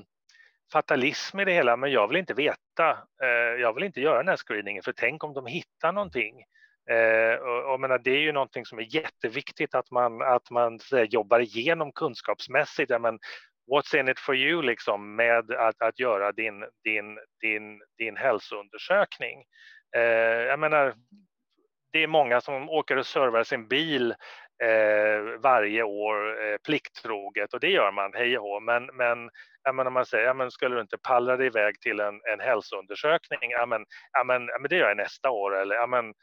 fatalism 0.73 1.39
i 1.39 1.45
det 1.45 1.53
hela. 1.53 1.77
Men 1.77 1.91
jag 1.91 2.07
vill 2.07 2.17
inte 2.17 2.33
veta. 2.33 2.89
Eh, 3.23 3.61
jag 3.61 3.73
vill 3.73 3.83
inte 3.83 4.01
göra 4.01 4.17
den 4.17 4.27
här 4.27 4.37
screeningen 4.37 4.83
för 4.83 4.93
tänk 4.93 5.23
om 5.23 5.33
de 5.33 5.45
hittar 5.45 5.91
någonting 5.91 6.43
Eh, 6.89 7.35
och, 7.35 7.73
och 7.73 7.79
menar, 7.79 7.97
det 7.97 8.11
är 8.11 8.19
ju 8.19 8.31
någonting 8.31 8.65
som 8.65 8.79
är 8.79 8.95
jätteviktigt 8.95 9.75
att 9.75 9.91
man, 9.91 10.21
att 10.21 10.49
man 10.49 10.79
här, 10.91 11.05
jobbar 11.05 11.39
igenom 11.39 11.91
kunskapsmässigt. 11.91 12.91
men, 12.99 13.19
what's 13.71 13.95
in 13.99 14.09
it 14.09 14.19
for 14.19 14.35
you 14.35 14.61
liksom, 14.61 15.15
med 15.15 15.51
att, 15.51 15.81
att 15.81 15.99
göra 15.99 16.31
din, 16.31 16.65
din, 16.83 17.19
din, 17.41 17.81
din 17.97 18.17
hälsoundersökning. 18.17 19.43
Eh, 19.95 20.01
jag 20.51 20.59
menar, 20.59 20.93
det 21.91 22.03
är 22.03 22.07
många 22.07 22.41
som 22.41 22.69
åker 22.69 22.97
och 22.97 23.05
servar 23.05 23.43
sin 23.43 23.67
bil 23.67 24.11
eh, 24.63 25.39
varje 25.39 25.83
år 25.83 26.45
eh, 26.45 26.57
plikttroget 26.57 27.53
och 27.53 27.59
det 27.59 27.69
gör 27.69 27.91
man, 27.91 28.11
hej 28.13 28.37
och 28.37 28.43
hå. 28.43 28.59
Men, 28.59 28.85
men 28.85 29.29
ja, 29.63 29.87
om 29.87 29.93
man 29.93 30.05
säger, 30.05 30.25
ja, 30.25 30.33
men 30.33 30.51
skulle 30.51 30.75
du 30.75 30.81
inte 30.81 30.97
pallra 30.97 31.37
dig 31.37 31.47
iväg 31.47 31.79
till 31.79 31.99
en, 31.99 32.21
en 32.33 32.39
hälsoundersökning? 32.39 33.51
Ja, 33.51 33.65
men, 33.65 33.85
ja, 34.11 34.23
men, 34.23 34.47
ja, 34.47 34.59
men 34.59 34.69
det 34.69 34.75
gör 34.75 34.87
jag 34.87 34.97
nästa 34.97 35.29
år. 35.29 35.61
Eller, 35.61 35.75
ja, 35.75 35.87
men, 35.87 36.13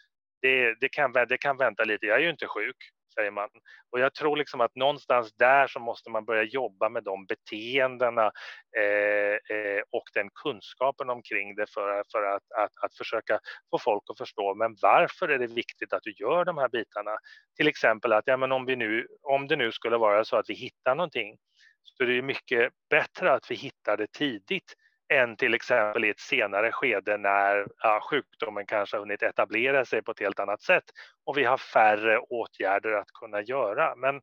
det, 0.43 0.75
det, 0.81 0.89
kan, 0.89 1.13
det 1.13 1.39
kan 1.39 1.57
vänta 1.57 1.85
lite, 1.85 2.07
jag 2.07 2.17
är 2.17 2.23
ju 2.23 2.31
inte 2.31 2.47
sjuk, 2.47 2.77
säger 3.15 3.31
man. 3.31 3.49
Och 3.93 4.01
jag 4.01 4.15
tror 4.15 4.37
liksom 4.37 4.61
att 4.61 4.77
någonstans 4.77 5.33
där 5.33 5.67
så 5.67 5.81
måste 5.81 6.11
man 6.11 6.25
börja 6.25 6.43
jobba 6.43 6.89
med 6.89 7.05
de 7.05 7.27
beteendena 7.27 8.33
eh, 8.79 9.57
eh, 9.57 9.83
och 9.91 10.05
den 10.15 10.31
kunskapen 10.43 11.11
omkring 11.11 11.55
det 11.55 11.67
för, 11.75 12.03
för 12.13 12.23
att, 12.23 12.53
att, 12.57 12.73
att 12.85 12.95
försöka 12.95 13.41
få 13.71 13.79
folk 13.79 14.03
att 14.11 14.19
förstå, 14.19 14.55
men 14.55 14.77
varför 14.83 15.29
är 15.29 15.39
det 15.39 15.47
viktigt 15.47 15.93
att 15.93 16.03
du 16.03 16.13
gör 16.13 16.45
de 16.45 16.59
här 16.59 16.69
bitarna? 16.69 17.11
Till 17.57 17.69
exempel 17.69 18.13
att 18.13 18.27
ja, 18.27 18.37
men 18.37 18.53
om, 18.53 18.67
vi 18.67 18.77
nu, 18.77 19.07
om 19.23 19.49
det 19.49 19.57
nu 19.57 19.73
skulle 19.73 19.97
vara 19.97 20.25
så 20.25 20.37
att 20.37 20.51
vi 20.51 20.55
hittar 20.55 20.95
någonting 20.95 21.37
så 21.83 22.03
är 22.05 22.07
det 22.07 22.23
mycket 22.23 22.73
bättre 22.91 23.33
att 23.33 23.51
vi 23.51 23.55
hittar 23.55 23.97
det 23.97 24.13
tidigt 24.13 24.75
än 25.09 25.37
till 25.37 25.55
exempel 25.55 26.05
i 26.05 26.11
ett 26.11 26.21
senare 26.21 26.73
skede 26.73 27.17
när 27.17 27.67
ja, 27.83 28.01
sjukdomen 28.11 28.67
kanske 28.67 28.97
har 28.97 29.01
hunnit 29.01 29.23
etablera 29.23 29.85
sig 29.85 30.03
på 30.03 30.11
ett 30.11 30.21
helt 30.21 30.41
annat 30.41 30.63
sätt 30.63 30.85
och 31.27 31.39
vi 31.39 31.45
har 31.45 31.57
färre 31.57 32.19
åtgärder 32.19 32.93
att 32.93 33.13
kunna 33.21 33.43
göra. 33.43 33.97
Men 33.97 34.21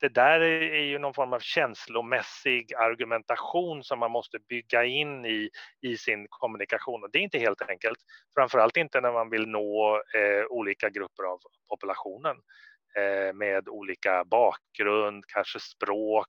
det 0.00 0.08
där 0.08 0.40
är 0.40 0.84
ju 0.84 0.98
någon 0.98 1.14
form 1.14 1.32
av 1.32 1.40
känslomässig 1.40 2.74
argumentation 2.74 3.84
som 3.84 3.98
man 3.98 4.10
måste 4.10 4.38
bygga 4.48 4.84
in 4.84 5.26
i, 5.26 5.50
i 5.80 5.96
sin 5.96 6.26
kommunikation 6.30 7.02
och 7.02 7.10
det 7.12 7.18
är 7.18 7.22
inte 7.22 7.38
helt 7.38 7.70
enkelt. 7.70 7.98
Framförallt 8.34 8.76
inte 8.76 9.00
när 9.00 9.12
man 9.12 9.30
vill 9.30 9.48
nå 9.48 10.02
eh, 10.14 10.46
olika 10.48 10.90
grupper 10.90 11.24
av 11.24 11.38
populationen 11.68 12.36
eh, 12.96 13.34
med 13.34 13.68
olika 13.68 14.24
bakgrund, 14.24 15.24
kanske 15.26 15.60
språk, 15.60 16.28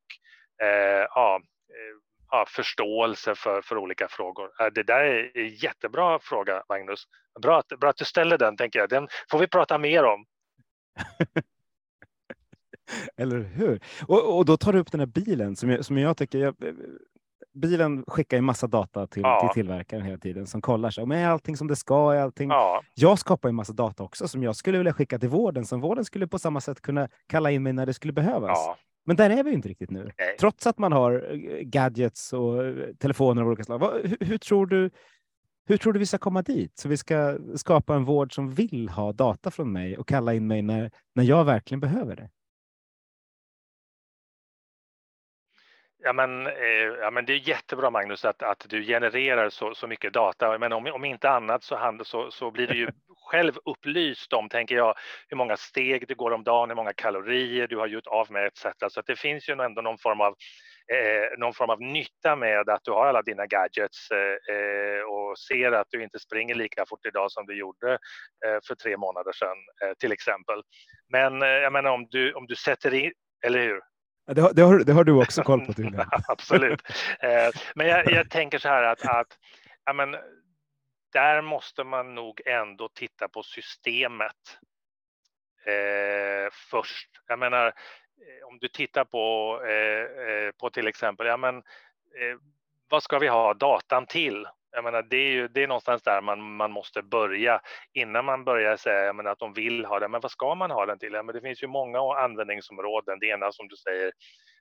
eh, 0.62 1.06
ja, 1.16 1.42
eh, 1.70 2.07
ja, 2.32 2.46
förståelse 2.48 3.36
för, 3.36 3.62
för 3.62 3.78
olika 3.78 4.08
frågor? 4.08 4.72
Det 4.72 4.84
där 4.84 5.00
är 5.00 5.32
en 5.38 5.50
jättebra 5.50 6.20
fråga, 6.20 6.64
Magnus. 6.70 7.04
Bra 7.42 7.60
att, 7.60 7.80
bra 7.80 7.90
att 7.90 7.98
du 7.98 8.06
ställer 8.06 8.38
den, 8.38 8.58
tänker 8.58 8.80
jag. 8.80 8.90
Den 8.90 9.08
får 9.32 9.40
vi 9.40 9.48
prata 9.48 9.78
mer 9.78 10.04
om. 10.04 10.26
Eller 13.18 13.40
hur? 13.40 13.80
Och, 14.08 14.38
och 14.38 14.46
då 14.46 14.58
tar 14.58 14.74
du 14.74 14.80
upp 14.80 14.92
den 14.92 15.00
här 15.00 15.08
bilen 15.08 15.56
som 15.56 15.70
jag, 15.70 15.86
som 15.86 15.98
jag 15.98 16.18
tycker, 16.18 16.40
jag, 16.40 16.56
bilen 17.54 18.04
skickar 18.08 18.38
ju 18.38 18.42
massa 18.42 18.68
data 18.68 19.08
till, 19.08 19.22
ja. 19.22 19.40
till 19.42 19.54
tillverkaren 19.54 20.04
hela 20.04 20.18
tiden 20.18 20.48
som 20.48 20.62
kollar 20.62 20.90
sig. 20.90 21.04
är 21.04 21.28
allting 21.28 21.58
som 21.58 21.68
det 21.68 21.76
ska? 21.76 22.14
Är 22.14 22.22
allting... 22.22 22.50
Ja. 22.50 22.82
Jag 22.94 23.20
skapar 23.20 23.50
ju 23.50 23.54
massa 23.54 23.74
data 23.74 24.04
också 24.04 24.28
som 24.28 24.44
jag 24.44 24.56
skulle 24.56 24.78
vilja 24.78 24.94
skicka 24.94 25.20
till 25.20 25.30
vården 25.30 25.66
som 25.66 25.82
vården 25.82 26.06
skulle 26.06 26.28
på 26.28 26.40
samma 26.40 26.62
sätt 26.62 26.82
kunna 26.82 27.10
kalla 27.28 27.52
in 27.52 27.64
mig 27.64 27.74
när 27.74 27.86
det 27.86 27.94
skulle 27.94 28.14
behövas. 28.14 28.58
Ja. 28.58 28.78
Men 29.08 29.16
där 29.16 29.30
är 29.30 29.44
vi 29.44 29.52
inte 29.52 29.70
riktigt 29.70 29.90
nu, 29.90 30.04
Nej. 30.04 30.36
trots 30.40 30.68
att 30.68 30.78
man 30.78 30.92
har 30.92 31.28
eh, 31.32 31.60
gadgets 31.62 32.34
och 32.34 32.66
eh, 32.66 32.76
telefoner 33.00 33.42
av 33.42 33.48
olika 33.48 33.64
slag. 33.64 33.80
Hur, 34.04 34.18
hur, 34.20 34.38
tror 34.38 34.66
du? 34.66 34.90
Hur 35.66 35.78
tror 35.78 35.94
du 35.94 36.00
vi 36.00 36.06
ska 36.06 36.18
komma 36.18 36.42
dit? 36.42 36.78
Så 36.78 36.90
vi 36.90 36.98
ska 36.98 37.38
skapa 37.56 37.96
en 37.96 38.06
vård 38.06 38.36
som 38.36 38.52
vill 38.54 38.90
ha 38.90 39.14
data 39.14 39.52
från 39.52 39.72
mig 39.72 39.98
och 39.98 40.08
kalla 40.08 40.34
in 40.34 40.48
mig 40.48 40.62
när, 40.62 40.92
när 41.16 41.24
jag 41.24 41.46
verkligen 41.46 41.80
behöver 41.80 42.16
det. 42.16 42.30
Ja 46.08 46.14
men, 46.14 46.48
eh, 46.48 46.88
ja, 47.02 47.12
men 47.12 47.26
det 47.26 47.34
är 47.34 47.50
jättebra 47.50 47.90
Magnus 47.90 48.26
att, 48.26 48.44
att 48.44 48.66
du 48.70 48.84
genererar 48.84 49.50
så, 49.50 49.76
så 49.76 49.88
mycket 49.88 50.14
data. 50.14 50.58
Men 50.58 50.74
om, 50.74 50.88
om 50.88 51.06
inte 51.06 51.30
annat 51.30 51.64
så, 51.64 51.76
hand, 51.76 52.08
så, 52.08 52.32
så 52.32 52.52
blir 52.52 52.68
du 52.68 52.78
ju 52.78 52.90
själv 53.32 53.58
upplyst 53.66 54.34
om, 54.34 54.50
tänker 54.50 54.76
jag, 54.76 54.96
hur 55.30 55.38
många 55.38 55.58
steg 55.58 56.08
du 56.08 56.16
går 56.16 56.32
om 56.32 56.44
dagen, 56.44 56.70
hur 56.70 56.76
många 56.76 56.94
kalorier 56.94 57.68
du 57.68 57.78
har 57.78 57.88
gjort 57.88 58.08
av 58.08 58.32
med 58.32 58.46
etc. 58.46 58.66
Så 58.90 59.00
att 59.00 59.06
det 59.06 59.16
finns 59.16 59.50
ju 59.50 59.54
ändå 59.54 59.82
någon 59.82 59.98
form 59.98 60.22
av 60.22 60.36
eh, 60.94 61.38
någon 61.38 61.54
form 61.54 61.70
av 61.70 61.82
nytta 61.82 62.36
med 62.36 62.70
att 62.70 62.84
du 62.84 62.92
har 62.92 63.06
alla 63.06 63.22
dina 63.22 63.46
gadgets 63.46 64.12
eh, 64.12 64.56
eh 64.56 65.02
och 65.02 65.38
ser 65.38 65.72
att 65.72 65.88
du 65.90 66.04
inte 66.04 66.20
springer 66.20 66.56
lika 66.56 66.86
fort 66.90 67.06
idag 67.06 67.32
som 67.32 67.46
du 67.46 67.58
gjorde 67.58 67.94
eh, 68.46 68.60
för 68.68 68.76
tre 68.76 68.98
månader 68.98 69.32
sedan 69.32 69.58
eh, 69.84 69.94
till 70.00 70.12
exempel. 70.12 70.62
Men 71.12 71.42
jag 71.42 71.74
menar 71.74 71.92
om 71.92 72.08
du, 72.10 72.34
om 72.34 72.46
du 72.46 72.56
sätter 72.56 72.94
in, 72.94 73.12
eller 73.46 73.60
hur? 73.60 73.82
Det 74.28 74.42
har, 74.42 74.54
det, 74.54 74.62
har, 74.62 74.80
det 74.80 74.94
har, 74.94 75.04
du 75.04 75.12
också 75.12 75.44
koll 75.44 75.66
på 75.66 75.74
tydligen. 75.74 76.06
Absolut. 76.28 76.82
Eh, 77.20 77.50
men 77.76 77.88
jag, 77.88 78.12
jag, 78.12 78.30
tänker 78.30 78.60
så 78.60 78.68
här 78.68 78.84
att, 78.84 79.06
att 79.06 79.38
ja, 79.86 79.94
men, 79.94 80.16
där 81.14 81.42
måste 81.42 81.84
man 81.84 82.16
nog 82.16 82.42
ändå 82.46 82.90
titta 82.90 83.28
på 83.28 83.44
systemet 83.44 84.60
eh, 85.66 86.52
först. 86.52 87.10
Jag 87.28 87.40
menar, 87.40 87.68
eh, 87.68 88.48
om 88.48 88.58
du 88.62 88.68
tittar 88.68 89.06
på, 89.06 89.60
eh, 89.66 90.26
eh, 90.28 90.52
på 90.52 90.70
till 90.70 90.88
exempel, 90.88 91.28
ja, 91.28 91.38
men, 91.38 91.58
eh, 91.58 92.38
vad 92.90 93.04
ska 93.04 93.20
vi 93.20 93.28
ha 93.28 93.54
datan 93.54 94.06
till? 94.06 94.48
Jag 94.72 94.84
menar, 94.84 95.02
det 95.02 95.18
är 95.18 95.32
ju 95.32 95.48
det 95.48 95.64
är 95.64 95.68
någonstans 95.68 96.02
där 96.02 96.22
man, 96.22 96.56
man 96.56 96.72
måste 96.72 97.02
börja 97.02 97.62
innan 97.94 98.26
man 98.26 98.44
börjar 98.44 98.78
säga 98.78 99.14
menar, 99.14 99.32
att 99.32 99.40
de 99.40 99.54
vill 99.54 99.86
ha 99.86 100.00
den. 100.00 100.12
Men 100.12 100.22
vad 100.22 100.32
ska 100.32 100.56
man 100.56 100.72
ha 100.72 100.86
den 100.86 101.00
till? 101.00 101.12
Men 101.12 101.28
det 101.28 101.42
finns 101.42 101.64
ju 101.64 101.68
många 101.68 102.00
användningsområden. 102.00 103.20
Det 103.20 103.28
ena 103.28 103.52
som 103.52 103.68
du 103.68 103.76
säger, 103.76 104.12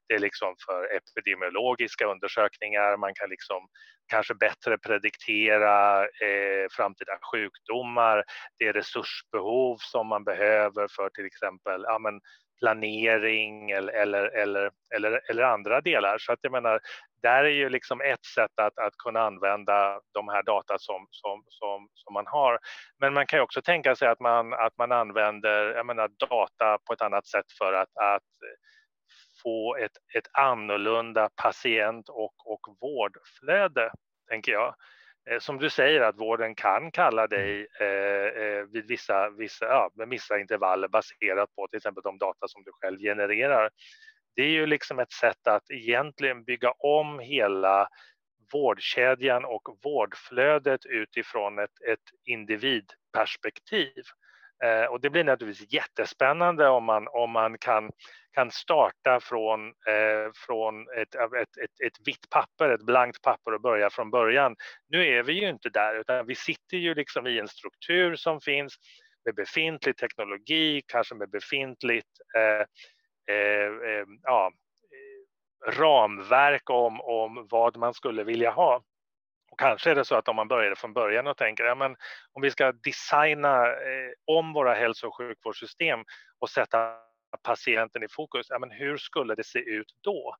det 0.08 0.14
är 0.14 0.18
liksom 0.18 0.54
för 0.66 0.96
epidemiologiska 0.96 2.06
undersökningar. 2.06 2.96
Man 2.96 3.14
kan 3.14 3.30
liksom 3.30 3.68
kanske 4.06 4.34
bättre 4.34 4.78
prediktera 4.78 6.02
eh, 6.02 6.66
framtida 6.70 7.18
sjukdomar. 7.32 8.24
Det 8.58 8.64
är 8.64 8.72
resursbehov 8.72 9.76
som 9.80 10.06
man 10.06 10.24
behöver 10.24 10.88
för 10.96 11.08
till 11.08 11.26
exempel 11.26 11.82
ja, 11.86 11.98
men 11.98 12.20
planering 12.58 13.70
eller, 13.70 13.92
eller, 13.92 14.24
eller, 14.24 14.70
eller, 14.94 15.20
eller 15.30 15.42
andra 15.42 15.80
delar. 15.80 16.18
Så 16.18 16.32
att 16.32 16.38
jag 16.42 16.52
menar, 16.52 16.80
där 17.22 17.44
är 17.44 17.48
ju 17.50 17.68
liksom 17.68 18.00
ett 18.00 18.24
sätt 18.24 18.60
att, 18.60 18.78
att 18.78 18.96
kunna 18.96 19.20
använda 19.20 20.00
de 20.12 20.28
här 20.28 20.42
data 20.42 20.78
som, 20.78 21.06
som, 21.10 21.44
som, 21.48 21.88
som 21.94 22.14
man 22.14 22.26
har. 22.26 22.58
Men 23.00 23.14
man 23.14 23.26
kan 23.26 23.38
ju 23.38 23.42
också 23.42 23.62
tänka 23.62 23.96
sig 23.96 24.08
att 24.08 24.20
man, 24.20 24.52
att 24.52 24.78
man 24.78 24.92
använder 24.92 25.74
jag 25.74 25.86
menar, 25.86 26.10
data 26.28 26.78
på 26.86 26.92
ett 26.92 27.02
annat 27.02 27.26
sätt 27.26 27.52
för 27.58 27.72
att, 27.72 27.96
att 27.96 28.22
få 29.42 29.76
ett, 29.76 29.96
ett 30.14 30.28
annorlunda 30.32 31.28
patient 31.42 32.08
och, 32.08 32.34
och 32.52 32.76
vårdflöde, 32.80 33.90
tänker 34.28 34.52
jag. 34.52 34.74
Eh, 35.30 35.38
som 35.38 35.58
du 35.58 35.70
säger 35.70 36.00
att 36.00 36.18
vården 36.18 36.54
kan 36.54 36.90
kalla 36.90 37.26
dig 37.26 37.66
eh, 37.80 38.42
eh, 38.42 38.64
vid 38.72 38.86
vissa, 38.86 39.30
vissa, 39.30 39.64
ja, 39.64 39.90
vissa 40.06 40.38
intervaller 40.38 40.88
baserat 40.88 41.54
på 41.56 41.68
till 41.68 41.76
exempel 41.76 42.02
de 42.02 42.18
data 42.18 42.48
som 42.48 42.62
du 42.62 42.70
själv 42.72 42.98
genererar. 42.98 43.70
Det 44.36 44.42
är 44.42 44.50
ju 44.50 44.66
liksom 44.66 44.98
ett 44.98 45.12
sätt 45.12 45.46
att 45.46 45.70
egentligen 45.70 46.44
bygga 46.44 46.70
om 46.70 47.18
hela 47.18 47.88
vårdkedjan 48.52 49.44
och 49.44 49.78
vårdflödet 49.84 50.86
utifrån 50.86 51.58
ett, 51.58 51.82
ett 51.88 52.04
individperspektiv. 52.24 54.02
Eh, 54.64 54.84
och 54.84 55.00
det 55.00 55.10
blir 55.10 55.24
naturligtvis 55.24 55.72
jättespännande 55.72 56.68
om 56.68 56.84
man, 56.84 57.08
om 57.08 57.30
man 57.30 57.58
kan, 57.58 57.90
kan 58.32 58.50
starta 58.50 59.20
från, 59.20 59.68
eh, 59.68 60.32
från 60.46 60.88
ett, 60.88 61.14
ett, 61.14 61.56
ett, 61.62 61.80
ett 61.86 62.06
vitt 62.08 62.30
papper, 62.30 62.70
ett 62.70 62.86
blankt 62.86 63.22
papper 63.22 63.54
och 63.54 63.60
börja 63.60 63.90
från 63.90 64.10
början. 64.10 64.56
Nu 64.88 65.06
är 65.06 65.22
vi 65.22 65.32
ju 65.32 65.48
inte 65.48 65.68
där, 65.68 65.94
utan 66.00 66.26
vi 66.26 66.34
sitter 66.34 66.76
ju 66.76 66.94
liksom 66.94 67.26
i 67.26 67.38
en 67.38 67.48
struktur 67.48 68.16
som 68.16 68.40
finns 68.40 68.74
med 69.24 69.34
befintlig 69.34 69.96
teknologi, 69.96 70.82
kanske 70.86 71.14
med 71.14 71.30
befintligt 71.30 72.08
eh, 72.36 72.66
eh, 73.34 73.66
eh 73.66 74.04
ja, 74.22 74.52
eh, 74.92 75.72
ramverk 75.72 76.70
om, 76.70 77.00
om 77.00 77.46
vad 77.50 77.76
man 77.76 77.94
skulle 77.94 78.24
vilja 78.24 78.50
ha. 78.50 78.82
Och 79.56 79.60
kanske 79.60 79.90
är 79.90 79.94
det 79.94 80.04
så 80.04 80.14
att 80.14 80.28
om 80.28 80.36
man 80.36 80.48
börjar 80.48 80.74
från 80.74 80.92
början 80.92 81.26
och 81.26 81.36
tänker 81.36 81.64
ja, 81.64 81.74
men 81.74 81.96
om 82.32 82.42
vi 82.42 82.50
ska 82.50 82.72
designa 82.72 83.66
eh, 83.66 84.12
om 84.24 84.52
våra 84.52 84.74
hälso 84.74 85.06
och 85.06 85.16
sjukvårdssystem 85.16 86.04
och 86.38 86.50
sätta 86.50 86.94
patienten 87.42 88.02
i 88.02 88.08
fokus, 88.08 88.46
ja, 88.50 88.58
men 88.58 88.70
hur 88.70 88.96
skulle 88.96 89.34
det 89.34 89.44
se 89.44 89.58
ut 89.58 89.94
då? 90.00 90.36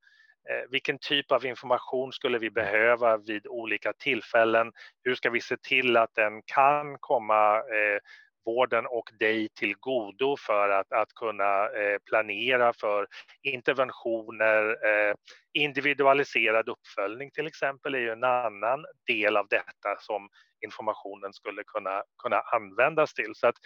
Eh, 0.51 0.71
vilken 0.71 0.99
typ 0.99 1.33
av 1.33 1.47
information 1.47 2.13
skulle 2.13 2.39
vi 2.39 2.51
behöva 2.51 3.17
vid 3.17 3.47
olika 3.47 3.93
tillfällen? 3.93 4.73
Hur 5.05 5.15
ska 5.15 5.31
vi 5.31 5.41
se 5.41 5.57
till 5.57 5.97
att 5.97 6.15
den 6.15 6.43
kan 6.43 6.99
komma 7.01 7.57
eh, 7.57 7.99
vården 8.47 8.87
och 8.87 9.11
dig 9.19 9.49
till 9.49 9.75
godo 9.81 10.37
för 10.37 10.69
att, 10.69 10.93
att 10.93 11.15
kunna 11.15 11.69
eh, 11.69 11.99
planera 12.11 12.73
för 12.73 13.07
interventioner. 13.43 14.87
Eh, 14.87 15.15
individualiserad 15.53 16.69
uppföljning 16.69 17.31
till 17.31 17.47
exempel 17.47 17.95
är 17.95 17.99
ju 17.99 18.11
en 18.11 18.25
annan 18.25 18.85
del 19.07 19.37
av 19.37 19.47
detta 19.49 19.97
som 20.01 20.29
informationen 20.65 21.33
skulle 21.33 21.63
kunna, 21.65 22.03
kunna 22.23 22.41
användas 22.41 23.15
till. 23.15 23.33
Så 23.35 23.47
att 23.47 23.57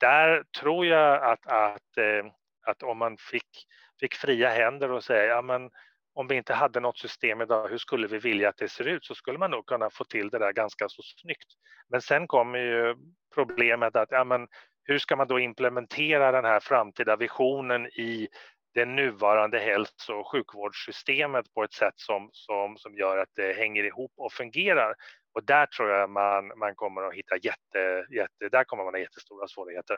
där 0.00 0.44
tror 0.60 0.86
jag 0.86 1.22
att, 1.22 1.46
att, 1.46 1.96
eh, 1.96 2.32
att 2.66 2.82
om 2.82 2.98
man 2.98 3.16
fick, 3.30 3.66
fick 4.00 4.14
fria 4.14 4.48
händer 4.48 4.90
och 4.90 5.04
säga 5.04 5.24
ja, 5.24 5.42
men 5.42 5.70
om 6.18 6.26
vi 6.28 6.34
inte 6.34 6.54
hade 6.54 6.80
något 6.80 6.98
system 6.98 7.40
idag, 7.40 7.68
hur 7.68 7.78
skulle 7.78 8.06
vi 8.06 8.18
vilja 8.18 8.48
att 8.48 8.56
det 8.56 8.68
ser 8.68 8.88
ut? 8.88 9.04
Så 9.04 9.14
skulle 9.14 9.38
man 9.38 9.50
nog 9.50 9.66
kunna 9.66 9.90
få 9.90 10.04
till 10.04 10.28
det 10.28 10.38
där 10.38 10.52
ganska 10.52 10.88
så 10.88 11.02
snyggt. 11.02 11.48
Men 11.88 12.02
sen 12.02 12.26
kommer 12.26 12.58
ju 12.58 12.96
problemet 13.34 13.96
att 13.96 14.08
ja, 14.10 14.24
men 14.24 14.48
hur 14.84 14.98
ska 14.98 15.16
man 15.16 15.28
då 15.28 15.38
implementera 15.38 16.32
den 16.32 16.44
här 16.44 16.60
framtida 16.60 17.16
visionen 17.16 17.86
i 17.86 18.28
det 18.74 18.84
nuvarande 18.84 19.58
hälso 19.58 20.12
och 20.12 20.30
sjukvårdssystemet 20.32 21.54
på 21.54 21.64
ett 21.64 21.72
sätt 21.72 21.94
som, 21.96 22.30
som, 22.32 22.76
som 22.76 22.94
gör 22.94 23.18
att 23.18 23.30
det 23.34 23.52
hänger 23.52 23.84
ihop 23.84 24.12
och 24.16 24.32
fungerar. 24.32 24.94
Och 25.34 25.44
där 25.44 25.66
tror 25.66 25.90
jag 25.90 26.10
man, 26.10 26.58
man 26.58 26.74
kommer 26.74 27.02
att 27.02 27.14
hitta 27.14 27.36
jätte, 27.36 28.06
jätte, 28.10 28.48
där 28.50 28.64
kommer 28.64 28.84
man 28.84 28.94
ha 28.94 29.00
jättestora 29.00 29.48
svårigheter. 29.48 29.96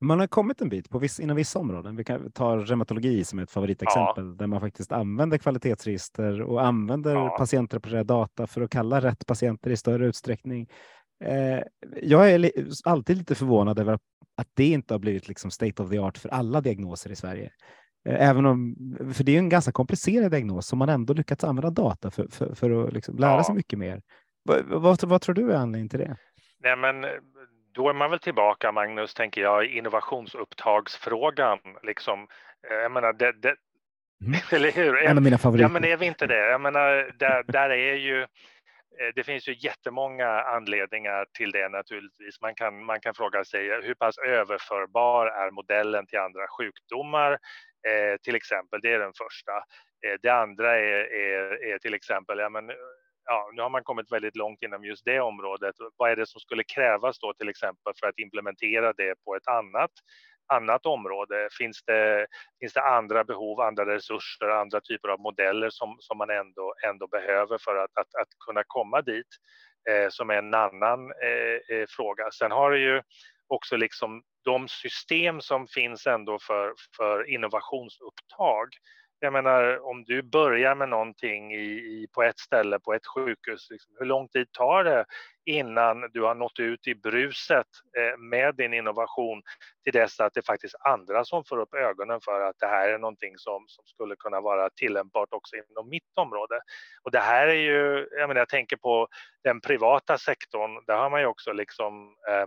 Man 0.00 0.20
har 0.20 0.26
kommit 0.26 0.60
en 0.60 0.68
bit 0.68 0.90
på 0.90 0.98
viss, 0.98 1.20
inom 1.20 1.36
vissa 1.36 1.58
områden. 1.58 1.96
Vi 1.96 2.04
kan 2.04 2.32
ta 2.32 2.56
reumatologi 2.56 3.24
som 3.24 3.38
ett 3.38 3.50
favoritexempel 3.50 4.26
ja. 4.26 4.32
där 4.32 4.46
man 4.46 4.60
faktiskt 4.60 4.92
använder 4.92 5.38
kvalitetsregister 5.38 6.42
och 6.42 6.64
använder 6.64 7.14
ja. 7.14 7.36
patientrapporterad 7.38 8.06
data 8.06 8.46
för 8.46 8.60
att 8.60 8.70
kalla 8.70 9.00
rätt 9.00 9.26
patienter 9.26 9.70
i 9.70 9.76
större 9.76 10.06
utsträckning. 10.06 10.68
Eh, 11.24 11.60
jag 12.02 12.30
är 12.30 12.38
li 12.38 12.52
alltid 12.84 13.16
lite 13.16 13.34
förvånad 13.34 13.78
över 13.78 13.92
att 14.36 14.48
det 14.54 14.66
inte 14.66 14.94
har 14.94 14.98
blivit 14.98 15.28
liksom 15.28 15.50
state 15.50 15.82
of 15.82 15.90
the 15.90 15.98
art 15.98 16.18
för 16.18 16.28
alla 16.28 16.60
diagnoser 16.60 17.10
i 17.10 17.16
Sverige. 17.16 17.50
Eh, 18.08 18.28
även 18.28 18.46
om, 18.46 18.76
för 19.14 19.24
det 19.24 19.34
är 19.34 19.38
en 19.38 19.48
ganska 19.48 19.72
komplicerad 19.72 20.30
diagnos 20.30 20.66
som 20.66 20.78
man 20.78 20.88
ändå 20.88 21.14
lyckats 21.14 21.44
använda 21.44 21.70
data 21.70 22.10
för, 22.10 22.26
för, 22.30 22.54
för 22.54 22.86
att 22.86 22.92
liksom 22.92 23.18
lära 23.18 23.36
ja. 23.36 23.44
sig 23.44 23.54
mycket 23.54 23.78
mer. 23.78 24.02
Vad, 24.42 24.64
vad, 24.64 25.04
vad, 25.04 25.20
tror 25.20 25.34
du 25.34 25.52
är 25.52 25.56
anledningen 25.56 25.88
till 25.88 25.98
det? 25.98 26.16
Nej, 26.62 26.76
men 26.76 27.04
då 27.72 27.88
är 27.88 27.92
man 27.92 28.10
väl 28.10 28.18
tillbaka, 28.18 28.72
Magnus, 28.72 29.14
tänker 29.14 29.40
jag, 29.40 29.64
i 29.64 29.78
innovationsupptagsfrågan. 29.78 31.58
Liksom. 31.82 32.28
Jag 32.70 32.92
menar, 32.92 33.12
det, 33.12 33.32
det, 33.32 33.56
mm. 34.26 34.40
eller 34.52 34.72
hur? 34.72 34.96
En 34.96 35.16
av 35.16 35.22
mina 35.22 35.38
favoriter. 35.38 35.64
Ja, 35.64 35.68
men 35.68 35.84
är 35.84 35.96
vi 35.96 36.06
inte 36.06 36.26
det? 36.26 36.50
Jag 36.50 36.60
menar, 36.60 37.12
där, 37.18 37.44
där 37.46 37.70
är 37.70 37.94
ju 37.94 38.22
eh, 38.22 38.28
det 39.14 39.24
finns 39.24 39.48
ju 39.48 39.54
jättemånga 39.58 40.28
anledningar 40.42 41.26
till 41.32 41.50
det 41.50 41.68
naturligtvis. 41.68 42.40
Man 42.40 42.54
kan, 42.54 42.84
man 42.84 43.00
kan 43.00 43.14
fråga 43.14 43.44
sig 43.44 43.68
hur 43.82 43.94
pass 43.94 44.18
överförbar 44.18 45.26
är 45.26 45.50
modellen 45.50 46.06
till 46.06 46.18
andra 46.18 46.48
sjukdomar? 46.58 47.38
eh, 47.88 48.16
till 48.22 48.34
exempel. 48.34 48.80
Det 48.82 48.92
är 48.92 48.98
den 48.98 49.12
första. 49.12 49.52
Eh, 50.06 50.16
det 50.22 50.30
andra 50.30 50.78
är, 50.78 51.14
är, 51.14 51.64
är 51.64 51.78
till 51.78 51.94
exempel, 51.94 52.38
ja, 52.38 52.48
men, 52.48 52.70
ja, 53.24 53.50
nu 53.52 53.62
har 53.62 53.70
man 53.70 53.82
kommit 53.82 54.12
väldigt 54.12 54.36
långt 54.36 54.62
inom 54.62 54.84
just 54.84 55.04
det 55.04 55.20
området. 55.20 55.74
Vad 55.96 56.10
är 56.10 56.16
det 56.16 56.26
som 56.26 56.40
skulle 56.40 56.64
krävas 56.64 57.18
då 57.18 57.32
till 57.32 57.48
exempel 57.48 57.92
för 58.00 58.06
att 58.06 58.18
implementera 58.18 58.92
det 58.92 59.14
på 59.24 59.36
ett 59.36 59.48
annat 59.48 59.90
annat 60.52 60.86
område? 60.86 61.48
Finns 61.58 61.82
det, 61.82 62.26
finns 62.60 62.72
det 62.72 62.82
andra 62.82 63.24
behov, 63.24 63.60
andra 63.60 63.86
resurser, 63.86 64.48
andra 64.48 64.80
typer 64.80 65.08
av 65.08 65.20
modeller 65.20 65.70
som, 65.70 65.96
som 66.00 66.18
man 66.18 66.30
ändå, 66.30 66.74
ändå 66.86 67.06
behöver 67.06 67.58
för 67.58 67.76
att, 67.76 67.90
att, 67.98 68.14
att 68.14 68.28
kunna 68.46 68.62
komma 68.66 69.02
dit? 69.02 69.28
Eh, 69.90 70.08
som 70.10 70.30
är 70.30 70.34
en 70.34 70.54
annan 70.54 71.12
eh, 71.22 71.76
eh 71.76 71.86
fråga. 71.88 72.30
Sen 72.30 72.50
har 72.50 72.70
det 72.70 72.78
ju 72.78 73.02
också 73.46 73.76
liksom 73.76 74.22
de 74.44 74.68
system 74.68 75.40
som 75.40 75.66
finns 75.66 76.06
ändå 76.06 76.38
för, 76.38 76.74
för 76.96 77.30
innovationsupptag 77.30 78.68
jag 79.22 79.32
menar, 79.32 79.86
om 79.86 80.04
du 80.04 80.22
börjar 80.22 80.74
med 80.74 80.88
någonting 80.88 81.54
i, 81.54 81.66
i, 81.66 82.06
på 82.12 82.22
ett 82.22 82.38
ställe, 82.38 82.78
på 82.78 82.94
ett 82.94 83.06
sjukhus, 83.06 83.70
liksom, 83.70 83.94
hur 83.98 84.06
lång 84.06 84.28
tid 84.28 84.52
tar 84.52 84.84
det 84.84 85.04
innan 85.44 86.10
du 86.12 86.22
har 86.22 86.34
nått 86.34 86.58
ut 86.58 86.86
i 86.86 86.94
bruset 86.94 87.66
eh, 87.98 88.18
med 88.18 88.54
din 88.54 88.74
innovation 88.74 89.42
till 89.84 89.92
dess 89.92 90.20
att 90.20 90.34
det 90.34 90.46
faktiskt 90.46 90.74
är 90.74 90.88
andra 90.88 91.24
som 91.24 91.44
får 91.44 91.58
upp 91.58 91.74
ögonen 91.74 92.20
för 92.20 92.40
att 92.40 92.58
det 92.58 92.66
här 92.66 92.88
är 92.88 92.98
någonting 92.98 93.38
som, 93.38 93.64
som 93.68 93.84
skulle 93.86 94.16
kunna 94.16 94.40
vara 94.40 94.70
tillämpbart 94.70 95.32
också 95.32 95.56
inom 95.56 95.88
mitt 95.88 96.12
område. 96.16 96.60
Och 97.02 97.10
det 97.10 97.20
här 97.20 97.46
är 97.46 97.54
ju, 97.54 98.08
jag 98.10 98.28
menar, 98.28 98.40
jag 98.40 98.48
tänker 98.48 98.76
på 98.76 99.08
den 99.44 99.60
privata 99.60 100.18
sektorn, 100.18 100.84
där 100.86 100.96
har 100.96 101.10
man 101.10 101.20
ju 101.20 101.26
också 101.26 101.52
liksom 101.52 102.14
eh, 102.28 102.46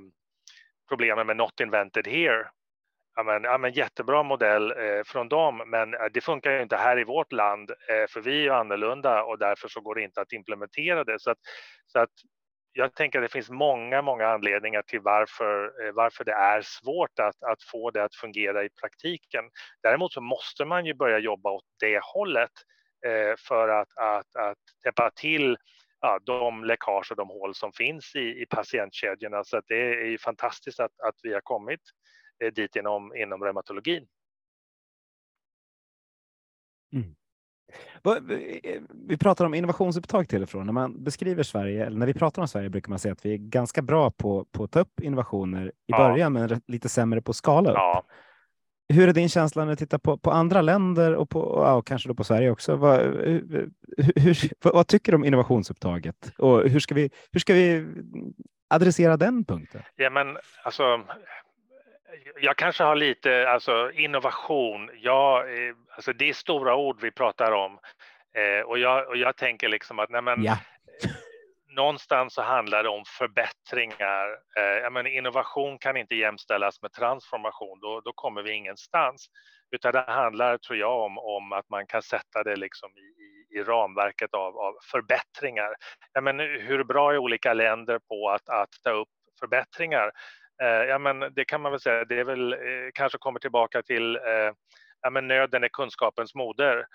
problemen 0.90 1.28
med 1.28 1.38
not 1.38 1.60
invented 1.60 2.08
here 2.08 2.50
ja, 3.16 3.24
men, 3.24 3.44
ja, 3.44 3.58
men 3.58 3.74
jättebra 3.74 4.24
modell 4.24 4.72
eh, 4.72 5.04
från 5.06 5.30
dem, 5.30 5.64
men 5.68 5.94
eh, 5.94 6.06
det 6.14 6.22
funkar 6.22 6.52
ju 6.52 6.62
inte 6.62 6.78
här 6.78 7.00
i 7.00 7.04
vårt 7.04 7.32
land, 7.32 7.72
eh, 7.72 8.08
för 8.10 8.22
vi 8.22 8.32
är 8.32 8.44
ju 8.44 8.50
annorlunda 8.50 9.24
och 9.24 9.40
därför 9.40 9.68
så 9.68 9.82
går 9.82 9.96
det 9.96 10.02
inte 10.02 10.22
att 10.22 10.32
implementera 10.34 11.04
det. 11.04 11.20
Så 11.20 11.32
att, 11.32 11.38
så 11.88 12.00
att 12.00 12.10
jag 12.74 12.96
tänker 12.96 13.20
att 13.20 13.26
det 13.26 13.32
finns 13.32 13.50
många, 13.50 14.02
många 14.02 14.28
anledningar 14.28 14.82
till 14.82 15.00
varför, 15.00 15.86
eh, 15.86 15.92
varför 15.94 16.24
det 16.24 16.32
är 16.32 16.62
svårt 16.62 17.20
att, 17.20 17.44
att 17.44 17.64
få 17.64 17.92
det 17.92 18.04
att 18.04 18.16
fungera 18.16 18.64
i 18.64 18.70
praktiken. 18.70 19.46
Däremot 19.84 20.14
så 20.14 20.22
måste 20.22 20.66
man 20.66 20.86
ju 20.86 20.94
börja 20.94 21.20
jobba 21.20 21.52
åt 21.52 21.66
det 21.80 22.00
hållet 22.04 22.52
eh, 23.06 23.36
för 23.48 23.70
att, 23.70 23.98
att, 23.98 24.36
att 24.36 24.58
täppa 24.84 25.12
till 25.16 25.58
ja, 26.02 26.20
de 26.26 26.64
läckage 26.64 27.12
och 27.12 27.18
de 27.18 27.30
hål 27.30 27.56
som 27.56 27.72
finns 27.74 28.16
i, 28.16 28.42
i 28.42 28.46
patientkedjorna. 28.50 29.44
Så 29.44 29.58
att 29.58 29.66
det 29.68 30.02
är 30.02 30.06
ju 30.06 30.18
fantastiskt 30.18 30.80
att, 30.80 31.00
att 31.08 31.16
vi 31.24 31.34
har 31.34 31.42
kommit 31.42 31.82
dit 32.56 32.76
inom, 32.76 33.16
inom 33.16 33.44
reumatologin. 33.44 34.06
Mm. 36.94 37.16
Eh, 38.06 38.82
vi 39.08 39.18
pratar 39.18 39.46
om 39.46 39.54
innovationsupptag 39.54 40.30
till 40.30 40.44
och 40.44 40.50
från. 40.50 40.66
När 40.66 40.74
man 40.74 41.04
beskriver 41.04 41.44
Sverige, 41.44 41.86
eller 41.86 41.98
när 41.98 42.06
vi 42.06 42.14
pratar 42.14 42.42
om 42.42 42.48
Sverige 42.48 42.70
brukar 42.70 42.90
man 42.90 43.00
säga 43.00 43.12
att 43.12 43.26
vi 43.26 43.34
är 43.34 43.38
ganska 43.38 43.82
bra 43.82 44.12
på, 44.12 44.46
på 44.52 44.64
att 44.64 44.72
ta 44.72 44.80
upp 44.80 45.00
innovationer 45.02 45.68
i 45.68 45.72
ja. 45.86 45.98
början, 45.98 46.34
men 46.34 46.62
lite 46.68 46.90
sämre 46.90 47.22
på 47.22 47.30
att 47.30 47.36
skala 47.36 47.70
upp. 47.70 47.78
Ja. 47.78 48.04
Hur 48.90 49.10
är 49.10 49.14
din 49.14 49.30
känsla 49.30 49.66
när 49.66 49.72
du 49.72 49.76
tittar 49.76 49.98
på, 49.98 50.18
på 50.18 50.32
andra 50.32 50.62
länder 50.62 51.16
och, 51.16 51.30
på, 51.30 51.40
och 51.42 51.88
kanske 51.88 52.10
då 52.10 52.16
på 52.16 52.24
Sverige 52.24 52.52
också? 52.52 52.76
Vad, 52.76 53.00
hur, 53.00 53.66
hur, 54.16 54.38
vad 54.74 54.88
tycker 54.88 55.12
du 55.12 55.16
om 55.16 55.26
innovationsupptaget 55.26 56.34
och 56.38 56.70
hur 56.70 56.80
ska 56.80 56.96
vi, 56.96 57.10
hur 57.32 57.40
ska 57.40 57.54
vi 57.54 57.88
adressera 58.70 59.18
den 59.18 59.46
punkten? 59.46 59.82
Ja, 59.96 60.10
men 60.10 60.38
alltså, 60.64 60.84
jag 62.42 62.58
kanske 62.58 62.84
har 62.84 62.96
lite, 62.96 63.50
alltså 63.50 63.92
innovation, 63.92 64.90
ja, 64.94 65.46
eh, 65.48 65.76
alltså 65.96 66.14
det 66.14 66.30
är 66.30 66.34
stora 66.34 66.76
ord 66.76 67.02
vi 67.02 67.12
pratar 67.12 67.52
om. 67.52 67.80
Eh, 68.38 68.66
och, 68.66 68.80
jag, 68.80 69.08
och 69.08 69.18
jag 69.18 69.38
tänker 69.38 69.70
liksom 69.70 70.00
att 70.00 70.10
nej 70.10 70.22
men, 70.22 70.44
ja. 70.44 70.58
någonstans 71.76 72.34
så 72.34 72.42
handlar 72.42 72.84
det 72.84 72.90
om 72.90 73.04
förbättringar. 73.08 74.28
Eh, 74.58 74.64
jag 74.64 74.94
menar, 74.94 75.10
innovation 75.10 75.78
kan 75.78 75.98
inte 75.98 76.16
jämställas 76.16 76.82
med 76.82 76.92
transformation, 76.92 77.80
då, 77.80 78.02
då 78.02 78.14
kommer 78.14 78.44
vi 78.44 78.52
ingenstans. 78.52 79.28
Utan 79.72 79.92
det 79.92 80.06
handlar, 80.08 80.58
tror 80.58 80.80
jag, 80.80 81.02
om, 81.02 81.18
om 81.18 81.52
att 81.52 81.70
man 81.70 81.88
kan 81.88 82.02
sätta 82.02 82.44
det 82.44 82.56
liksom 82.56 82.90
i, 82.98 83.24
i, 83.24 83.60
i 83.60 83.64
ramverket 83.64 84.34
av, 84.34 84.58
av 84.58 84.74
förbättringar. 84.92 85.76
Jag 86.14 86.24
menar, 86.24 86.60
hur 86.60 86.84
bra 86.84 87.14
är 87.14 87.18
olika 87.18 87.54
länder 87.54 88.00
på 88.00 88.30
att, 88.30 88.50
att 88.50 88.70
ta 88.84 88.90
upp 88.90 89.10
förbättringar? 89.40 90.12
Eh, 90.62 90.68
ja, 90.90 90.98
men 90.98 91.20
det 91.20 91.46
kan 91.46 91.62
man 91.62 91.72
väl 91.72 91.82
säga, 91.82 92.06
det 92.06 92.20
är 92.20 92.24
väl 92.24 92.54
eh, 92.54 92.60
kanske 92.94 93.18
kommer 93.18 93.40
tillbaka 93.40 93.82
till 93.82 94.16
eh, 94.16 94.52
ja, 95.02 95.10
men 95.10 95.28
nöden 95.28 95.64
är 95.64 95.68
kunskapens 95.68 96.36
moder. 96.36 96.86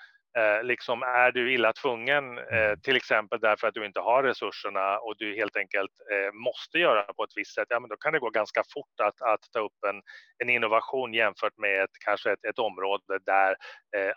liksom 0.62 1.02
är 1.02 1.32
du 1.32 1.52
illa 1.52 1.72
tvungen, 1.72 2.38
mm. 2.38 2.80
till 2.80 2.96
exempel 2.96 3.40
därför 3.40 3.68
att 3.68 3.74
du 3.74 3.86
inte 3.86 4.00
har 4.00 4.22
resurserna 4.22 4.98
och 4.98 5.14
du 5.18 5.34
helt 5.34 5.56
enkelt 5.56 5.90
måste 6.32 6.78
göra 6.78 7.02
på 7.02 7.24
ett 7.24 7.36
visst 7.36 7.54
sätt, 7.54 7.66
ja, 7.68 7.80
men 7.80 7.88
då 7.88 7.96
kan 7.96 8.12
det 8.12 8.18
gå 8.18 8.30
ganska 8.30 8.62
fort 8.74 9.00
att, 9.02 9.22
att 9.22 9.40
ta 9.52 9.60
upp 9.60 9.84
en, 9.88 10.02
en 10.38 10.50
innovation 10.50 11.14
jämfört 11.14 11.58
med 11.58 11.82
ett, 11.82 11.90
kanske 12.04 12.32
ett, 12.32 12.44
ett 12.44 12.58
område 12.58 13.18
där 13.26 13.56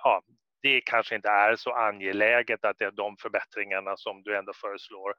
ja, 0.04 0.22
det 0.62 0.82
kanske 0.82 1.16
inte 1.16 1.30
är 1.30 1.56
så 1.56 1.74
angeläget 1.74 2.66
att 2.66 2.78
det 2.80 2.86
är 2.86 2.92
de 2.92 3.18
förbättringarna 3.18 3.98
som 3.98 4.24
du 4.24 4.38
ändå 4.38 4.54
föreslår, 4.54 5.14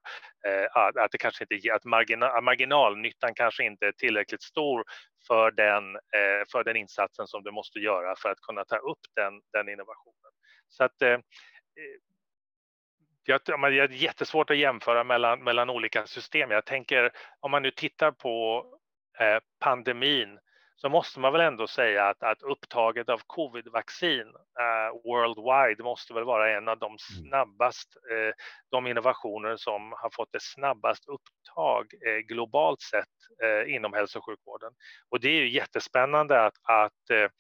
eh, 0.47 0.67
att 0.75 1.13
det 1.13 1.19
kanske 1.19 1.45
inte 1.51 1.75
att 1.75 1.85
marginal, 1.85 2.43
marginalnyttan 2.43 3.35
kanske 3.35 3.65
inte 3.65 3.87
är 3.87 3.93
tillräckligt 3.93 4.43
stor 4.43 4.85
för 5.27 5.51
den, 5.51 5.97
eh, 5.97 6.43
för 6.53 6.65
den 6.65 6.77
insatsen 6.77 7.27
som 7.27 7.43
du 7.43 7.51
måste 7.51 7.79
göra 7.79 8.15
för 8.17 8.31
att 8.31 8.41
kunna 8.41 8.65
ta 8.65 8.77
upp 8.77 9.01
den, 9.15 9.33
den 9.53 9.69
innovationen. 9.69 10.33
Så 10.69 10.85
att 10.85 11.03
eh, 11.03 11.13
eh 11.13 11.21
jag, 13.25 13.41
det 13.45 13.53
är 13.53 13.89
jättesvårt 13.89 14.51
att 14.51 14.57
jämföra 14.57 15.05
mellan, 15.05 15.45
mellan 15.45 15.71
olika 15.71 16.07
system. 16.07 16.51
Jag 16.51 16.65
tänker 16.65 17.11
om 17.41 17.51
man 17.51 17.63
nu 17.63 17.71
tittar 17.71 18.11
på 18.11 18.65
eh, 19.19 19.39
pandemin 19.61 20.39
så 20.83 20.89
måste 20.89 21.21
man 21.21 21.33
väl 21.33 21.41
ändå 21.41 21.67
säga 21.67 22.09
att, 22.09 22.23
att 22.23 22.43
upptaget 22.43 23.09
av 23.09 23.21
covid-vaccin 23.27 24.27
uh, 24.27 25.03
worldwide 25.05 25.83
måste 25.83 26.15
väl 26.15 26.25
vara 26.25 26.57
en 26.57 26.69
av 26.69 26.79
de 26.79 26.87
mm. 26.87 26.99
snabbast, 26.99 27.97
uh, 28.13 28.33
de 28.71 28.87
innovationer 28.87 29.57
som 29.57 29.93
har 29.93 30.11
fått 30.13 30.33
det 30.33 30.43
snabbast 30.43 31.05
upptag 31.09 31.87
uh, 32.07 32.19
globalt 32.19 32.81
sett 32.81 33.09
inom 33.67 33.93
hälso 33.93 34.19
och 34.19 34.25
sjukvården. 34.25 34.73
Och 35.11 35.21
det 35.21 35.29
är 35.29 35.41
ju 35.41 35.51
jättespännande 35.51 36.45
att, 36.45 36.55
att 36.63 37.33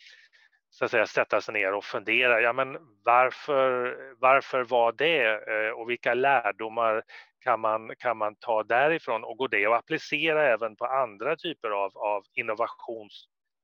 så 0.70 0.84
att 0.84 0.90
säga, 0.90 1.06
sätta 1.06 1.40
sig 1.40 1.54
ner 1.54 1.74
och 1.74 1.84
fundera. 1.84 2.40
Ja, 2.40 2.52
men 2.52 2.78
varför, 3.04 3.96
varför 4.18 4.64
var 4.64 4.92
det 4.92 5.40
och 5.72 5.90
vilka 5.90 6.14
lärdomar 6.14 7.02
kan 7.40 7.60
man, 7.60 7.96
kan 7.98 8.16
man 8.16 8.34
ta 8.34 8.62
därifrån 8.62 9.24
och 9.24 9.36
gå 9.36 9.46
det 9.46 9.66
och 9.66 9.76
applicera 9.76 10.48
även 10.48 10.76
på 10.76 10.84
andra 10.84 11.36
typer 11.36 11.70
av, 11.70 11.98
av 11.98 12.22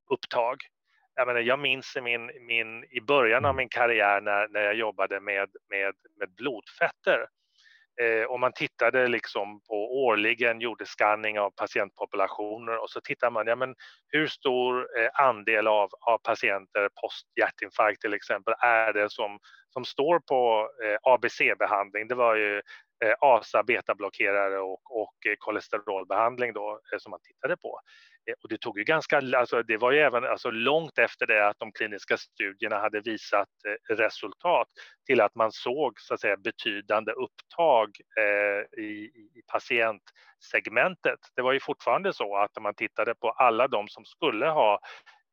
innovationsupptag. 0.08 0.56
Jag, 1.16 1.26
menar, 1.26 1.40
jag 1.40 1.58
minns 1.58 1.96
i, 1.96 2.00
min, 2.00 2.30
min, 2.46 2.84
i 2.90 3.00
början 3.00 3.44
av 3.44 3.54
min 3.54 3.68
karriär 3.68 4.20
när, 4.20 4.48
när 4.48 4.60
jag 4.60 4.74
jobbade 4.74 5.20
med, 5.20 5.48
med, 5.70 5.94
med 6.18 6.34
blodfetter 6.36 7.26
eh, 8.00 8.24
och 8.24 8.40
man 8.40 8.52
tittade 8.52 9.08
liksom 9.08 9.60
på 9.60 10.04
årligen 10.04 10.60
gjorde 10.60 10.86
scanning 10.86 11.38
av 11.38 11.50
patientpopulationer 11.50 12.82
och 12.82 12.90
så 12.90 13.00
tittar 13.00 13.30
man, 13.30 13.46
ja 13.46 13.56
men 13.56 13.74
hur 14.12 14.26
stor 14.26 14.88
eh, 14.98 15.10
andel 15.14 15.66
av, 15.66 15.90
av 16.00 16.18
patienter 16.18 16.88
post 17.00 17.26
hjärtinfarkt 17.36 18.00
till 18.00 18.14
exempel 18.14 18.54
är 18.58 18.92
det 18.92 19.10
som, 19.10 19.38
som 19.72 19.84
står 19.84 20.20
på 20.20 20.70
eh, 20.84 20.98
ABC-behandling? 21.02 22.08
Det 22.08 22.14
var 22.14 22.36
ju 22.36 22.62
Eh, 23.04 23.14
ASA, 23.20 23.62
betablockerare 23.62 24.58
och, 24.58 25.00
och 25.00 25.26
eh, 25.26 25.34
kolesterolbehandling 25.38 26.52
då, 26.52 26.80
eh, 26.92 26.98
som 26.98 27.10
man 27.10 27.20
tittade 27.22 27.56
på. 27.56 27.80
Eh, 28.28 28.34
och 28.42 28.48
det 28.48 28.58
tog 28.58 28.78
ju 28.78 28.84
ganska, 28.84 29.20
alltså 29.36 29.62
det 29.62 29.76
var 29.76 29.92
ju 29.92 29.98
även 29.98 30.24
alltså 30.24 30.50
långt 30.50 30.98
efter 30.98 31.26
det 31.26 31.48
att 31.48 31.58
de 31.58 31.72
kliniska 31.72 32.16
studierna 32.16 32.78
hade 32.78 33.00
visat 33.00 33.48
eh, 33.68 33.94
resultat 33.94 34.68
till 35.06 35.20
att 35.20 35.34
man 35.34 35.52
såg 35.52 36.00
så 36.00 36.14
att 36.14 36.20
säga 36.20 36.36
betydande 36.36 37.12
upptag 37.12 37.88
eh, 38.18 38.82
i, 38.84 39.10
i 39.34 39.42
patientsegmentet. 39.52 41.18
Det 41.36 41.42
var 41.42 41.52
ju 41.52 41.60
fortfarande 41.60 42.12
så 42.12 42.36
att 42.36 42.62
man 42.62 42.74
tittade 42.74 43.14
på 43.14 43.30
alla 43.30 43.68
de 43.68 43.88
som 43.88 44.04
skulle 44.04 44.46
ha 44.46 44.80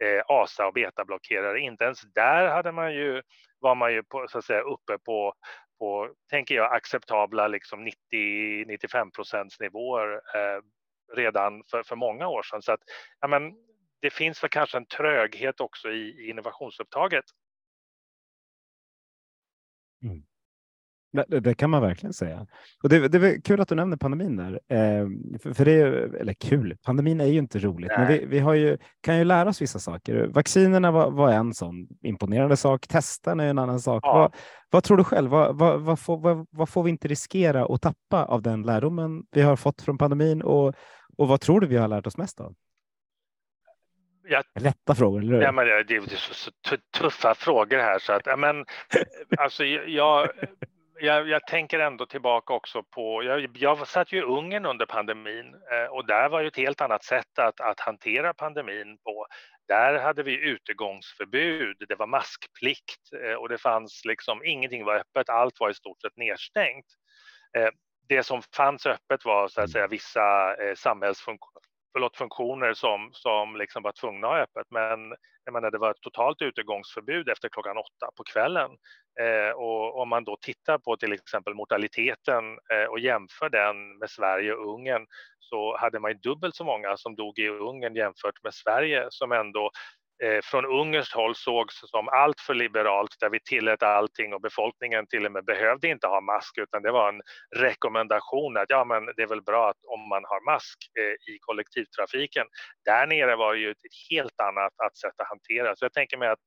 eh, 0.04 0.22
ASA 0.28 0.68
och 0.68 0.74
betablockerare, 0.74 1.60
inte 1.60 1.84
ens 1.84 2.02
där 2.02 2.48
hade 2.48 2.72
man 2.72 2.94
ju, 2.94 3.22
var 3.60 3.76
man 3.76 3.94
ju 3.94 4.04
på, 4.04 4.26
så 4.30 4.38
att 4.38 4.46
säga 4.46 4.62
uppe 4.62 4.98
på 5.06 5.34
på, 5.80 6.10
tänker 6.30 6.56
jag, 6.56 6.76
acceptabla 6.76 7.48
liksom 7.48 7.88
90-95 8.14 9.12
procents 9.16 9.60
nivåer 9.60 10.14
eh, 10.14 10.62
redan 11.16 11.64
för, 11.72 11.84
för 11.84 11.96
många 11.96 12.28
år 12.28 12.44
sedan. 12.44 12.62
Så 12.62 12.72
att, 12.72 12.80
ja, 13.20 13.28
men, 13.28 13.54
det 14.02 14.10
finns 14.10 14.44
väl 14.44 14.50
kanske 14.50 14.78
en 14.78 14.86
tröghet 14.86 15.62
också 15.62 15.90
i, 15.90 16.26
i 16.26 16.30
innovationsupptaget. 16.30 17.26
Mm. 20.04 20.24
Det, 21.28 21.40
det, 21.40 21.54
kan 21.54 21.70
man 21.70 21.82
verkligen 21.82 22.14
säga. 22.14 22.48
Och 22.84 22.90
det, 22.90 23.08
det 23.08 23.28
är 23.28 23.42
kul 23.42 23.62
att 23.62 23.68
du 23.68 23.76
nämner 23.76 23.98
pandemin 23.98 24.36
där. 24.36 24.52
Eh, 24.54 25.08
för, 25.40 25.54
för, 25.54 25.66
det 25.66 25.72
är, 25.72 25.92
eller 25.92 26.34
kul, 26.34 26.78
pandemin 26.84 27.22
är 27.22 27.26
ju 27.26 27.40
inte 27.40 27.60
roligt, 27.60 27.92
Nej. 27.98 28.00
men 28.00 28.08
vi, 28.08 28.26
vi 28.26 28.40
har 28.40 28.54
ju, 28.54 28.78
kan 29.02 29.18
ju 29.18 29.24
lära 29.24 29.50
oss 29.50 29.62
vissa 29.62 29.80
saker. 29.80 30.28
Vaccinerna 30.28 30.92
var, 30.92 31.12
var 31.12 31.32
en 31.32 31.54
sån 31.54 31.88
imponerande 32.02 32.58
sak. 32.58 32.88
Testen 32.88 33.40
är 33.40 33.48
en 33.48 33.60
annan 33.60 33.80
sak. 33.80 34.04
Ja. 34.06 34.14
Vad, 34.14 34.36
vad, 34.70 34.84
tror 34.84 34.98
du 34.98 35.04
själv? 35.04 35.30
Vad, 35.30 35.58
vad, 35.58 35.82
vad, 35.82 36.00
får, 36.00 36.46
vad, 36.52 36.70
får 36.70 36.84
vi 36.84 36.90
inte 36.90 37.08
riskera 37.08 37.66
att 37.66 37.82
tappa 37.82 38.26
av 38.26 38.42
den 38.42 38.62
lärdomen 38.62 39.24
vi 39.32 39.42
har 39.42 39.56
fått 39.56 39.82
från 39.82 39.98
pandemin? 39.98 40.42
Och, 40.42 40.76
och 41.18 41.28
vad 41.28 41.42
tror 41.42 41.60
du 41.60 41.68
vi 41.68 41.78
har 41.78 41.88
lärt 41.88 42.08
oss 42.08 42.18
mest 42.18 42.42
av? 42.42 42.56
Jag, 44.28 44.44
Lätta 44.60 44.96
frågor, 44.96 45.20
eller 45.20 45.34
hur? 45.34 45.42
Ja, 45.42 45.52
men 45.52 45.66
det 45.66 45.96
är 45.96 46.16
så, 46.16 46.34
så 46.34 46.78
tuffa 46.98 47.36
frågor 47.36 47.78
här 47.78 48.00
så 48.00 48.14
att, 48.14 48.26
ja, 48.26 48.36
men, 48.36 48.66
alltså, 49.38 49.66
jag, 49.66 50.30
jag, 51.00 51.30
jag, 51.30 51.48
tänker 51.48 51.80
ändå 51.80 52.06
tillbaka 52.06 52.54
också 52.54 52.84
på, 52.84 53.24
jag, 53.24 53.58
jag 53.58 53.88
satt 53.88 54.12
ju 54.12 54.18
i 54.18 54.22
Ungern 54.22 54.66
under 54.66 54.86
pandemin 54.86 55.56
eh, 55.72 55.92
och 55.92 56.08
där 56.08 56.30
var 56.30 56.42
ju 56.42 56.48
ett 56.48 56.58
helt 56.58 56.82
annat 56.82 57.04
sätt 57.04 57.40
att, 57.40 57.62
att 57.62 57.80
hantera 57.80 58.34
pandemin 58.34 58.98
på. 59.04 59.28
Där 59.68 60.00
hade 60.00 60.24
vi 60.24 60.50
utegångsförbud, 60.50 61.78
det 61.88 61.96
var 61.96 62.08
maskplikt 62.08 63.14
eh, 63.24 63.34
och 63.34 63.50
det 63.50 63.58
fanns 63.58 64.06
liksom 64.06 64.44
ingenting 64.46 64.86
var 64.86 64.96
öppet, 64.96 65.30
allt 65.30 65.60
var 65.60 65.70
i 65.70 65.74
stort 65.74 66.02
sett 66.02 66.18
nedstängt. 66.18 66.86
Eh, 68.10 68.18
det 68.18 68.24
som 68.24 68.42
fanns 68.56 68.86
öppet 68.86 69.26
var 69.26 69.48
så 69.48 69.62
att 69.62 69.72
säga 69.72 69.88
vissa 69.88 70.56
samhällsfunktioner 70.76 71.62
förlåt, 71.96 72.18
funktioner 72.18 72.74
som, 72.74 73.10
som 73.12 73.56
liksom 73.56 73.84
var 73.84 73.92
tvungna 73.92 74.28
att 74.28 74.34
ha 74.34 74.40
öppet. 74.40 74.68
Men 74.70 75.16
jag 75.46 75.54
menar, 75.54 75.72
det 75.72 75.78
var 75.78 75.92
ett 75.92 76.02
totalt 76.02 76.42
utegångsförbud 76.42 77.30
efter 77.30 77.50
klockan 77.50 77.78
åtta 77.78 78.10
på 78.18 78.24
kvällen. 78.24 78.72
Eh, 79.22 79.52
och 79.56 80.02
om 80.02 80.10
man 80.10 80.24
då 80.24 80.38
tittar 80.42 80.78
på 80.78 80.98
till 80.98 81.14
exempel 81.14 81.54
mortaliteten 81.54 82.44
eh, 82.72 82.86
och 82.92 83.00
jämför 83.00 83.50
den 83.50 83.98
med 83.98 84.10
Sverige 84.10 84.54
och 84.54 84.74
Ungern 84.74 85.06
så 85.40 85.78
hade 85.78 86.00
man 86.00 86.12
ju 86.12 86.18
dubbelt 86.18 86.56
så 86.56 86.64
många 86.64 86.98
som 86.98 87.16
dog 87.16 87.40
i 87.40 87.48
Ungern 87.48 87.96
jämfört 87.96 88.44
med 88.44 88.54
Sverige 88.54 89.08
som 89.10 89.32
ändå 89.32 89.66
eh, 89.66 89.70
Eh, 90.24 90.40
från 90.44 90.66
ungerskt 90.66 91.14
håll 91.14 91.36
sågs 91.36 91.76
som 91.80 92.08
alltför 92.10 92.54
liberalt 92.54 93.16
där 93.20 93.30
vi 93.30 93.40
tillät 93.40 93.84
allting 93.84 94.34
och 94.34 94.42
befolkningen 94.42 95.08
till 95.08 95.26
och 95.26 95.32
med 95.32 95.46
behövde 95.46 95.88
inte 95.88 96.08
ha 96.08 96.22
mask 96.22 96.58
utan 96.58 96.82
det 96.82 96.92
var 96.92 97.10
en 97.10 97.22
rekommendation 97.56 98.58
att 98.58 98.66
ja 98.70 98.86
men 98.86 99.06
det 99.06 99.22
är 99.22 99.28
väl 99.28 99.42
bra 99.42 99.70
att 99.70 99.86
om 99.88 100.10
man 100.10 100.24
har 100.26 100.54
mask 100.54 100.78
eh, 101.00 101.34
i 101.34 101.38
kollektivtrafiken. 101.40 102.46
Där 102.86 103.08
nere 103.08 103.36
var 103.36 103.54
det 103.54 103.60
ju 103.60 103.72
ett 103.72 103.78
helt 104.10 104.40
annat 104.40 104.74
att 104.86 104.98
sätt 104.98 105.14
att 105.18 105.28
hantera 105.28 105.76
så 105.76 105.86
jag 105.86 105.94
tänker 105.94 106.18
mig 106.18 106.30
att 106.30 106.40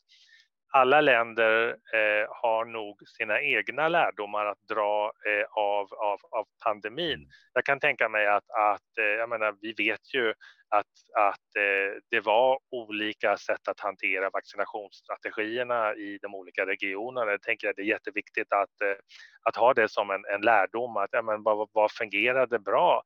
alla 0.71 1.01
länder 1.01 1.69
eh, 1.69 2.27
har 2.43 2.65
nog 2.65 3.09
sina 3.09 3.41
egna 3.41 3.89
lärdomar 3.89 4.47
att 4.47 4.69
dra 4.69 5.13
eh, 5.27 5.47
av, 5.51 5.95
av, 5.95 6.21
av 6.31 6.47
pandemin. 6.65 7.29
Jag 7.55 7.65
kan 7.65 7.81
tänka 7.81 8.09
mig 8.09 8.27
att, 8.27 8.51
att 8.51 8.99
eh, 8.99 9.05
jag 9.05 9.29
menar, 9.29 9.55
vi 9.61 9.73
vet 9.73 10.15
ju 10.15 10.29
att, 10.71 10.87
att 11.17 11.57
eh, 11.57 12.01
det 12.11 12.21
var 12.21 12.59
olika 12.71 13.37
sätt 13.37 13.69
att 13.69 13.81
hantera 13.81 14.31
vaccinationsstrategierna 14.31 15.95
i 15.95 16.19
de 16.23 16.35
olika 16.35 16.67
regionerna. 16.67 17.31
Jag 17.31 17.43
tänker 17.43 17.69
att 17.69 17.77
det 17.77 17.83
är 17.83 17.87
jätteviktigt 17.87 18.53
att, 18.53 18.81
eh, 18.81 18.97
att 19.43 19.57
ha 19.57 19.75
det 19.75 19.89
som 19.89 20.11
en, 20.11 20.25
en 20.35 20.41
lärdom, 20.41 20.97
att 20.97 21.09
ja, 21.13 21.23
men 21.23 21.43
vad, 21.43 21.69
vad 21.73 21.93
fungerade 21.93 22.59
bra? 22.59 23.03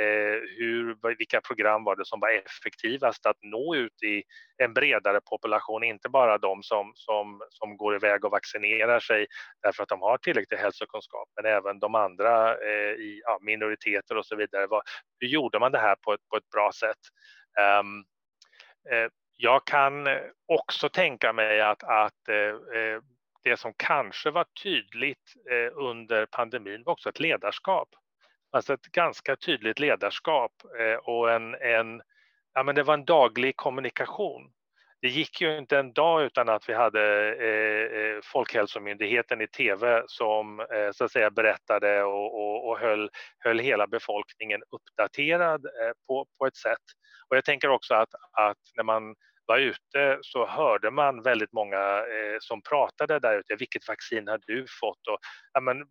Eh, 0.00 0.40
hur, 0.58 1.16
vilka 1.18 1.40
program 1.40 1.84
var 1.84 1.96
det 1.96 2.04
som 2.04 2.20
var 2.20 2.28
effektivast 2.28 3.26
att 3.26 3.36
nå 3.42 3.74
ut 3.74 4.02
i 4.02 4.22
en 4.62 4.74
bredare 4.74 5.20
population, 5.20 5.84
inte 5.84 6.08
bara 6.08 6.38
de 6.38 6.62
som, 6.62 6.92
som, 6.94 7.42
som 7.50 7.76
går 7.76 7.96
iväg 7.96 8.24
och 8.24 8.30
vaccinerar 8.30 9.00
sig 9.00 9.26
därför 9.62 9.82
att 9.82 9.88
de 9.88 10.00
har 10.00 10.18
tillräcklig 10.18 10.58
hälsokunskap, 10.58 11.28
men 11.36 11.52
även 11.52 11.78
de 11.78 11.94
andra 11.94 12.50
eh, 12.52 12.92
i 12.92 13.22
ja, 13.24 13.38
minoriteter 13.40 14.16
och 14.16 14.26
så 14.26 14.36
vidare. 14.36 14.66
Vad, 14.66 14.82
hur 15.20 15.28
gjorde 15.28 15.58
man 15.58 15.72
det 15.72 15.78
här 15.78 15.96
på 16.02 16.12
ett, 16.12 16.28
på 16.30 16.36
ett 16.36 16.50
bra 16.50 16.70
sätt? 16.72 17.00
Um, 17.80 18.04
eh, 18.90 19.10
jag 19.36 19.66
kan 19.66 20.08
också 20.48 20.88
tänka 20.88 21.32
mig 21.32 21.60
att, 21.60 21.82
att 21.82 22.28
eh, 22.28 22.80
eh, 22.80 23.00
det 23.42 23.56
som 23.56 23.74
kanske 23.76 24.30
var 24.30 24.46
tydligt 24.62 25.34
eh, 25.50 25.78
under 25.78 26.26
pandemin 26.26 26.82
var 26.84 26.92
också 26.92 27.08
ett 27.08 27.20
ledarskap 27.20 27.88
Alltså 28.54 28.74
ett 28.74 28.86
ganska 28.86 29.36
tydligt 29.36 29.78
ledarskap 29.78 30.52
eh, 30.78 30.96
och 30.96 31.32
en, 31.32 31.54
en, 31.54 32.02
ja 32.54 32.62
men 32.62 32.74
det 32.74 32.82
var 32.82 32.94
en 32.94 33.04
daglig 33.04 33.56
kommunikation. 33.56 34.52
Det 35.02 35.08
gick 35.08 35.40
ju 35.40 35.58
inte 35.58 35.78
en 35.78 35.92
dag 35.92 36.22
utan 36.22 36.48
att 36.48 36.68
vi 36.68 36.74
hade 36.74 37.34
eh, 37.34 38.00
eh 38.00 38.20
Folkhälsomyndigheten 38.22 39.40
i 39.40 39.46
tv 39.46 40.02
som 40.06 40.60
eh, 40.60 40.90
så 40.92 41.04
att 41.04 41.12
säga 41.12 41.30
berättade 41.30 42.02
och, 42.02 42.34
och, 42.34 42.68
och 42.68 42.78
höll, 42.78 43.10
höll 43.38 43.58
hela 43.58 43.86
befolkningen 43.86 44.62
uppdaterad 44.70 45.64
eh, 45.66 45.92
på, 46.06 46.26
på 46.38 46.46
ett 46.46 46.56
sätt. 46.56 46.84
Och 47.30 47.36
jag 47.36 47.44
tänker 47.44 47.68
också 47.68 47.94
att, 47.94 48.14
att 48.32 48.58
när 48.76 48.84
man 48.84 49.14
var 49.46 49.58
ute 49.58 50.18
så 50.22 50.46
hörde 50.46 50.90
man 50.90 51.22
väldigt 51.22 51.52
många 51.52 51.98
eh, 51.98 52.36
som 52.40 52.62
pratade 52.62 53.18
där 53.18 53.38
ute. 53.38 53.56
Vilket 53.56 53.88
vaccin 53.88 54.28
har 54.28 54.40
du 54.46 54.66
fått? 54.80 55.06
Och, 55.08 55.18
ja, 55.52 55.60
men, 55.60 55.84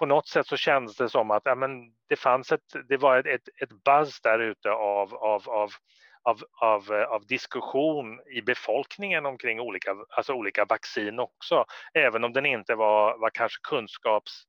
på 0.00 0.06
något 0.06 0.28
sätt 0.28 0.46
så 0.46 0.56
kändes 0.56 0.96
det 0.96 1.08
som 1.08 1.30
att 1.30 1.42
ja, 1.44 1.54
men 1.54 1.70
det 2.08 2.16
fanns 2.16 2.52
ett, 2.52 2.88
det 2.88 2.96
var 2.96 3.18
ett, 3.18 3.26
ett, 3.26 3.62
ett 3.62 3.84
buzz 3.84 4.20
där 4.20 4.38
ute 4.38 4.70
av, 4.70 5.14
av, 5.14 5.48
av, 5.48 5.70
av, 6.22 6.42
av, 6.60 6.92
av 6.92 7.26
diskussion 7.26 8.20
i 8.36 8.42
befolkningen 8.42 9.26
omkring 9.26 9.60
olika, 9.60 9.90
alltså 10.16 10.32
olika 10.32 10.64
vaccin 10.64 11.18
också, 11.18 11.64
även 11.94 12.24
om 12.24 12.32
den 12.32 12.46
inte 12.46 12.74
var, 12.74 13.18
var 13.18 13.30
kanske 13.30 13.60
kunskaps 13.62 14.44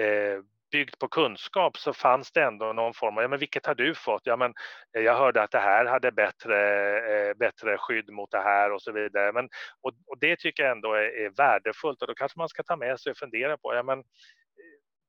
eh, 0.00 0.42
byggd 0.72 0.98
på 0.98 1.08
kunskap 1.08 1.76
så 1.78 1.92
fanns 1.92 2.32
det 2.32 2.42
ändå 2.42 2.72
någon 2.72 2.94
form 2.94 3.16
av, 3.16 3.22
ja 3.22 3.28
men 3.28 3.38
vilket 3.38 3.66
har 3.66 3.74
du 3.74 3.94
fått? 3.94 4.22
Ja 4.24 4.36
men 4.36 4.54
eh, 4.96 5.02
jag 5.02 5.16
hörde 5.16 5.42
att 5.42 5.50
det 5.50 5.58
här 5.58 5.84
hade 5.84 6.12
bättre, 6.12 6.58
eh, 6.98 7.34
bättre 7.34 7.78
skydd 7.78 8.10
mot 8.10 8.30
det 8.30 8.42
här 8.42 8.72
och 8.72 8.82
så 8.82 8.92
vidare. 8.92 9.32
Men, 9.32 9.48
och, 9.80 9.92
och 10.06 10.18
det 10.18 10.36
tycker 10.36 10.62
jag 10.62 10.72
ändå 10.72 10.92
är, 10.94 11.24
är, 11.24 11.30
värdefullt 11.30 12.02
och 12.02 12.08
då 12.08 12.14
kanske 12.14 12.38
man 12.38 12.48
ska 12.48 12.62
ta 12.62 12.76
med 12.76 13.00
sig 13.00 13.10
och 13.10 13.16
fundera 13.16 13.56
på, 13.56 13.74
ja 13.74 13.82
men 13.82 14.02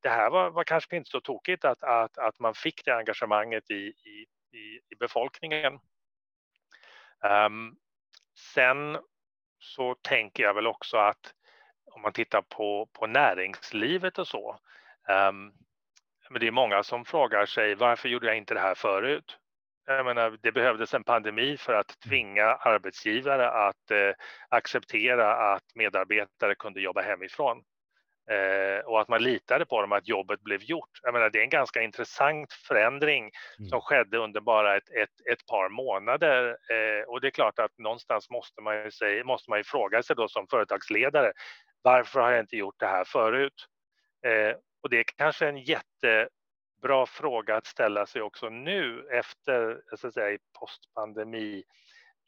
det 0.03 0.09
här 0.09 0.29
var, 0.29 0.49
var 0.49 0.63
kanske 0.63 0.95
inte 0.95 1.09
så 1.09 1.21
tokigt 1.21 1.65
att, 1.65 1.83
att, 1.83 2.17
att 2.17 2.39
man 2.39 2.53
fick 2.53 2.85
det 2.85 2.95
engagemanget 2.95 3.71
i, 3.71 3.93
i, 4.53 4.79
i 4.89 4.95
befolkningen. 4.99 5.79
Um, 7.45 7.75
sen 8.53 8.97
så 9.59 9.95
tänker 9.95 10.43
jag 10.43 10.53
väl 10.53 10.67
också 10.67 10.97
att 10.97 11.33
om 11.85 12.01
man 12.01 12.13
tittar 12.13 12.41
på, 12.41 12.89
på 12.93 13.07
näringslivet 13.07 14.19
och 14.19 14.27
så. 14.27 14.59
Um, 15.09 15.53
men 16.29 16.39
det 16.39 16.47
är 16.47 16.51
många 16.51 16.83
som 16.83 17.05
frågar 17.05 17.45
sig 17.45 17.75
varför 17.75 18.09
gjorde 18.09 18.27
jag 18.27 18.37
inte 18.37 18.53
det 18.53 18.59
här 18.59 18.75
förut? 18.75 19.37
Jag 19.85 20.05
menar, 20.05 20.37
det 20.41 20.51
behövdes 20.51 20.93
en 20.93 21.03
pandemi 21.03 21.57
för 21.57 21.73
att 21.73 21.99
tvinga 21.99 22.45
arbetsgivare 22.45 23.49
att 23.49 23.91
eh, 23.91 24.11
acceptera 24.49 25.53
att 25.53 25.75
medarbetare 25.75 26.55
kunde 26.55 26.81
jobba 26.81 27.01
hemifrån. 27.01 27.63
Eh, 28.31 28.85
och 28.85 29.01
att 29.01 29.07
man 29.07 29.23
litade 29.23 29.65
på 29.65 29.81
dem 29.81 29.91
att 29.91 30.07
jobbet 30.07 30.41
blev 30.41 30.63
gjort. 30.63 30.99
Jag 31.01 31.13
menar, 31.13 31.29
det 31.29 31.39
är 31.39 31.43
en 31.43 31.49
ganska 31.49 31.81
intressant 31.81 32.53
förändring 32.53 33.31
mm. 33.59 33.69
som 33.69 33.81
skedde 33.81 34.17
under 34.17 34.41
bara 34.41 34.77
ett, 34.77 34.89
ett, 34.89 35.27
ett 35.31 35.45
par 35.45 35.69
månader. 35.69 36.49
Eh, 36.49 37.03
och 37.07 37.21
det 37.21 37.27
är 37.27 37.31
klart 37.31 37.59
att 37.59 37.77
någonstans 37.77 38.29
måste 38.29 38.61
man 38.61 38.83
ju, 38.83 38.91
säga, 38.91 39.23
måste 39.23 39.49
man 39.49 39.59
ju 39.59 39.63
fråga 39.63 40.03
sig 40.03 40.15
då 40.15 40.27
som 40.27 40.47
företagsledare, 40.47 41.31
varför 41.81 42.19
har 42.19 42.31
jag 42.31 42.39
inte 42.39 42.57
gjort 42.57 42.79
det 42.79 42.87
här 42.87 43.03
förut? 43.03 43.67
Eh, 44.25 44.55
och 44.83 44.89
det 44.89 44.99
är 44.99 45.05
kanske 45.17 45.47
en 45.47 45.57
jättebra 45.57 47.05
fråga 47.07 47.55
att 47.55 47.67
ställa 47.67 48.05
sig 48.05 48.21
också 48.21 48.49
nu 48.49 49.07
efter 49.11 49.81
så 49.95 50.07
att 50.07 50.13
säga, 50.13 50.37
postpandemi 50.59 51.63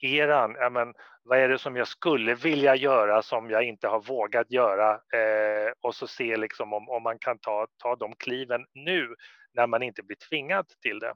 eran, 0.06 0.56
ja, 0.60 0.70
men, 0.70 0.94
vad 1.24 1.40
är 1.40 1.50
det 1.50 1.60
som 1.60 1.76
jag 1.76 1.88
skulle 1.88 2.36
vilja 2.36 2.76
göra 2.76 3.22
som 3.22 3.50
jag 3.50 3.64
inte 3.64 3.88
har 3.88 4.00
vågat 4.00 4.52
göra 4.52 4.92
eh, 4.92 5.72
och 5.82 5.96
så 5.96 6.08
se 6.08 6.38
liksom 6.38 6.74
om, 6.74 6.90
om 6.90 7.04
man 7.04 7.20
kan 7.20 7.40
ta, 7.40 7.68
ta 7.78 7.96
de 7.96 8.16
kliven 8.16 8.66
nu 8.74 9.16
när 9.54 9.68
man 9.68 9.84
inte 9.84 10.04
blir 10.04 10.18
tvingad 10.30 10.66
till 10.82 11.00
det. 11.00 11.14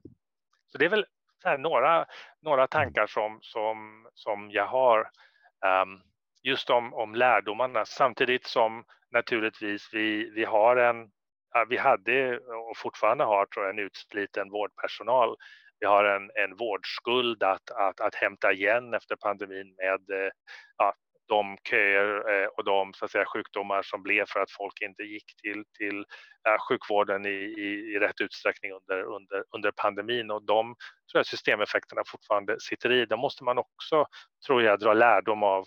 Så 0.71 0.77
det 0.77 0.85
är 0.85 0.89
väl 0.89 1.05
här, 1.43 1.57
några, 1.57 2.05
några 2.41 2.67
tankar 2.67 3.07
som, 3.07 3.39
som, 3.41 4.07
som 4.13 4.51
jag 4.51 4.65
har 4.65 4.99
um, 5.83 6.01
just 6.43 6.69
om, 6.69 6.93
om 6.93 7.15
lärdomarna 7.15 7.85
samtidigt 7.85 8.45
som 8.45 8.83
naturligtvis 9.11 9.89
vi, 9.93 10.31
vi 10.35 10.45
har 10.45 10.75
en 10.75 11.11
vi 11.69 11.77
hade 11.77 12.37
och 12.37 12.77
fortfarande 12.77 13.23
har 13.23 13.45
tror 13.45 13.65
jag 13.65 13.73
en 13.73 13.85
utsliten 13.85 14.49
vårdpersonal 14.49 15.35
vi 15.79 15.87
har 15.87 16.03
en, 16.03 16.31
en 16.35 16.55
vårdskuld 16.55 17.43
att, 17.43 17.71
att, 17.71 18.01
att 18.01 18.15
hämta 18.15 18.51
igen 18.51 18.93
efter 18.93 19.15
pandemin 19.15 19.75
med 19.75 20.25
eh, 20.25 20.31
ja, 20.77 20.93
de 21.27 21.57
köer 21.69 22.43
eh, 22.43 22.47
och 22.47 22.63
de 22.63 22.93
så 22.93 23.05
att 23.05 23.11
säga, 23.11 23.25
sjukdomar 23.25 23.81
som 23.81 24.03
blev 24.03 24.25
för 24.27 24.39
att 24.39 24.51
folk 24.51 24.81
inte 24.81 25.03
gick 25.03 25.35
till, 25.41 25.63
till 25.77 25.99
eh, 26.47 26.57
sjukvården 26.69 27.25
i, 27.25 27.39
i, 27.57 27.93
i 27.95 27.99
rätt 27.99 28.21
utsträckning 28.21 28.71
under, 28.71 29.03
under, 29.03 29.43
under 29.55 29.71
pandemin. 29.71 30.31
Och 30.31 30.43
de 30.43 30.75
tror 31.11 31.19
jag, 31.19 31.25
systemeffekterna 31.25 32.01
fortfarande 32.07 32.59
sitter 32.59 32.91
i. 32.91 33.05
De 33.05 33.19
måste 33.19 33.43
man 33.43 33.57
också, 33.57 34.05
tror 34.47 34.63
jag, 34.63 34.79
dra 34.79 34.93
lärdom 34.93 35.43
av 35.43 35.65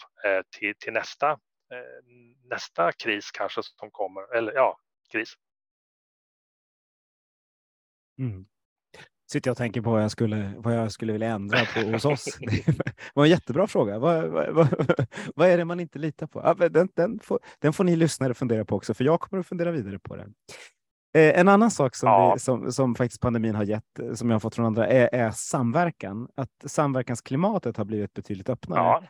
till, 0.59 0.75
till 0.79 0.93
nästa, 0.93 1.39
nästa 2.51 2.93
kris 2.93 3.31
kanske 3.31 3.63
som 3.63 3.91
kommer. 3.91 4.37
Eller 4.37 4.53
ja, 4.53 4.79
kris. 5.13 5.35
Mm. 8.19 8.47
Sitter 9.33 9.49
jag 9.49 9.53
och 9.53 9.59
tänker 9.59 9.81
på 9.81 9.91
vad 9.91 10.03
jag 10.03 10.11
skulle, 10.11 10.53
vad 10.57 10.75
jag 10.75 10.93
skulle 10.93 11.13
vilja 11.13 11.29
ändra 11.29 11.59
på 11.75 11.81
hos 11.81 12.05
oss. 12.05 12.39
Det 12.41 13.15
var 13.15 13.25
en 13.25 13.31
jättebra 13.31 13.67
fråga. 13.67 13.99
Vad, 13.99 14.29
vad, 14.29 14.69
vad, 15.35 15.49
är 15.51 15.59
det 15.59 15.65
man 15.65 15.81
inte 15.81 15.99
litar 15.99 16.27
på? 16.27 16.55
Den, 16.69 16.89
den, 16.95 17.19
får, 17.23 17.39
den 17.59 17.73
får 17.73 17.85
ni 17.85 17.97
lyssnare 17.97 18.35
fundera 18.35 18.65
på 18.65 18.77
också, 18.77 18.95
för 18.95 19.05
jag 19.05 19.21
kommer 19.21 19.41
att 19.41 19.47
fundera 19.47 19.71
vidare 19.71 19.99
på 19.99 20.17
den. 20.17 20.35
Eh, 21.15 21.41
en 21.41 21.49
annan 21.49 21.71
sak 21.71 21.97
som, 21.97 22.09
ja. 22.09 22.35
vi, 22.35 22.41
som, 22.41 22.73
som, 22.73 22.95
faktiskt 22.95 23.21
pandemin 23.21 23.55
har 23.55 23.65
gett, 23.65 24.01
som 24.15 24.31
jag 24.31 24.35
har 24.35 24.41
fått 24.41 24.55
från 24.55 24.67
andra, 24.67 24.87
är, 24.87 25.15
är 25.15 25.31
samverkan. 25.31 26.29
Att 26.35 26.71
samverkansklimatet 26.71 27.77
har 27.77 27.85
blivit 27.85 28.13
betydligt 28.13 28.49
öppnare. 28.49 28.81
Ja. 28.81 29.03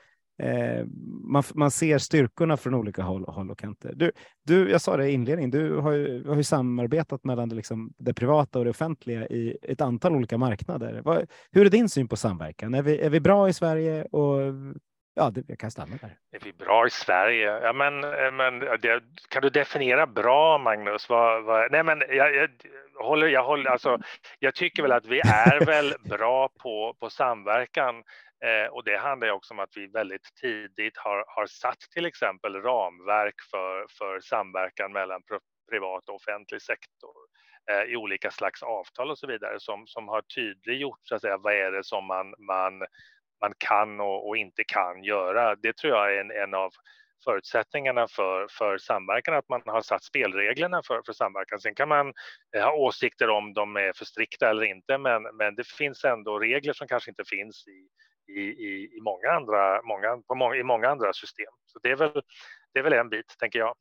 Eh, 0.42 0.86
man, 1.24 1.42
man 1.54 1.70
ser 1.70 1.98
styrkorna 1.98 2.56
från 2.56 2.74
olika 2.74 3.02
håll, 3.02 3.24
håll 3.24 3.50
och 3.50 3.58
kanter. 3.58 3.92
Du, 3.94 4.12
du, 4.46 4.70
jag 4.70 4.80
sa 4.80 4.96
det 4.96 5.08
i 5.08 5.12
inledningen, 5.12 5.50
du 5.50 5.76
har 5.76 5.92
ju, 5.92 6.28
har 6.28 6.36
ju 6.36 6.44
samarbetat 6.44 7.24
mellan 7.24 7.48
det, 7.48 7.54
liksom, 7.54 7.92
det 7.98 8.14
privata 8.14 8.58
och 8.58 8.64
det 8.64 8.70
offentliga 8.70 9.26
i 9.26 9.58
ett 9.62 9.80
antal 9.80 10.16
olika 10.16 10.38
marknader. 10.38 11.00
Vad, 11.04 11.26
hur 11.52 11.66
är 11.66 11.70
din 11.70 11.88
syn 11.88 12.08
på 12.08 12.16
samverkan? 12.16 12.74
Är 12.74 12.82
vi, 12.82 13.00
är 13.00 13.10
vi 13.10 13.20
bra 13.20 13.48
i 13.48 13.52
Sverige 13.52 14.04
och 14.04 14.54
Ja, 15.14 15.30
det, 15.30 15.44
jag 15.48 15.58
kan 15.58 15.70
stanna 15.70 15.96
där. 16.00 16.16
Är 16.32 16.44
vi 16.44 16.52
bra 16.52 16.86
i 16.86 16.90
Sverige? 16.90 17.60
Ja, 17.62 17.72
men, 17.72 18.04
eh, 18.04 18.32
men 18.32 18.58
det, 18.58 19.02
kan 19.28 19.42
du 19.42 19.50
definiera 19.50 20.06
bra, 20.06 20.58
Magnus? 20.58 21.08
Vad, 21.08 21.44
vad, 21.44 21.72
nej, 21.72 21.82
men 21.82 22.02
jag, 22.08 22.34
jag, 22.34 22.48
håller, 23.02 23.26
jag, 23.26 23.44
håller, 23.44 23.70
alltså, 23.70 23.98
jag 24.38 24.54
tycker 24.54 24.82
väl 24.82 24.92
att 24.92 25.06
vi 25.06 25.20
är 25.20 25.66
väl 25.66 25.94
bra 26.04 26.48
på, 26.48 26.96
på 27.00 27.10
samverkan. 27.10 27.94
Eh, 28.44 28.66
och 28.66 28.84
det 28.84 28.96
handlar 28.96 29.26
ju 29.26 29.32
också 29.32 29.54
om 29.54 29.60
att 29.60 29.76
vi 29.76 29.86
väldigt 29.86 30.34
tidigt 30.40 30.96
har, 30.96 31.24
har 31.26 31.46
satt 31.46 31.80
till 31.80 32.06
exempel 32.06 32.56
ramverk 32.56 33.34
för, 33.50 33.86
för 33.98 34.20
samverkan 34.20 34.92
mellan 34.92 35.22
privat 35.70 36.08
och 36.08 36.14
offentlig 36.14 36.62
sektor 36.62 37.16
eh, 37.70 37.82
i 37.82 37.96
olika 37.96 38.30
slags 38.30 38.62
avtal 38.62 39.10
och 39.10 39.18
så 39.18 39.26
vidare 39.26 39.60
som, 39.60 39.86
som 39.86 40.08
har 40.08 40.22
tydliggjort 40.22 41.00
så 41.02 41.14
att 41.14 41.20
säga, 41.20 41.38
vad 41.38 41.54
är 41.54 41.72
det 41.72 41.84
som 41.84 42.04
man, 42.04 42.34
man 42.38 42.82
man 43.42 43.54
kan 43.58 44.00
och, 44.00 44.28
och, 44.28 44.36
inte 44.36 44.64
kan 44.64 45.04
göra. 45.04 45.54
Det 45.54 45.76
tror 45.76 45.92
jag 45.92 46.14
är 46.14 46.20
en, 46.20 46.30
en 46.30 46.54
av 46.54 46.70
förutsättningarna 47.24 48.08
för, 48.08 48.46
för 48.50 48.78
samverkan, 48.78 49.34
att 49.34 49.48
man 49.48 49.62
har 49.66 49.82
satt 49.82 50.04
spelreglerna 50.04 50.82
för, 50.86 51.02
för 51.06 51.12
samverkan. 51.12 51.60
Sen 51.60 51.74
kan 51.74 51.88
man 51.88 52.12
eh, 52.56 52.62
ha 52.64 52.72
åsikter 52.72 53.30
om 53.30 53.52
de 53.52 53.76
är 53.76 53.92
för 53.92 54.04
strikta 54.04 54.50
eller 54.50 54.62
inte, 54.62 54.98
men, 54.98 55.22
men 55.22 55.54
det 55.54 55.66
finns 55.66 56.04
ändå 56.04 56.38
regler 56.38 56.72
som 56.72 56.88
kanske 56.88 57.10
inte 57.10 57.24
finns 57.24 57.66
i, 57.68 57.88
i, 58.28 58.40
i, 58.40 58.96
i 58.96 59.00
många, 59.00 59.28
andra, 59.30 59.82
många, 59.82 60.22
på 60.28 60.34
många, 60.34 60.56
i 60.56 60.62
många 60.62 60.88
andra 60.88 61.12
system. 61.12 61.52
Så 61.66 61.78
det 61.82 61.90
är, 61.90 61.96
väl, 61.96 62.22
det 62.72 62.78
är 62.78 62.82
väl 62.82 62.92
en 62.92 63.08
bit, 63.08 63.36
tänker 63.38 63.58
jag. 63.58 63.74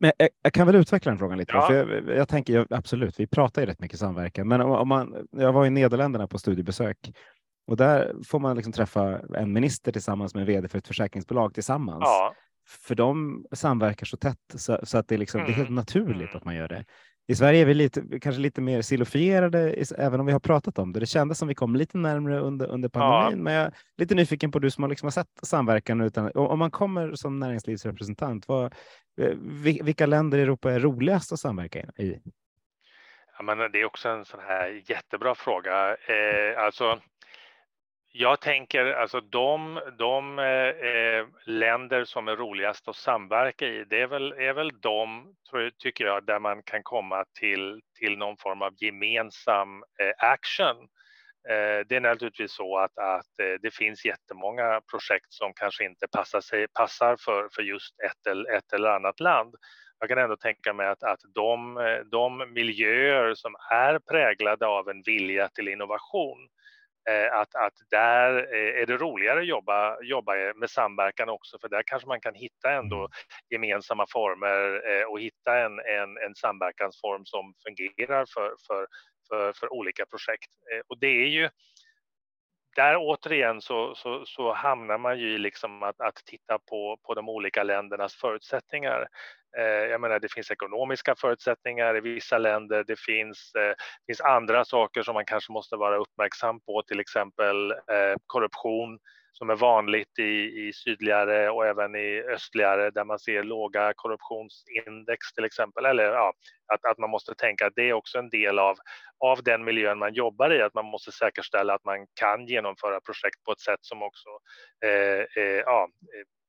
Men 0.00 0.12
jag, 0.18 0.28
jag, 0.42 0.52
kan 0.52 0.66
väl 0.66 0.76
utveckla 0.76 1.10
den 1.10 1.18
frågan 1.18 1.38
lite. 1.38 1.52
Ja. 1.52 1.66
För 1.66 1.74
jag, 1.74 2.16
jag, 2.16 2.28
tänker 2.28 2.66
absolut, 2.70 3.20
vi 3.20 3.26
pratar 3.26 3.62
ju 3.62 3.66
rätt 3.66 3.80
mycket 3.80 3.98
samverkan, 3.98 4.48
men 4.48 4.60
om 4.60 4.88
man, 4.88 5.28
jag 5.30 5.52
var 5.52 5.66
i 5.66 5.70
Nederländerna 5.70 6.26
på 6.26 6.38
studiebesök 6.38 7.12
och 7.66 7.76
där 7.76 8.14
får 8.26 8.38
man 8.38 8.56
liksom 8.56 8.72
träffa 8.72 9.20
en 9.36 9.52
minister 9.52 9.92
tillsammans 9.92 10.34
med 10.34 10.40
en 10.40 10.46
vd 10.46 10.68
för 10.68 10.78
ett 10.78 10.86
försäkringsbolag 10.86 11.54
tillsammans. 11.54 12.02
Ja. 12.04 12.34
För 12.66 12.94
de 12.94 13.44
samverkar 13.52 14.06
så 14.06 14.16
tätt 14.16 14.38
så, 14.54 14.78
så 14.82 14.98
att 14.98 15.08
det, 15.08 15.16
liksom, 15.16 15.40
mm. 15.40 15.46
det 15.46 15.52
är 15.52 15.56
helt 15.56 15.68
mm. 15.68 15.76
naturligt 15.76 16.28
mm. 16.28 16.36
att 16.36 16.44
man 16.44 16.54
gör 16.54 16.68
det. 16.68 16.84
I 17.26 17.34
Sverige 17.34 17.60
är 17.60 17.64
vi 17.64 17.74
lite, 17.74 18.20
kanske 18.20 18.40
lite 18.40 18.60
mer 18.60 18.82
silofierade, 18.82 19.84
även 19.98 20.20
om 20.20 20.26
vi 20.26 20.32
har 20.32 20.40
pratat 20.40 20.78
om 20.78 20.92
det. 20.92 21.00
Det 21.00 21.06
kändes 21.06 21.38
som 21.38 21.48
vi 21.48 21.54
kom 21.54 21.76
lite 21.76 21.98
närmare 21.98 22.40
under, 22.40 22.66
under 22.66 22.88
pandemin, 22.88 23.38
ja. 23.38 23.44
men 23.44 23.54
jag 23.54 23.64
är 23.64 23.72
lite 23.96 24.14
nyfiken 24.14 24.50
på 24.50 24.58
du 24.58 24.70
som 24.70 24.84
har, 24.84 24.88
liksom 24.88 25.06
har 25.06 25.10
sett 25.10 25.40
samverkan. 25.42 26.00
Utan, 26.00 26.30
om 26.34 26.58
man 26.58 26.70
kommer 26.70 27.14
som 27.14 27.40
näringslivsrepresentant, 27.40 28.48
vad, 28.48 28.64
eh, 29.20 29.34
vilka 29.82 30.06
länder 30.06 30.38
i 30.38 30.42
Europa 30.42 30.72
är 30.72 30.80
roligast 30.80 31.32
att 31.32 31.40
samverka 31.40 31.78
i? 31.78 32.20
Ja, 33.38 33.42
men 33.42 33.58
det 33.72 33.80
är 33.80 33.84
också 33.84 34.08
en 34.08 34.24
sån 34.24 34.40
här 34.40 34.82
jättebra 34.86 35.34
fråga. 35.34 35.90
Eh, 35.90 36.64
alltså, 36.64 37.00
jag 38.16 38.40
tänker 38.40 38.86
alltså 38.86 39.20
de, 39.20 39.80
de 39.98 40.38
eh, 40.38 41.26
länder 41.46 42.04
som 42.04 42.28
är 42.28 42.36
roligast 42.36 42.88
att 42.88 42.96
samverka 42.96 43.66
i, 43.66 43.84
det 43.84 44.00
är 44.00 44.06
väl, 44.06 44.32
är 44.32 44.52
väl 44.52 44.80
de, 44.80 45.34
tror, 45.50 45.70
tycker 45.78 46.04
jag, 46.04 46.26
där 46.26 46.38
man 46.38 46.62
kan 46.62 46.82
komma 46.82 47.24
till, 47.40 47.80
till 47.98 48.18
någon 48.18 48.36
form 48.36 48.62
av 48.62 48.74
gemensam 48.76 49.82
eh, 50.00 50.30
action. 50.30 50.76
Eh, 51.48 51.86
det 51.88 51.96
är 51.96 52.00
naturligtvis 52.00 52.52
så 52.52 52.78
att, 52.78 52.98
att 52.98 53.40
eh, 53.42 53.54
det 53.62 53.74
finns 53.74 54.04
jättemånga 54.04 54.80
projekt 54.90 55.32
som 55.32 55.52
kanske 55.54 55.84
inte 55.84 56.06
passar, 56.16 56.40
sig, 56.40 56.66
passar 56.68 57.16
för, 57.24 57.48
för 57.54 57.62
just 57.62 58.00
ett, 58.00 58.26
eller, 58.30 58.52
ett 58.56 58.72
eller 58.72 58.88
annat 58.88 59.20
land. 59.20 59.54
Jag 59.98 60.08
kan 60.08 60.18
ändå 60.18 60.36
tänka 60.36 60.72
mig 60.72 60.86
att, 60.86 61.02
att 61.02 61.20
de, 61.34 61.74
de 62.10 62.52
miljöer 62.52 63.34
som 63.34 63.54
är 63.70 63.98
präglade 63.98 64.66
av 64.66 64.88
en 64.88 65.02
vilja 65.02 65.48
till 65.48 65.68
innovation, 65.68 66.38
Eh, 66.38 66.63
att, 67.32 67.54
att 67.54 67.72
där 67.90 68.36
eh, 68.36 68.82
är 68.82 68.86
det 68.86 68.96
roligare 68.96 69.40
att 69.40 69.46
jobba, 69.46 70.02
jobba 70.02 70.32
med 70.56 70.70
samverkan 70.70 71.28
också, 71.28 71.58
för 71.58 71.68
där 71.68 71.82
kanske 71.86 72.08
man 72.08 72.20
kan 72.20 72.34
hitta 72.34 72.72
ändå 72.72 72.96
mm. 72.96 73.10
gemensamma 73.50 74.06
former 74.08 74.82
eh, 74.90 75.06
och 75.06 75.20
hitta 75.20 75.58
en, 75.58 75.78
en, 75.78 76.16
en 76.26 76.34
samverkansform 76.34 77.24
som 77.24 77.54
fungerar 77.66 78.26
för, 78.34 78.54
för, 78.66 78.86
för, 79.28 79.52
för 79.52 79.72
olika 79.72 80.06
projekt. 80.06 80.50
Och 80.88 80.98
det 80.98 81.06
är 81.22 81.28
ju 81.28 81.48
där 82.76 82.96
återigen 82.98 83.60
så, 83.60 83.94
så, 83.94 84.24
så, 84.26 84.52
hamnar 84.52 84.98
man 84.98 85.18
ju 85.18 85.34
i 85.34 85.38
liksom 85.38 85.82
att, 85.82 86.00
att 86.00 86.16
titta 86.24 86.58
på, 86.58 86.98
på 87.02 87.14
de 87.14 87.28
olika 87.28 87.62
ländernas 87.62 88.14
förutsättningar. 88.14 89.08
Eh, 89.58 89.90
jag 89.90 90.00
menar, 90.00 90.20
det 90.20 90.32
finns 90.32 90.50
ekonomiska 90.50 91.14
förutsättningar 91.14 91.96
i 91.96 92.00
vissa 92.00 92.38
länder. 92.38 92.84
Det 92.86 93.00
finns, 93.00 93.52
eh, 93.54 93.68
det 93.68 94.06
finns 94.06 94.20
andra 94.20 94.64
saker 94.64 95.02
som 95.02 95.14
man 95.14 95.24
kanske 95.24 95.52
måste 95.52 95.76
vara 95.76 95.96
uppmärksam 95.96 96.60
på, 96.60 96.82
till 96.82 97.00
exempel 97.00 97.70
eh, 97.70 98.14
korruption 98.26 98.98
som 99.38 99.50
är 99.50 99.56
vanligt 99.56 100.18
i, 100.18 100.68
i 100.68 100.72
sydligare 100.72 101.50
och 101.50 101.66
även 101.66 101.94
i 101.94 102.22
östligare 102.34 102.90
där 102.90 103.04
man 103.04 103.18
ser 103.18 103.42
låga 103.42 103.92
korruptionsindex 103.96 105.32
till 105.32 105.44
exempel. 105.44 105.84
Eller 105.84 106.04
ja, 106.04 106.32
att, 106.74 106.84
att 106.84 106.98
man 106.98 107.10
måste 107.10 107.34
tänka 107.34 107.66
att 107.66 107.72
det 107.76 107.88
är 107.88 107.92
också 107.92 108.18
en 108.18 108.30
del 108.30 108.58
av, 108.58 108.76
av 109.18 109.42
den 109.42 109.64
miljön 109.64 109.98
man 109.98 110.14
jobbar 110.14 110.52
i, 110.52 110.62
att 110.62 110.74
man 110.74 110.84
måste 110.84 111.12
säkerställa 111.12 111.74
att 111.74 111.84
man 111.84 112.06
kan 112.20 112.46
genomföra 112.46 113.00
projekt 113.00 113.44
på 113.44 113.52
ett 113.52 113.60
sätt 113.60 113.80
som 113.82 114.02
också 114.02 114.28
eh, 114.84 115.42
eh, 115.42 115.60
ja, 115.66 115.88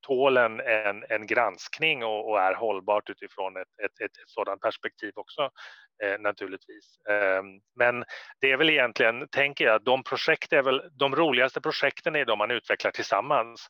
tål 0.08 0.38
en, 0.38 0.60
en, 0.60 1.04
en 1.10 1.28
granskning 1.28 2.04
och, 2.04 2.30
och, 2.30 2.42
är 2.42 2.54
hållbart 2.54 3.10
utifrån 3.10 3.58
ett, 3.58 3.86
ett, 3.86 4.02
ett, 4.06 4.18
ett 4.18 4.30
sådant 4.30 4.62
perspektiv 4.62 5.12
också 5.16 5.50
eh, 6.04 6.20
naturligtvis. 6.20 7.00
Eh, 7.10 7.44
men 7.76 8.04
det 8.42 8.52
är 8.52 8.58
väl 8.58 8.70
egentligen, 8.70 9.28
tänker 9.28 9.66
jag, 9.66 9.84
de 9.84 10.04
projekt 10.04 10.54
är 10.54 10.64
väl 10.64 10.82
de 10.92 11.16
roligaste 11.16 11.62
projekten 11.62 12.16
är 12.16 12.26
de 12.26 12.38
man 12.38 12.52
utvecklar 12.52 12.92
tillsammans 12.92 13.68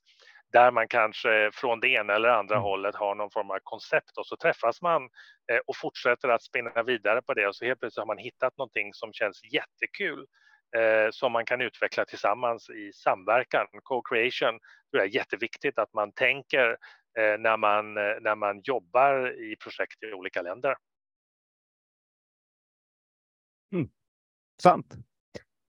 där 0.53 0.71
man 0.71 0.87
kanske 0.87 1.51
från 1.53 1.79
det 1.79 1.87
ena 1.87 2.13
eller 2.15 2.29
andra 2.29 2.55
mm. 2.55 2.63
hållet 2.63 2.95
har 2.95 3.15
någon 3.15 3.31
form 3.31 3.51
av 3.51 3.59
koncept 3.63 4.17
och 4.17 4.27
så 4.27 4.37
träffas 4.37 4.81
man 4.81 5.01
eh, 5.51 5.59
och 5.67 5.77
fortsätter 5.77 6.29
att 6.29 6.43
spinna 6.43 6.83
vidare 6.83 7.21
på 7.21 7.33
det 7.33 7.47
och 7.47 7.55
så 7.55 7.65
helt 7.65 7.79
plötsligt 7.79 8.01
har 8.01 8.15
man 8.15 8.17
hittat 8.17 8.57
någonting 8.57 8.93
som 8.93 9.13
känns 9.13 9.41
jättekul 9.53 10.25
eh, 10.75 11.09
som 11.11 11.31
man 11.31 11.45
kan 11.45 11.61
utveckla 11.61 12.05
tillsammans 12.05 12.69
i 12.69 12.91
samverkan. 12.93 13.67
Co-creation 13.83 14.59
tror 14.91 15.03
jag 15.03 15.05
är 15.05 15.15
jätteviktigt 15.15 15.79
att 15.79 15.93
man 15.93 16.11
tänker 16.11 16.77
eh, 17.17 17.37
när, 17.39 17.57
man, 17.57 17.97
eh, 17.97 18.13
när 18.21 18.35
man 18.35 18.61
jobbar 18.63 19.41
i 19.43 19.55
projekt 19.55 20.03
i 20.03 20.13
olika 20.13 20.41
länder. 20.41 20.75
Mm. 23.73 23.89
Sant. 24.61 24.95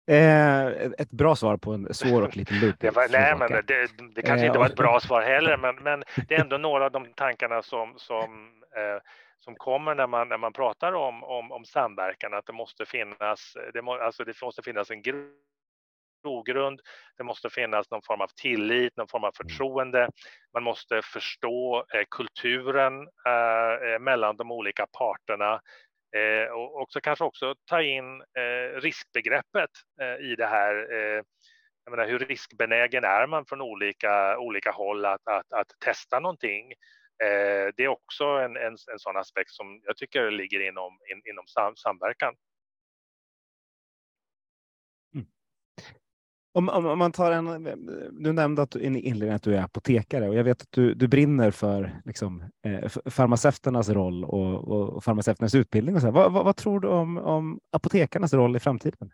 Eh, 0.06 0.66
ett 0.98 1.10
bra 1.10 1.36
svar 1.36 1.56
på 1.56 1.72
en 1.72 1.94
svår 1.94 2.22
och 2.22 2.36
lite 2.36 2.54
luddig 2.54 2.92
fråga. 2.92 3.08
Nej, 3.10 3.36
men 3.38 3.48
det, 3.66 3.88
det 4.14 4.22
kanske 4.22 4.46
inte 4.46 4.58
var 4.58 4.66
ett 4.66 4.76
bra 4.76 5.00
svar 5.00 5.22
heller, 5.22 5.56
men, 5.56 5.76
men 5.76 6.02
det 6.28 6.34
är 6.34 6.40
ändå 6.40 6.58
några 6.58 6.84
av 6.84 6.92
de 6.92 7.06
tankarna 7.14 7.62
som, 7.62 7.94
som 7.96 8.52
eh, 8.76 9.02
som 9.44 9.54
kommer 9.54 9.94
när 9.94 10.06
man, 10.06 10.28
när 10.28 10.38
man 10.38 10.52
pratar 10.52 10.92
om, 10.92 11.24
om, 11.24 11.52
om 11.52 11.64
samverkan, 11.64 12.34
att 12.34 12.46
det 12.46 12.52
måste 12.52 12.86
finnas, 12.86 13.56
det, 13.72 13.82
må, 13.82 13.94
alltså 13.94 14.24
det 14.24 14.42
måste 14.42 14.62
finnas 14.62 14.90
en 14.90 15.02
grogrund, 16.22 16.80
det 17.16 17.24
måste 17.24 17.50
finnas 17.50 17.90
någon 17.90 18.02
form 18.02 18.20
av 18.20 18.30
tillit, 18.42 18.96
någon 18.96 19.08
form 19.08 19.24
av 19.24 19.32
mm. 19.40 19.48
förtroende. 19.48 20.08
Man 20.54 20.62
måste 20.62 21.02
förstå 21.02 21.84
eh, 21.94 22.04
kulturen 22.10 23.08
eh, 23.26 23.88
eh, 23.88 23.98
mellan 23.98 24.36
de 24.36 24.52
olika 24.52 24.86
parterna 24.98 25.60
eh, 26.16 26.52
och 26.52 26.80
också 26.80 27.00
kanske 27.00 27.24
också 27.24 27.54
ta 27.64 27.82
in 27.82 28.20
eh, 28.20 28.80
riskbegreppet 28.80 29.70
eh, 30.00 30.30
i 30.30 30.34
det 30.36 30.46
här. 30.46 30.74
jag 31.84 31.90
menar, 31.90 32.06
hur 32.06 32.18
riskbenägen 32.18 33.04
är 33.04 33.26
man 33.26 33.46
från 33.46 33.60
olika, 33.60 34.38
olika 34.38 34.70
håll 34.70 35.04
att, 35.04 35.28
att, 35.28 35.52
att 35.52 35.68
testa 35.84 36.20
någonting? 36.20 36.72
Eh, 37.22 37.72
det 37.76 37.84
är 37.84 37.88
också 37.88 38.24
en, 38.24 38.56
en, 38.56 38.76
en 38.92 38.98
sån 38.98 39.16
aspekt 39.16 39.50
som 39.50 39.80
jag 39.84 39.96
tycker 39.96 40.30
ligger 40.30 40.68
inom, 40.68 40.92
in, 41.12 41.22
inom 41.30 41.46
sam, 41.46 41.76
samverkan. 41.76 42.34
Mm. 45.14 45.26
Om, 46.52 46.68
om, 46.68 46.86
om, 46.86 46.98
man 46.98 47.12
tar 47.12 47.32
en, 47.32 47.64
du 48.22 48.32
nämnde 48.32 48.62
att 48.62 48.70
du, 48.70 48.80
i 48.80 48.84
inledningen 48.84 49.36
att 49.36 49.42
du 49.42 49.56
är 49.56 49.62
apotekare 49.62 50.28
och 50.28 50.34
jag 50.34 50.44
vet 50.44 50.62
att 50.62 50.72
du, 50.72 50.94
du 50.94 51.08
brinner 51.08 51.50
för 51.50 52.00
liksom, 52.04 52.44
eh, 52.66 52.88
farmaceuternas 53.10 53.88
roll 53.88 54.24
och, 54.24 54.68
och, 54.68 54.88
och 54.88 55.04
farmaceuternas 55.04 55.54
utbildning. 55.54 55.94
Och 55.94 56.00
så 56.00 56.10
vad, 56.10 56.32
vad, 56.32 56.44
vad, 56.44 56.56
tror 56.56 56.80
du 56.80 56.88
om, 56.88 57.18
om 57.18 57.60
apotekarnas 57.72 58.34
roll 58.34 58.56
i 58.56 58.60
framtiden? 58.60 59.12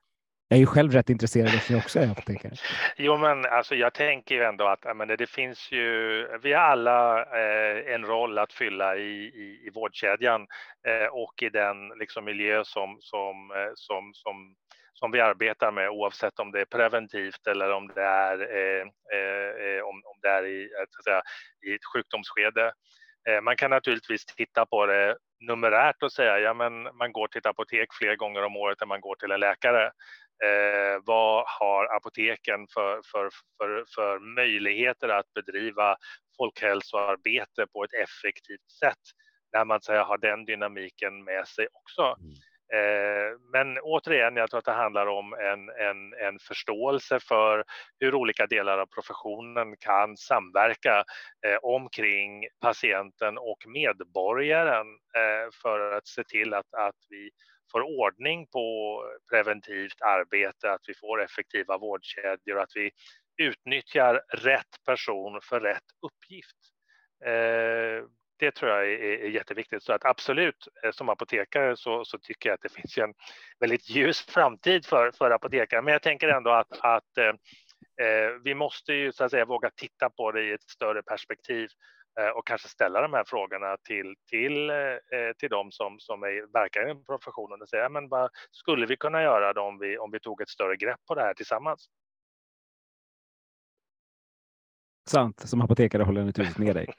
Jag 0.52 0.56
är 0.56 0.60
ju 0.60 0.66
själv 0.66 0.92
rätt 0.92 1.10
intresserad 1.10 1.46
eftersom 1.46 1.76
jag 1.76 1.82
också 1.84 1.98
är 1.98 2.10
apotekare. 2.10 2.52
Jo, 2.96 3.16
men 3.16 3.46
alltså 3.46 3.74
jag 3.74 3.94
tänker 3.94 4.34
ju 4.34 4.42
ändå 4.42 4.66
att 4.66 4.96
men 4.96 5.08
det 5.08 5.30
finns 5.30 5.72
ju, 5.72 6.26
vi 6.42 6.52
har 6.52 6.62
alla 6.62 7.22
eh, 7.22 7.94
en 7.94 8.04
roll 8.04 8.38
att 8.38 8.52
fylla 8.52 8.96
i, 8.96 9.10
i, 9.44 9.66
i 9.66 9.70
vårdkedjan 9.74 10.46
eh, 10.88 11.06
och 11.12 11.42
i 11.42 11.48
den 11.48 11.88
liksom, 11.88 12.24
miljö 12.24 12.64
som, 12.64 12.96
som, 13.00 13.50
eh, 13.50 13.72
som, 13.74 14.10
som 14.14 14.54
som 15.00 15.10
vi 15.10 15.20
arbetar 15.20 15.72
med 15.72 15.90
oavsett 15.90 16.38
om 16.38 16.52
det 16.52 16.60
är 16.60 16.64
preventivt 16.64 17.46
eller 17.46 17.72
om 17.72 17.88
det 17.94 18.02
är, 18.02 18.38
eh, 18.40 18.86
eh, 19.14 19.66
eh 19.66 19.82
om, 19.82 19.96
om 20.10 20.18
det 20.22 20.28
är 20.28 20.44
i, 20.46 20.62
eh, 20.62 20.82
att 20.82 21.04
säga, 21.04 21.22
i 21.66 21.74
ett 21.74 21.84
sjukdomsskede. 21.94 22.72
Eh, 23.28 23.40
man 23.40 23.56
kan 23.56 23.70
naturligtvis 23.70 24.26
titta 24.26 24.66
på 24.66 24.86
det 24.86 25.16
numerärt 25.40 26.02
och 26.02 26.12
säga 26.12 26.38
ja 26.38 26.54
men 26.54 26.82
man 26.82 27.12
går 27.12 27.28
till 27.28 27.38
ett 27.38 27.46
apotek 27.46 27.88
fler 27.92 28.16
gånger 28.16 28.42
om 28.44 28.56
året 28.56 28.82
än 28.82 28.88
man 28.88 29.00
går 29.00 29.14
till 29.14 29.30
en 29.30 29.40
läkare. 29.40 29.90
Eh, 30.44 31.02
vad 31.04 31.44
har 31.46 31.96
apoteken 31.96 32.66
för, 32.74 33.00
för, 33.12 33.30
för, 33.58 33.84
för 33.94 34.18
möjligheter 34.18 35.08
att 35.08 35.32
bedriva 35.34 35.96
folkhälsoarbete 36.36 37.66
på 37.72 37.84
ett 37.84 37.94
effektivt 37.94 38.70
sätt 38.80 39.04
när 39.52 39.64
man 39.64 39.80
säger, 39.80 40.04
har 40.04 40.18
den 40.18 40.44
dynamiken 40.44 41.24
med 41.24 41.48
sig 41.48 41.66
också. 41.72 42.02
Mm. 42.02 42.32
Eh, 42.72 43.38
men 43.52 43.78
återigen, 43.82 44.36
jag 44.36 44.50
tror 44.50 44.58
att 44.58 44.64
det 44.64 44.72
handlar 44.72 45.06
om 45.06 45.32
en, 45.32 45.68
en, 45.68 46.14
en 46.26 46.38
förståelse 46.38 47.20
för 47.20 47.64
hur 48.00 48.14
olika 48.14 48.46
delar 48.46 48.78
av 48.78 48.86
professionen 48.86 49.76
kan 49.80 50.16
samverka 50.16 51.04
eh, 51.46 51.58
omkring 51.62 52.46
patienten 52.60 53.38
och 53.38 53.58
medborgaren 53.66 54.86
eh, 55.16 55.50
för 55.62 55.92
att 55.92 56.06
se 56.06 56.24
till 56.24 56.54
att, 56.54 56.74
att 56.74 56.96
vi 57.08 57.30
får 57.72 57.82
ordning 57.82 58.46
på 58.46 58.98
preventivt 59.30 60.00
arbete, 60.00 60.72
att 60.72 60.88
vi 60.88 60.94
får 60.94 61.22
effektiva 61.22 61.78
vårdkedjor 61.78 62.56
och 62.56 62.62
att 62.62 62.76
vi 62.76 62.90
utnyttjar 63.36 64.22
rätt 64.28 64.84
person 64.86 65.40
för 65.42 65.60
rätt 65.60 65.84
uppgift 66.02 66.56
eh, 67.24 68.08
det 68.40 68.50
tror 68.54 68.70
jag 68.70 68.92
är, 68.92 68.98
är 68.98 69.28
jätteviktigt. 69.28 69.82
Så 69.82 69.92
att 69.92 70.04
absolut, 70.04 70.68
eh, 70.84 70.90
som 70.90 71.08
apotekare 71.08 71.76
så, 71.76 72.04
så, 72.04 72.18
tycker 72.18 72.48
jag 72.48 72.54
att 72.54 72.62
det 72.62 72.72
finns 72.80 72.98
en 72.98 73.14
väldigt 73.60 73.90
ljus 73.90 74.26
framtid 74.26 74.86
för, 74.86 75.12
för 75.12 75.30
apotekare. 75.30 75.82
Men 75.82 75.92
jag 75.92 76.02
tänker 76.02 76.28
ändå 76.28 76.50
att, 76.50 76.80
att 76.80 77.18
eh, 77.18 78.06
eh, 78.06 78.30
vi 78.44 78.54
måste 78.54 78.92
ju 78.92 79.12
så 79.12 79.24
att 79.24 79.30
säga 79.30 79.44
våga 79.44 79.70
titta 79.70 80.10
på 80.10 80.32
det 80.32 80.42
i 80.42 80.52
ett 80.52 80.70
större 80.70 81.02
perspektiv 81.02 81.68
och 82.28 82.46
kanske 82.46 82.68
ställa 82.68 83.00
de 83.00 83.12
här 83.12 83.24
frågorna 83.26 83.76
till, 83.88 84.14
till, 84.30 84.70
eh, 84.70 85.32
till 85.38 85.48
de 85.50 85.72
som, 85.72 86.00
som 86.00 86.22
är, 86.22 86.52
verkar 86.52 86.90
i 86.90 87.04
professionen 87.04 87.62
och 87.62 87.68
säga, 87.68 87.88
men 87.88 88.08
vad 88.08 88.30
skulle 88.50 88.86
vi 88.86 88.96
kunna 88.96 89.22
göra 89.22 89.62
om 89.62 89.78
vi, 89.78 89.98
om 89.98 90.10
vi 90.10 90.20
tog 90.20 90.42
ett 90.42 90.48
större 90.48 90.76
grepp 90.76 91.00
på 91.06 91.14
det 91.14 91.22
här 91.22 91.34
tillsammans? 91.34 91.88
Sant, 95.08 95.40
som 95.40 95.60
apotekare 95.60 96.02
håller 96.02 96.20
jag 96.20 96.26
naturligtvis 96.26 96.58
med 96.58 96.76
dig. 96.76 96.86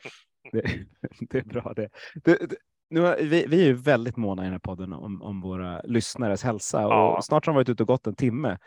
Det, 0.52 0.86
det 1.20 1.38
är 1.38 1.44
bra 1.44 1.74
det. 1.76 1.90
det, 2.24 2.50
det 2.50 2.58
nu 2.92 3.02
har, 3.02 3.16
vi, 3.18 3.46
vi 3.48 3.62
är 3.62 3.66
ju 3.66 3.74
väldigt 3.74 4.18
måna 4.18 4.42
i 4.42 4.46
den 4.46 4.52
här 4.52 4.60
podden 4.60 4.94
om, 4.94 5.22
om 5.22 5.42
våra 5.42 5.82
lyssnares 5.82 6.44
hälsa 6.44 6.82
ja. 6.82 7.18
och 7.18 7.26
snart 7.26 7.46
har 7.46 7.54
de 7.54 7.56
varit 7.56 7.70
ute 7.70 7.84
och 7.84 7.88
gått 7.88 8.08
en 8.08 8.16
timme. 8.16 8.58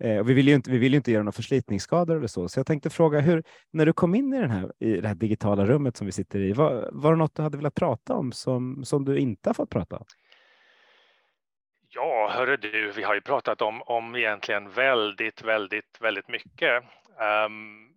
Eh, 0.00 0.18
och 0.18 0.30
vi 0.30 0.34
vill 0.34 0.48
ju 0.48 0.54
inte, 0.54 0.70
vi 0.70 0.78
vill 0.78 0.92
ju 0.92 0.96
inte 0.96 1.12
göra 1.12 1.22
några 1.22 1.32
förslitningsskador 1.32 2.16
eller 2.16 2.26
så, 2.26 2.48
så 2.48 2.58
jag 2.58 2.66
tänkte 2.66 2.90
fråga 2.90 3.20
hur, 3.20 3.42
när 3.70 3.86
du 3.86 3.92
kom 3.92 4.14
in 4.14 4.34
i, 4.34 4.40
den 4.40 4.50
här, 4.50 4.72
i 4.78 5.00
det 5.00 5.08
här 5.08 5.14
digitala 5.14 5.66
rummet 5.66 5.96
som 5.96 6.06
vi 6.06 6.12
sitter 6.12 6.40
i, 6.40 6.52
var, 6.52 6.90
var 6.92 7.10
det 7.10 7.18
något 7.18 7.34
du 7.34 7.42
hade 7.42 7.56
velat 7.56 7.74
prata 7.74 8.14
om 8.14 8.32
som, 8.32 8.84
som 8.84 9.04
du 9.04 9.18
inte 9.18 9.48
har 9.48 9.54
fått 9.54 9.70
prata 9.70 9.96
om? 9.96 10.04
Ja, 11.88 12.30
hörru 12.32 12.56
du, 12.56 12.92
vi 12.96 13.02
har 13.02 13.14
ju 13.14 13.20
pratat 13.20 13.62
om, 13.62 13.82
om 13.82 14.16
egentligen 14.16 14.70
väldigt, 14.70 15.42
väldigt, 15.42 16.00
väldigt 16.00 16.28
mycket. 16.28 16.82
Um, 17.46 17.94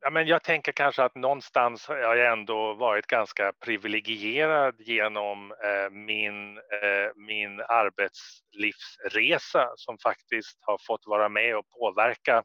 Ja, 0.00 0.10
men 0.10 0.26
jag 0.26 0.42
tänker 0.42 0.72
kanske 0.72 1.02
att 1.02 1.14
någonstans 1.14 1.88
har 1.88 1.96
jag 1.96 2.32
ändå 2.32 2.74
varit 2.74 3.06
ganska 3.06 3.52
privilegierad 3.64 4.74
genom 4.78 5.52
eh, 5.52 5.90
min, 5.90 6.58
eh, 6.58 7.10
min 7.16 7.60
arbetslivsresa 7.60 9.72
som 9.76 9.98
faktiskt 9.98 10.58
har 10.60 10.78
fått 10.86 11.06
vara 11.06 11.28
med 11.28 11.56
och 11.56 11.66
påverka, 11.80 12.36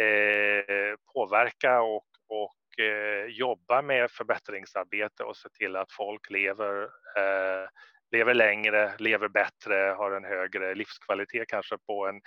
eh, 0.00 0.94
påverka 1.14 1.80
och, 1.80 2.06
och 2.28 2.84
eh, 2.84 3.24
jobba 3.26 3.82
med 3.82 4.10
förbättringsarbete 4.10 5.24
och 5.24 5.36
se 5.36 5.48
till 5.48 5.76
att 5.76 5.92
folk 5.92 6.30
lever, 6.30 6.82
eh, 7.16 7.68
lever 8.12 8.34
längre, 8.34 8.92
lever 8.98 9.28
bättre, 9.28 9.94
har 9.98 10.12
en 10.12 10.24
högre 10.24 10.74
livskvalitet 10.74 11.48
kanske 11.48 11.78
på 11.86 12.06
en 12.06 12.20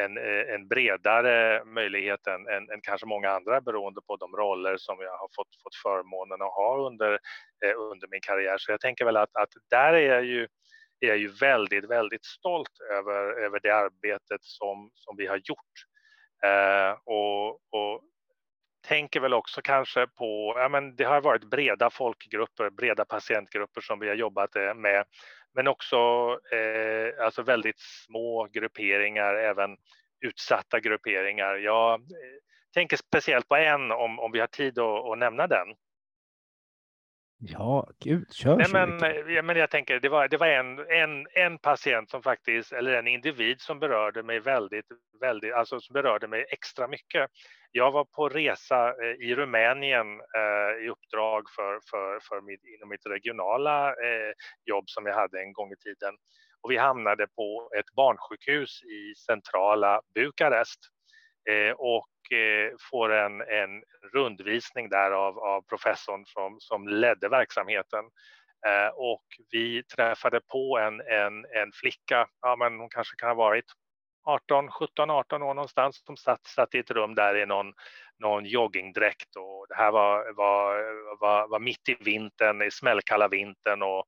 en, 0.00 0.18
eh, 0.18 0.54
en 0.54 0.68
bredare 0.68 1.64
möjlighet 1.64 2.26
än, 2.26 2.46
än, 2.48 2.70
än, 2.70 2.80
kanske 2.82 3.06
många 3.06 3.30
andra 3.30 3.60
beroende 3.60 4.00
på 4.06 4.16
de 4.16 4.36
roller 4.36 4.76
som 4.76 4.96
jag 5.00 5.10
har 5.10 5.28
fått, 5.36 5.62
fått 5.62 5.74
förmånen 5.74 6.42
att 6.42 6.54
ha 6.54 6.86
under, 6.86 7.12
eh, 7.64 7.78
under 7.92 8.08
min 8.08 8.20
karriär. 8.20 8.58
Så 8.58 8.72
jag 8.72 8.80
tänker 8.80 9.04
väl 9.04 9.16
att, 9.16 9.36
att 9.36 9.50
där 9.70 9.92
är 9.92 10.14
jag 10.14 10.24
ju 10.24 10.48
är 11.00 11.08
jag 11.08 11.18
ju 11.18 11.28
väldigt, 11.28 11.84
väldigt 11.84 12.24
stolt 12.24 12.80
över, 12.90 13.44
över 13.44 13.60
det 13.62 13.70
arbetet 13.70 14.44
som, 14.44 14.90
som 14.94 15.16
vi 15.16 15.26
har 15.26 15.36
gjort. 15.36 15.74
Eh, 16.44 16.98
och, 17.04 17.48
och 17.50 18.02
tänker 18.86 19.20
väl 19.20 19.34
också 19.34 19.60
kanske 19.62 20.06
på, 20.06 20.54
ja 20.56 20.68
men 20.68 20.96
det 20.96 21.04
har 21.04 21.20
varit 21.20 21.44
breda 21.44 21.90
folkgrupper, 21.90 22.70
breda 22.70 23.04
patientgrupper 23.04 23.80
som 23.80 23.98
vi 23.98 24.08
har 24.08 24.14
jobbat 24.14 24.56
eh, 24.56 24.74
med 24.74 25.04
men 25.58 25.68
också 25.68 25.96
eh, 26.52 27.24
alltså 27.24 27.42
väldigt 27.42 27.78
små 27.78 28.48
grupperingar, 28.52 29.34
även 29.34 29.76
utsatta 30.20 30.80
grupperingar. 30.80 31.54
Jag 31.56 32.00
eh, 32.00 32.38
tänker 32.74 32.96
speciellt 32.96 33.48
på 33.48 33.56
en 33.56 33.92
om, 33.92 34.18
om 34.18 34.32
vi 34.32 34.40
har 34.40 34.46
tid 34.46 34.78
att, 34.78 35.04
att 35.12 35.18
nämna 35.18 35.46
den. 35.46 35.66
Ja, 37.38 37.90
gud, 38.00 38.32
kör 38.32 38.56
Nej, 38.56 38.66
men, 38.72 39.00
ja, 39.34 39.42
men 39.42 39.56
jag 39.56 39.70
tänker, 39.70 40.00
det 40.00 40.08
var, 40.08 40.28
det 40.28 40.36
var 40.36 40.46
en, 40.46 40.78
en, 40.78 41.26
en 41.32 41.58
patient 41.58 42.10
som 42.10 42.22
faktiskt, 42.22 42.72
eller 42.72 42.92
en 42.92 43.06
individ 43.06 43.60
som 43.60 43.78
berörde 43.78 44.22
mig 44.22 44.40
väldigt, 44.40 44.86
väldigt, 45.20 45.52
alltså 45.52 45.80
som 45.80 45.92
berörde 45.92 46.28
mig 46.28 46.46
extra 46.48 46.88
mycket. 46.88 47.30
Jag 47.72 47.90
var 47.90 48.04
på 48.04 48.28
resa 48.28 48.88
eh, 48.88 49.28
i 49.28 49.34
Rumänien 49.34 50.20
eh, 50.20 50.84
i 50.84 50.88
uppdrag 50.88 51.42
för, 51.56 51.80
för, 51.90 52.20
för 52.28 52.40
mitt, 52.40 52.64
inom 52.64 52.88
mitt 52.88 53.06
regionala 53.06 53.88
eh, 53.88 54.32
jobb 54.64 54.84
som 54.86 55.06
jag 55.06 55.14
hade 55.14 55.40
en 55.40 55.52
gång 55.52 55.72
i 55.72 55.76
tiden. 55.76 56.14
Och 56.60 56.70
vi 56.70 56.76
hamnade 56.76 57.26
på 57.26 57.70
ett 57.78 57.94
barnsjukhus 57.96 58.82
i 58.82 59.14
centrala 59.14 60.00
Bukarest. 60.14 60.80
Och 61.76 62.08
får 62.90 63.12
en, 63.12 63.40
en 63.40 63.82
rundvisning 64.14 64.88
där 64.88 65.10
av, 65.10 65.38
av 65.38 65.62
professorn 65.62 66.26
som, 66.26 66.56
som 66.60 66.88
ledde 66.88 67.28
verksamheten. 67.28 68.04
Och 68.94 69.24
vi 69.50 69.82
träffade 69.82 70.40
på 70.40 70.78
en, 70.78 71.00
en, 71.00 71.44
en 71.44 71.72
flicka, 71.72 72.26
ja 72.40 72.56
men 72.56 72.78
hon 72.78 72.88
kanske 72.88 73.16
kan 73.16 73.28
ha 73.28 73.34
varit 73.34 73.64
18, 74.28 74.70
17, 74.70 75.10
18 75.10 75.42
år 75.42 75.54
någonstans 75.54 76.02
som 76.06 76.16
satt, 76.16 76.46
satt 76.46 76.74
i 76.74 76.78
ett 76.78 76.90
rum 76.90 77.14
där 77.14 77.36
i 77.36 77.46
någon, 77.46 77.72
någon 78.18 78.44
joggingdräkt 78.44 79.36
och 79.36 79.66
det 79.68 79.74
här 79.74 79.90
var, 79.90 80.32
var, 80.36 80.74
var, 81.20 81.48
var 81.48 81.60
mitt 81.60 81.88
i 81.88 81.96
vintern, 82.00 82.62
i 82.62 82.70
smällkalla 82.70 83.28
vintern 83.28 83.82
och 83.82 84.04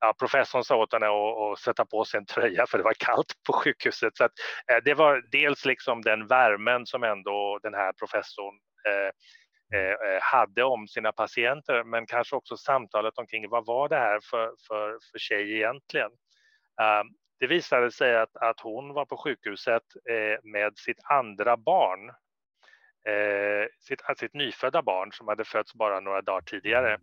ja, 0.00 0.14
professorn 0.18 0.64
sa 0.64 0.76
åt 0.76 0.92
henne 0.92 1.06
att, 1.06 1.52
att, 1.52 1.58
sätta 1.58 1.84
på 1.84 2.04
sig 2.04 2.18
en 2.18 2.26
tröja 2.26 2.66
för 2.66 2.78
det 2.78 2.84
var 2.84 2.94
kallt 2.98 3.32
på 3.46 3.52
sjukhuset. 3.52 4.16
Så 4.16 4.24
att, 4.24 4.32
eh, 4.72 4.76
det 4.84 4.94
var 4.94 5.22
dels 5.30 5.64
liksom 5.64 6.02
den 6.02 6.26
värmen 6.26 6.86
som 6.86 7.02
ändå 7.02 7.58
den 7.62 7.74
här 7.74 7.92
professorn 7.92 8.54
eh, 8.88 9.10
eh, 9.78 9.90
eh 9.90 10.20
hade 10.22 10.64
om 10.64 10.88
sina 10.88 11.12
patienter, 11.12 11.84
men 11.84 12.06
kanske 12.06 12.36
också 12.36 12.56
samtalet 12.56 13.18
omkring 13.18 13.48
vad 13.48 13.66
var 13.66 13.88
det 13.88 13.98
här 13.98 14.20
för, 14.30 14.50
för, 14.68 14.98
för 15.12 15.18
tjej 15.18 15.54
egentligen? 15.54 16.10
Ehm, 16.82 17.06
det 17.40 17.46
visade 17.46 17.90
sig 17.90 18.16
att, 18.16 18.36
att 18.36 18.60
hon 18.60 18.92
var 18.94 19.04
på 19.04 19.16
sjukhuset 19.16 19.82
eh, 20.10 20.38
med 20.42 20.78
sitt 20.78 20.98
andra 21.04 21.56
barn, 21.56 22.08
eh, 23.08 23.68
sitt, 23.80 24.00
eh, 24.08 24.14
sitt 24.16 24.34
nyfödda 24.34 24.82
barn 24.82 25.12
som 25.12 25.28
hade 25.28 25.44
fötts 25.44 25.74
bara 25.74 26.00
några 26.00 26.22
dagar 26.22 26.40
tidigare. 26.40 26.98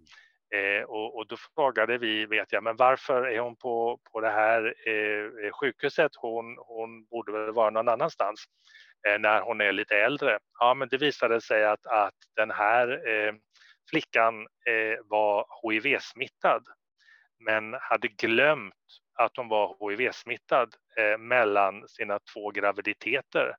Eh, 0.55 0.83
och, 0.83 1.17
och, 1.17 1.27
då 1.27 1.35
frågade 1.55 1.97
vi, 1.97 2.25
vet 2.25 2.51
jag, 2.51 2.63
men 2.63 2.75
varför 2.75 3.23
är 3.23 3.39
hon 3.39 3.55
på, 3.55 3.99
på 4.11 4.21
det 4.21 4.29
här 4.29 4.73
eh, 4.89 5.51
sjukhuset? 5.51 6.11
Hon, 6.15 6.57
hon 6.57 7.05
borde 7.05 7.31
väl 7.31 7.53
vara 7.53 7.69
någon 7.69 7.89
annanstans 7.89 8.45
eh, 9.07 9.19
när 9.19 9.41
hon 9.41 9.61
är 9.61 9.71
lite 9.71 9.97
äldre. 9.97 10.39
Ja, 10.59 10.73
men 10.73 10.88
det 10.89 10.97
visade 10.97 11.41
sig 11.41 11.65
att, 11.65 11.85
att 11.85 12.15
den 12.35 12.51
här 12.51 13.01
flickan 13.89 14.47
var 15.03 15.45
HIV-smittad 15.63 16.63
men 17.39 17.73
hade 17.73 18.07
glömt 18.07 18.73
att 19.18 19.38
hon 19.38 19.47
var 19.47 19.91
HIV-smittad 19.91 20.76
eh, 20.97 21.18
mellan 21.18 21.88
sina 21.88 22.20
två 22.34 22.51
graviditeter. 22.51 23.55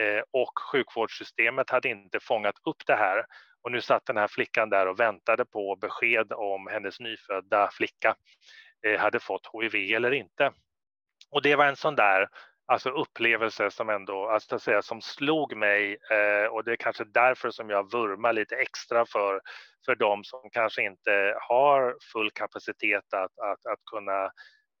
eh, 0.00 0.22
och 0.30 0.52
sjukvårdssystemet 0.72 1.70
hade 1.70 1.88
inte 1.88 2.20
fångat 2.20 2.54
upp 2.66 2.86
det 2.86 2.96
här. 2.96 3.24
Och 3.62 3.72
nu 3.72 3.80
satt 3.80 4.06
den 4.06 4.16
här 4.16 4.28
flickan 4.28 4.70
där 4.70 4.86
och 4.88 5.00
väntade 5.00 5.44
på 5.44 5.76
besked 5.76 6.32
om 6.32 6.66
hennes 6.66 7.00
nyfödda 7.00 7.70
flicka 7.72 8.14
eh, 8.86 9.00
hade 9.00 9.20
fått 9.20 9.50
HIV 9.52 9.94
eller 9.96 10.10
inte. 10.12 10.52
Och 11.30 11.42
det 11.42 11.56
var 11.56 11.66
en 11.66 11.76
sån 11.76 11.96
där 11.96 12.28
alltså 12.72 12.90
upplevelse 12.90 13.70
som 13.70 13.88
ändå, 13.88 14.28
alltså 14.28 14.54
att 14.56 14.62
säga, 14.62 14.82
som 14.82 15.00
slog 15.00 15.56
mig 15.56 15.96
eh, 16.10 16.46
och 16.52 16.64
det 16.64 16.72
är 16.72 16.76
kanske 16.76 17.04
därför 17.04 17.50
som 17.50 17.70
jag 17.70 17.92
vurmar 17.92 18.32
lite 18.32 18.56
extra 18.56 19.06
för, 19.06 19.40
för 19.86 19.94
de 19.94 20.24
som 20.24 20.50
kanske 20.52 20.82
inte 20.82 21.36
har 21.40 21.96
full 22.12 22.30
kapacitet 22.30 23.14
att, 23.14 23.38
att, 23.38 23.66
att 23.66 23.84
kunna 23.92 24.30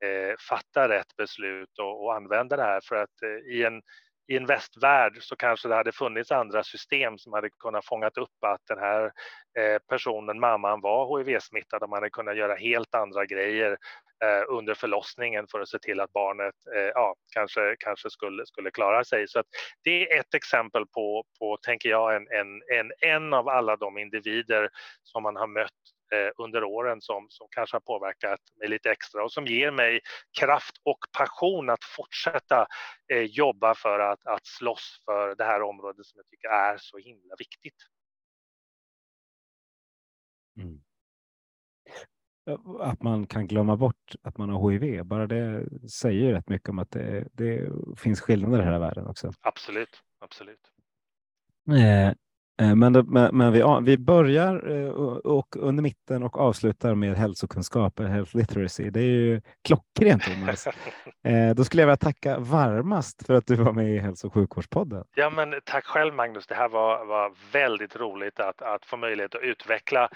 eh, 0.04 0.36
fatta 0.48 0.88
rätt 0.88 1.16
beslut 1.16 1.78
och, 1.78 2.04
och, 2.04 2.14
använda 2.14 2.56
det 2.56 2.62
här 2.62 2.80
för 2.84 2.96
att 2.96 3.22
eh, 3.22 3.54
i 3.54 3.64
en 3.64 3.82
i 4.28 4.36
en 4.36 4.46
västvärld 4.46 5.18
så 5.20 5.36
kanske 5.36 5.68
det 5.68 5.74
hade 5.74 5.92
funnits 5.92 6.32
andra 6.32 6.62
system 6.62 7.18
som 7.18 7.32
hade 7.32 7.50
kunnat 7.50 7.86
fångat 7.86 8.18
upp 8.18 8.44
att 8.46 8.60
den 8.68 8.78
här 8.78 9.04
eh, 9.58 9.78
personen, 9.88 10.40
mamman, 10.40 10.80
var 10.80 11.18
HIV-smittad 11.18 11.82
och 11.82 11.90
man 11.90 11.96
hade 11.96 12.10
kunnat 12.10 12.36
göra 12.36 12.54
helt 12.54 12.94
andra 12.94 13.26
grejer 13.26 13.70
eh, 14.24 14.42
under 14.48 14.74
förlossningen 14.74 15.46
för 15.50 15.60
att 15.60 15.68
se 15.68 15.78
till 15.78 16.00
att 16.00 16.12
barnet 16.12 16.54
eh, 16.74 16.90
ja, 16.94 17.14
kanske, 17.34 17.76
kanske 17.78 18.10
skulle, 18.10 18.46
skulle 18.46 18.70
klara 18.70 19.04
sig. 19.04 19.28
Så 19.28 19.38
att 19.38 19.46
det 19.84 20.12
är 20.12 20.20
ett 20.20 20.34
exempel 20.34 20.86
på, 20.86 21.24
på 21.38 21.56
tänker 21.62 21.88
jag, 21.88 22.16
en, 22.16 22.26
en, 22.30 22.62
en, 22.78 22.92
en 23.00 23.32
av 23.32 23.48
alla 23.48 23.76
de 23.76 23.98
individer 23.98 24.68
som 25.02 25.22
man 25.22 25.36
har 25.36 25.46
mött 25.46 25.97
under 26.36 26.64
åren 26.64 27.00
som, 27.00 27.26
som 27.28 27.48
kanske 27.50 27.74
har 27.74 27.80
påverkat 27.80 28.40
mig 28.56 28.68
lite 28.68 28.90
extra 28.90 29.24
och 29.24 29.32
som 29.32 29.46
ger 29.46 29.70
mig 29.70 30.00
kraft 30.40 30.76
och 30.84 30.98
passion 31.18 31.70
att 31.70 31.84
fortsätta 31.84 32.66
eh, 33.12 33.22
jobba 33.22 33.74
för 33.74 33.98
att, 33.98 34.26
att 34.26 34.46
slåss 34.46 35.02
för 35.04 35.34
det 35.34 35.44
här 35.44 35.62
området 35.62 36.06
som 36.06 36.18
jag 36.18 36.26
tycker 36.26 36.48
är 36.48 36.76
så 36.78 36.98
himla 36.98 37.34
viktigt. 37.38 37.76
Mm 40.60 40.80
att 42.80 43.02
man 43.02 43.26
kan 43.26 43.46
glömma 43.46 43.76
bort 43.76 44.14
att 44.22 44.38
man 44.38 44.50
har 44.50 44.70
HIV. 44.70 45.04
Bara 45.04 45.26
det 45.26 45.68
säger 45.90 46.32
rätt 46.32 46.48
mycket 46.48 46.68
om 46.68 46.78
att 46.78 46.90
det, 46.90 47.28
det 47.32 47.70
finns 47.96 48.20
skillnader 48.20 48.60
i 48.60 48.64
hela 48.64 48.78
världen 48.78 49.06
också. 49.06 49.32
Absolut, 49.40 50.02
absolut. 50.18 50.72
Eh, 51.70 52.08
eh 52.08 52.14
men, 52.58 52.92
men, 52.92 53.36
men 53.36 53.52
vi, 53.52 53.62
vi 53.82 53.98
börjar 53.98 54.70
eh, 54.70 54.88
och 54.88 55.56
under 55.56 55.82
mitten 55.82 56.22
och 56.22 56.38
avslutar 56.38 56.94
med 56.94 57.14
hälsokunskap, 57.14 58.00
health 58.00 58.36
literacy. 58.36 58.90
Det 58.90 59.00
är 59.00 59.04
ju 59.04 59.40
klockrent 59.64 60.22
Thomas. 60.22 60.66
eh, 61.24 61.54
då 61.56 61.64
skulle 61.64 61.82
jag 61.82 61.86
vilja 61.86 61.96
tacka 61.96 62.38
varmast 62.38 63.26
för 63.26 63.34
att 63.34 63.46
du 63.46 63.54
var 63.54 63.72
med 63.72 63.94
i 63.94 63.98
hälso 63.98 64.26
och 64.26 64.34
sjukvårdspodden. 64.34 65.04
Ja, 65.14 65.30
men 65.30 65.54
tack 65.64 65.84
själv 65.84 66.14
Magnus. 66.14 66.46
Det 66.46 66.54
här 66.54 66.68
var, 66.68 67.04
var 67.04 67.32
väldigt 67.52 67.96
roligt 67.96 68.40
att, 68.40 68.62
att 68.62 68.84
få 68.84 68.96
möjlighet 68.96 69.34
att 69.34 69.42
utveckla 69.42 70.08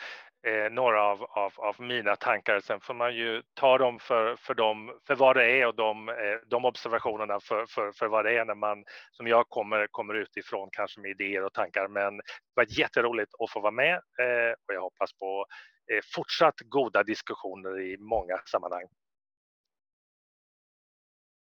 eh, 0.46 0.72
några 0.72 1.02
av, 1.02 1.22
av, 1.22 1.52
av, 1.56 1.76
mina 1.78 2.16
tankar. 2.16 2.60
Sen 2.60 2.80
får 2.80 2.94
man 2.94 3.14
ju 3.14 3.42
ta 3.54 3.78
dem 3.78 3.98
för, 3.98 4.36
för, 4.36 4.54
dem, 4.54 4.98
för 5.06 5.14
vad 5.14 5.36
det 5.36 5.60
är 5.60 5.66
och 5.66 5.74
de, 5.74 6.08
eh, 6.08 6.14
de 6.46 6.64
observationerna 6.64 7.40
för, 7.40 7.66
för, 7.66 7.92
för 7.92 8.08
vad 8.08 8.24
det 8.24 8.38
är 8.38 8.44
när 8.44 8.54
man, 8.54 8.84
som 9.10 9.26
jag 9.26 9.48
kommer, 9.48 9.86
kommer 9.90 10.14
utifrån, 10.14 10.68
kanske 10.72 11.00
med 11.00 11.10
idéer 11.10 11.44
och 11.44 11.52
tankar. 11.52 11.88
Men 11.88 12.16
det 12.16 12.54
var 12.54 12.66
jätteroligt 12.78 13.30
att 13.38 13.50
få 13.50 13.60
vara 13.60 13.72
med 13.72 13.94
eh, 13.94 14.52
och 14.68 14.74
jag 14.74 14.80
hoppas 14.80 15.12
på 15.12 15.46
eh, 15.92 16.00
fortsatt 16.14 16.60
goda 16.60 17.02
diskussioner 17.02 17.80
i 17.80 17.96
många 17.98 18.38
sammanhang. 18.44 18.86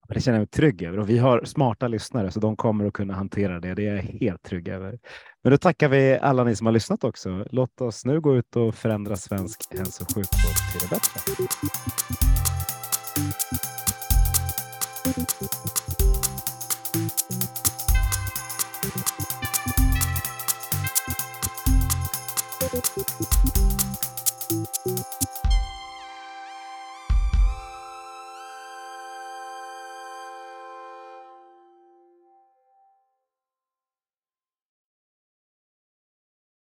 Det 0.08 0.22
känner 0.22 0.38
jag 0.38 0.42
mig 0.42 0.48
trygg 0.48 0.84
över 0.84 1.00
och 1.00 1.10
vi 1.10 1.18
har 1.18 1.44
smarta 1.46 1.88
lyssnare 1.88 2.32
så 2.32 2.40
de 2.40 2.56
kommer 2.56 2.86
att 2.86 2.94
kunna 2.94 3.14
hantera 3.14 3.60
det. 3.60 3.74
Det 3.74 3.88
är 3.88 3.96
jag 3.96 4.02
helt 4.02 4.44
trygg 4.44 4.68
över. 4.68 5.00
Men 5.44 5.52
då 5.52 5.58
tackar 5.58 5.90
vi 5.90 6.20
alla 6.22 6.44
ni 6.44 6.56
som 6.56 6.66
har 6.66 6.74
lyssnat 6.74 7.04
också. 7.04 7.46
Låt 7.52 7.82
oss 7.82 8.06
nu 8.06 8.22
gå 8.22 8.36
ut 8.36 8.56
och 8.56 8.76
förändra 8.76 9.16
svensk 9.16 9.60
hälso 9.72 10.04
och 10.04 10.16
sjukvård 10.16 10.72
till 10.72 10.82
det 10.82 10.96
bättre. 10.96 12.25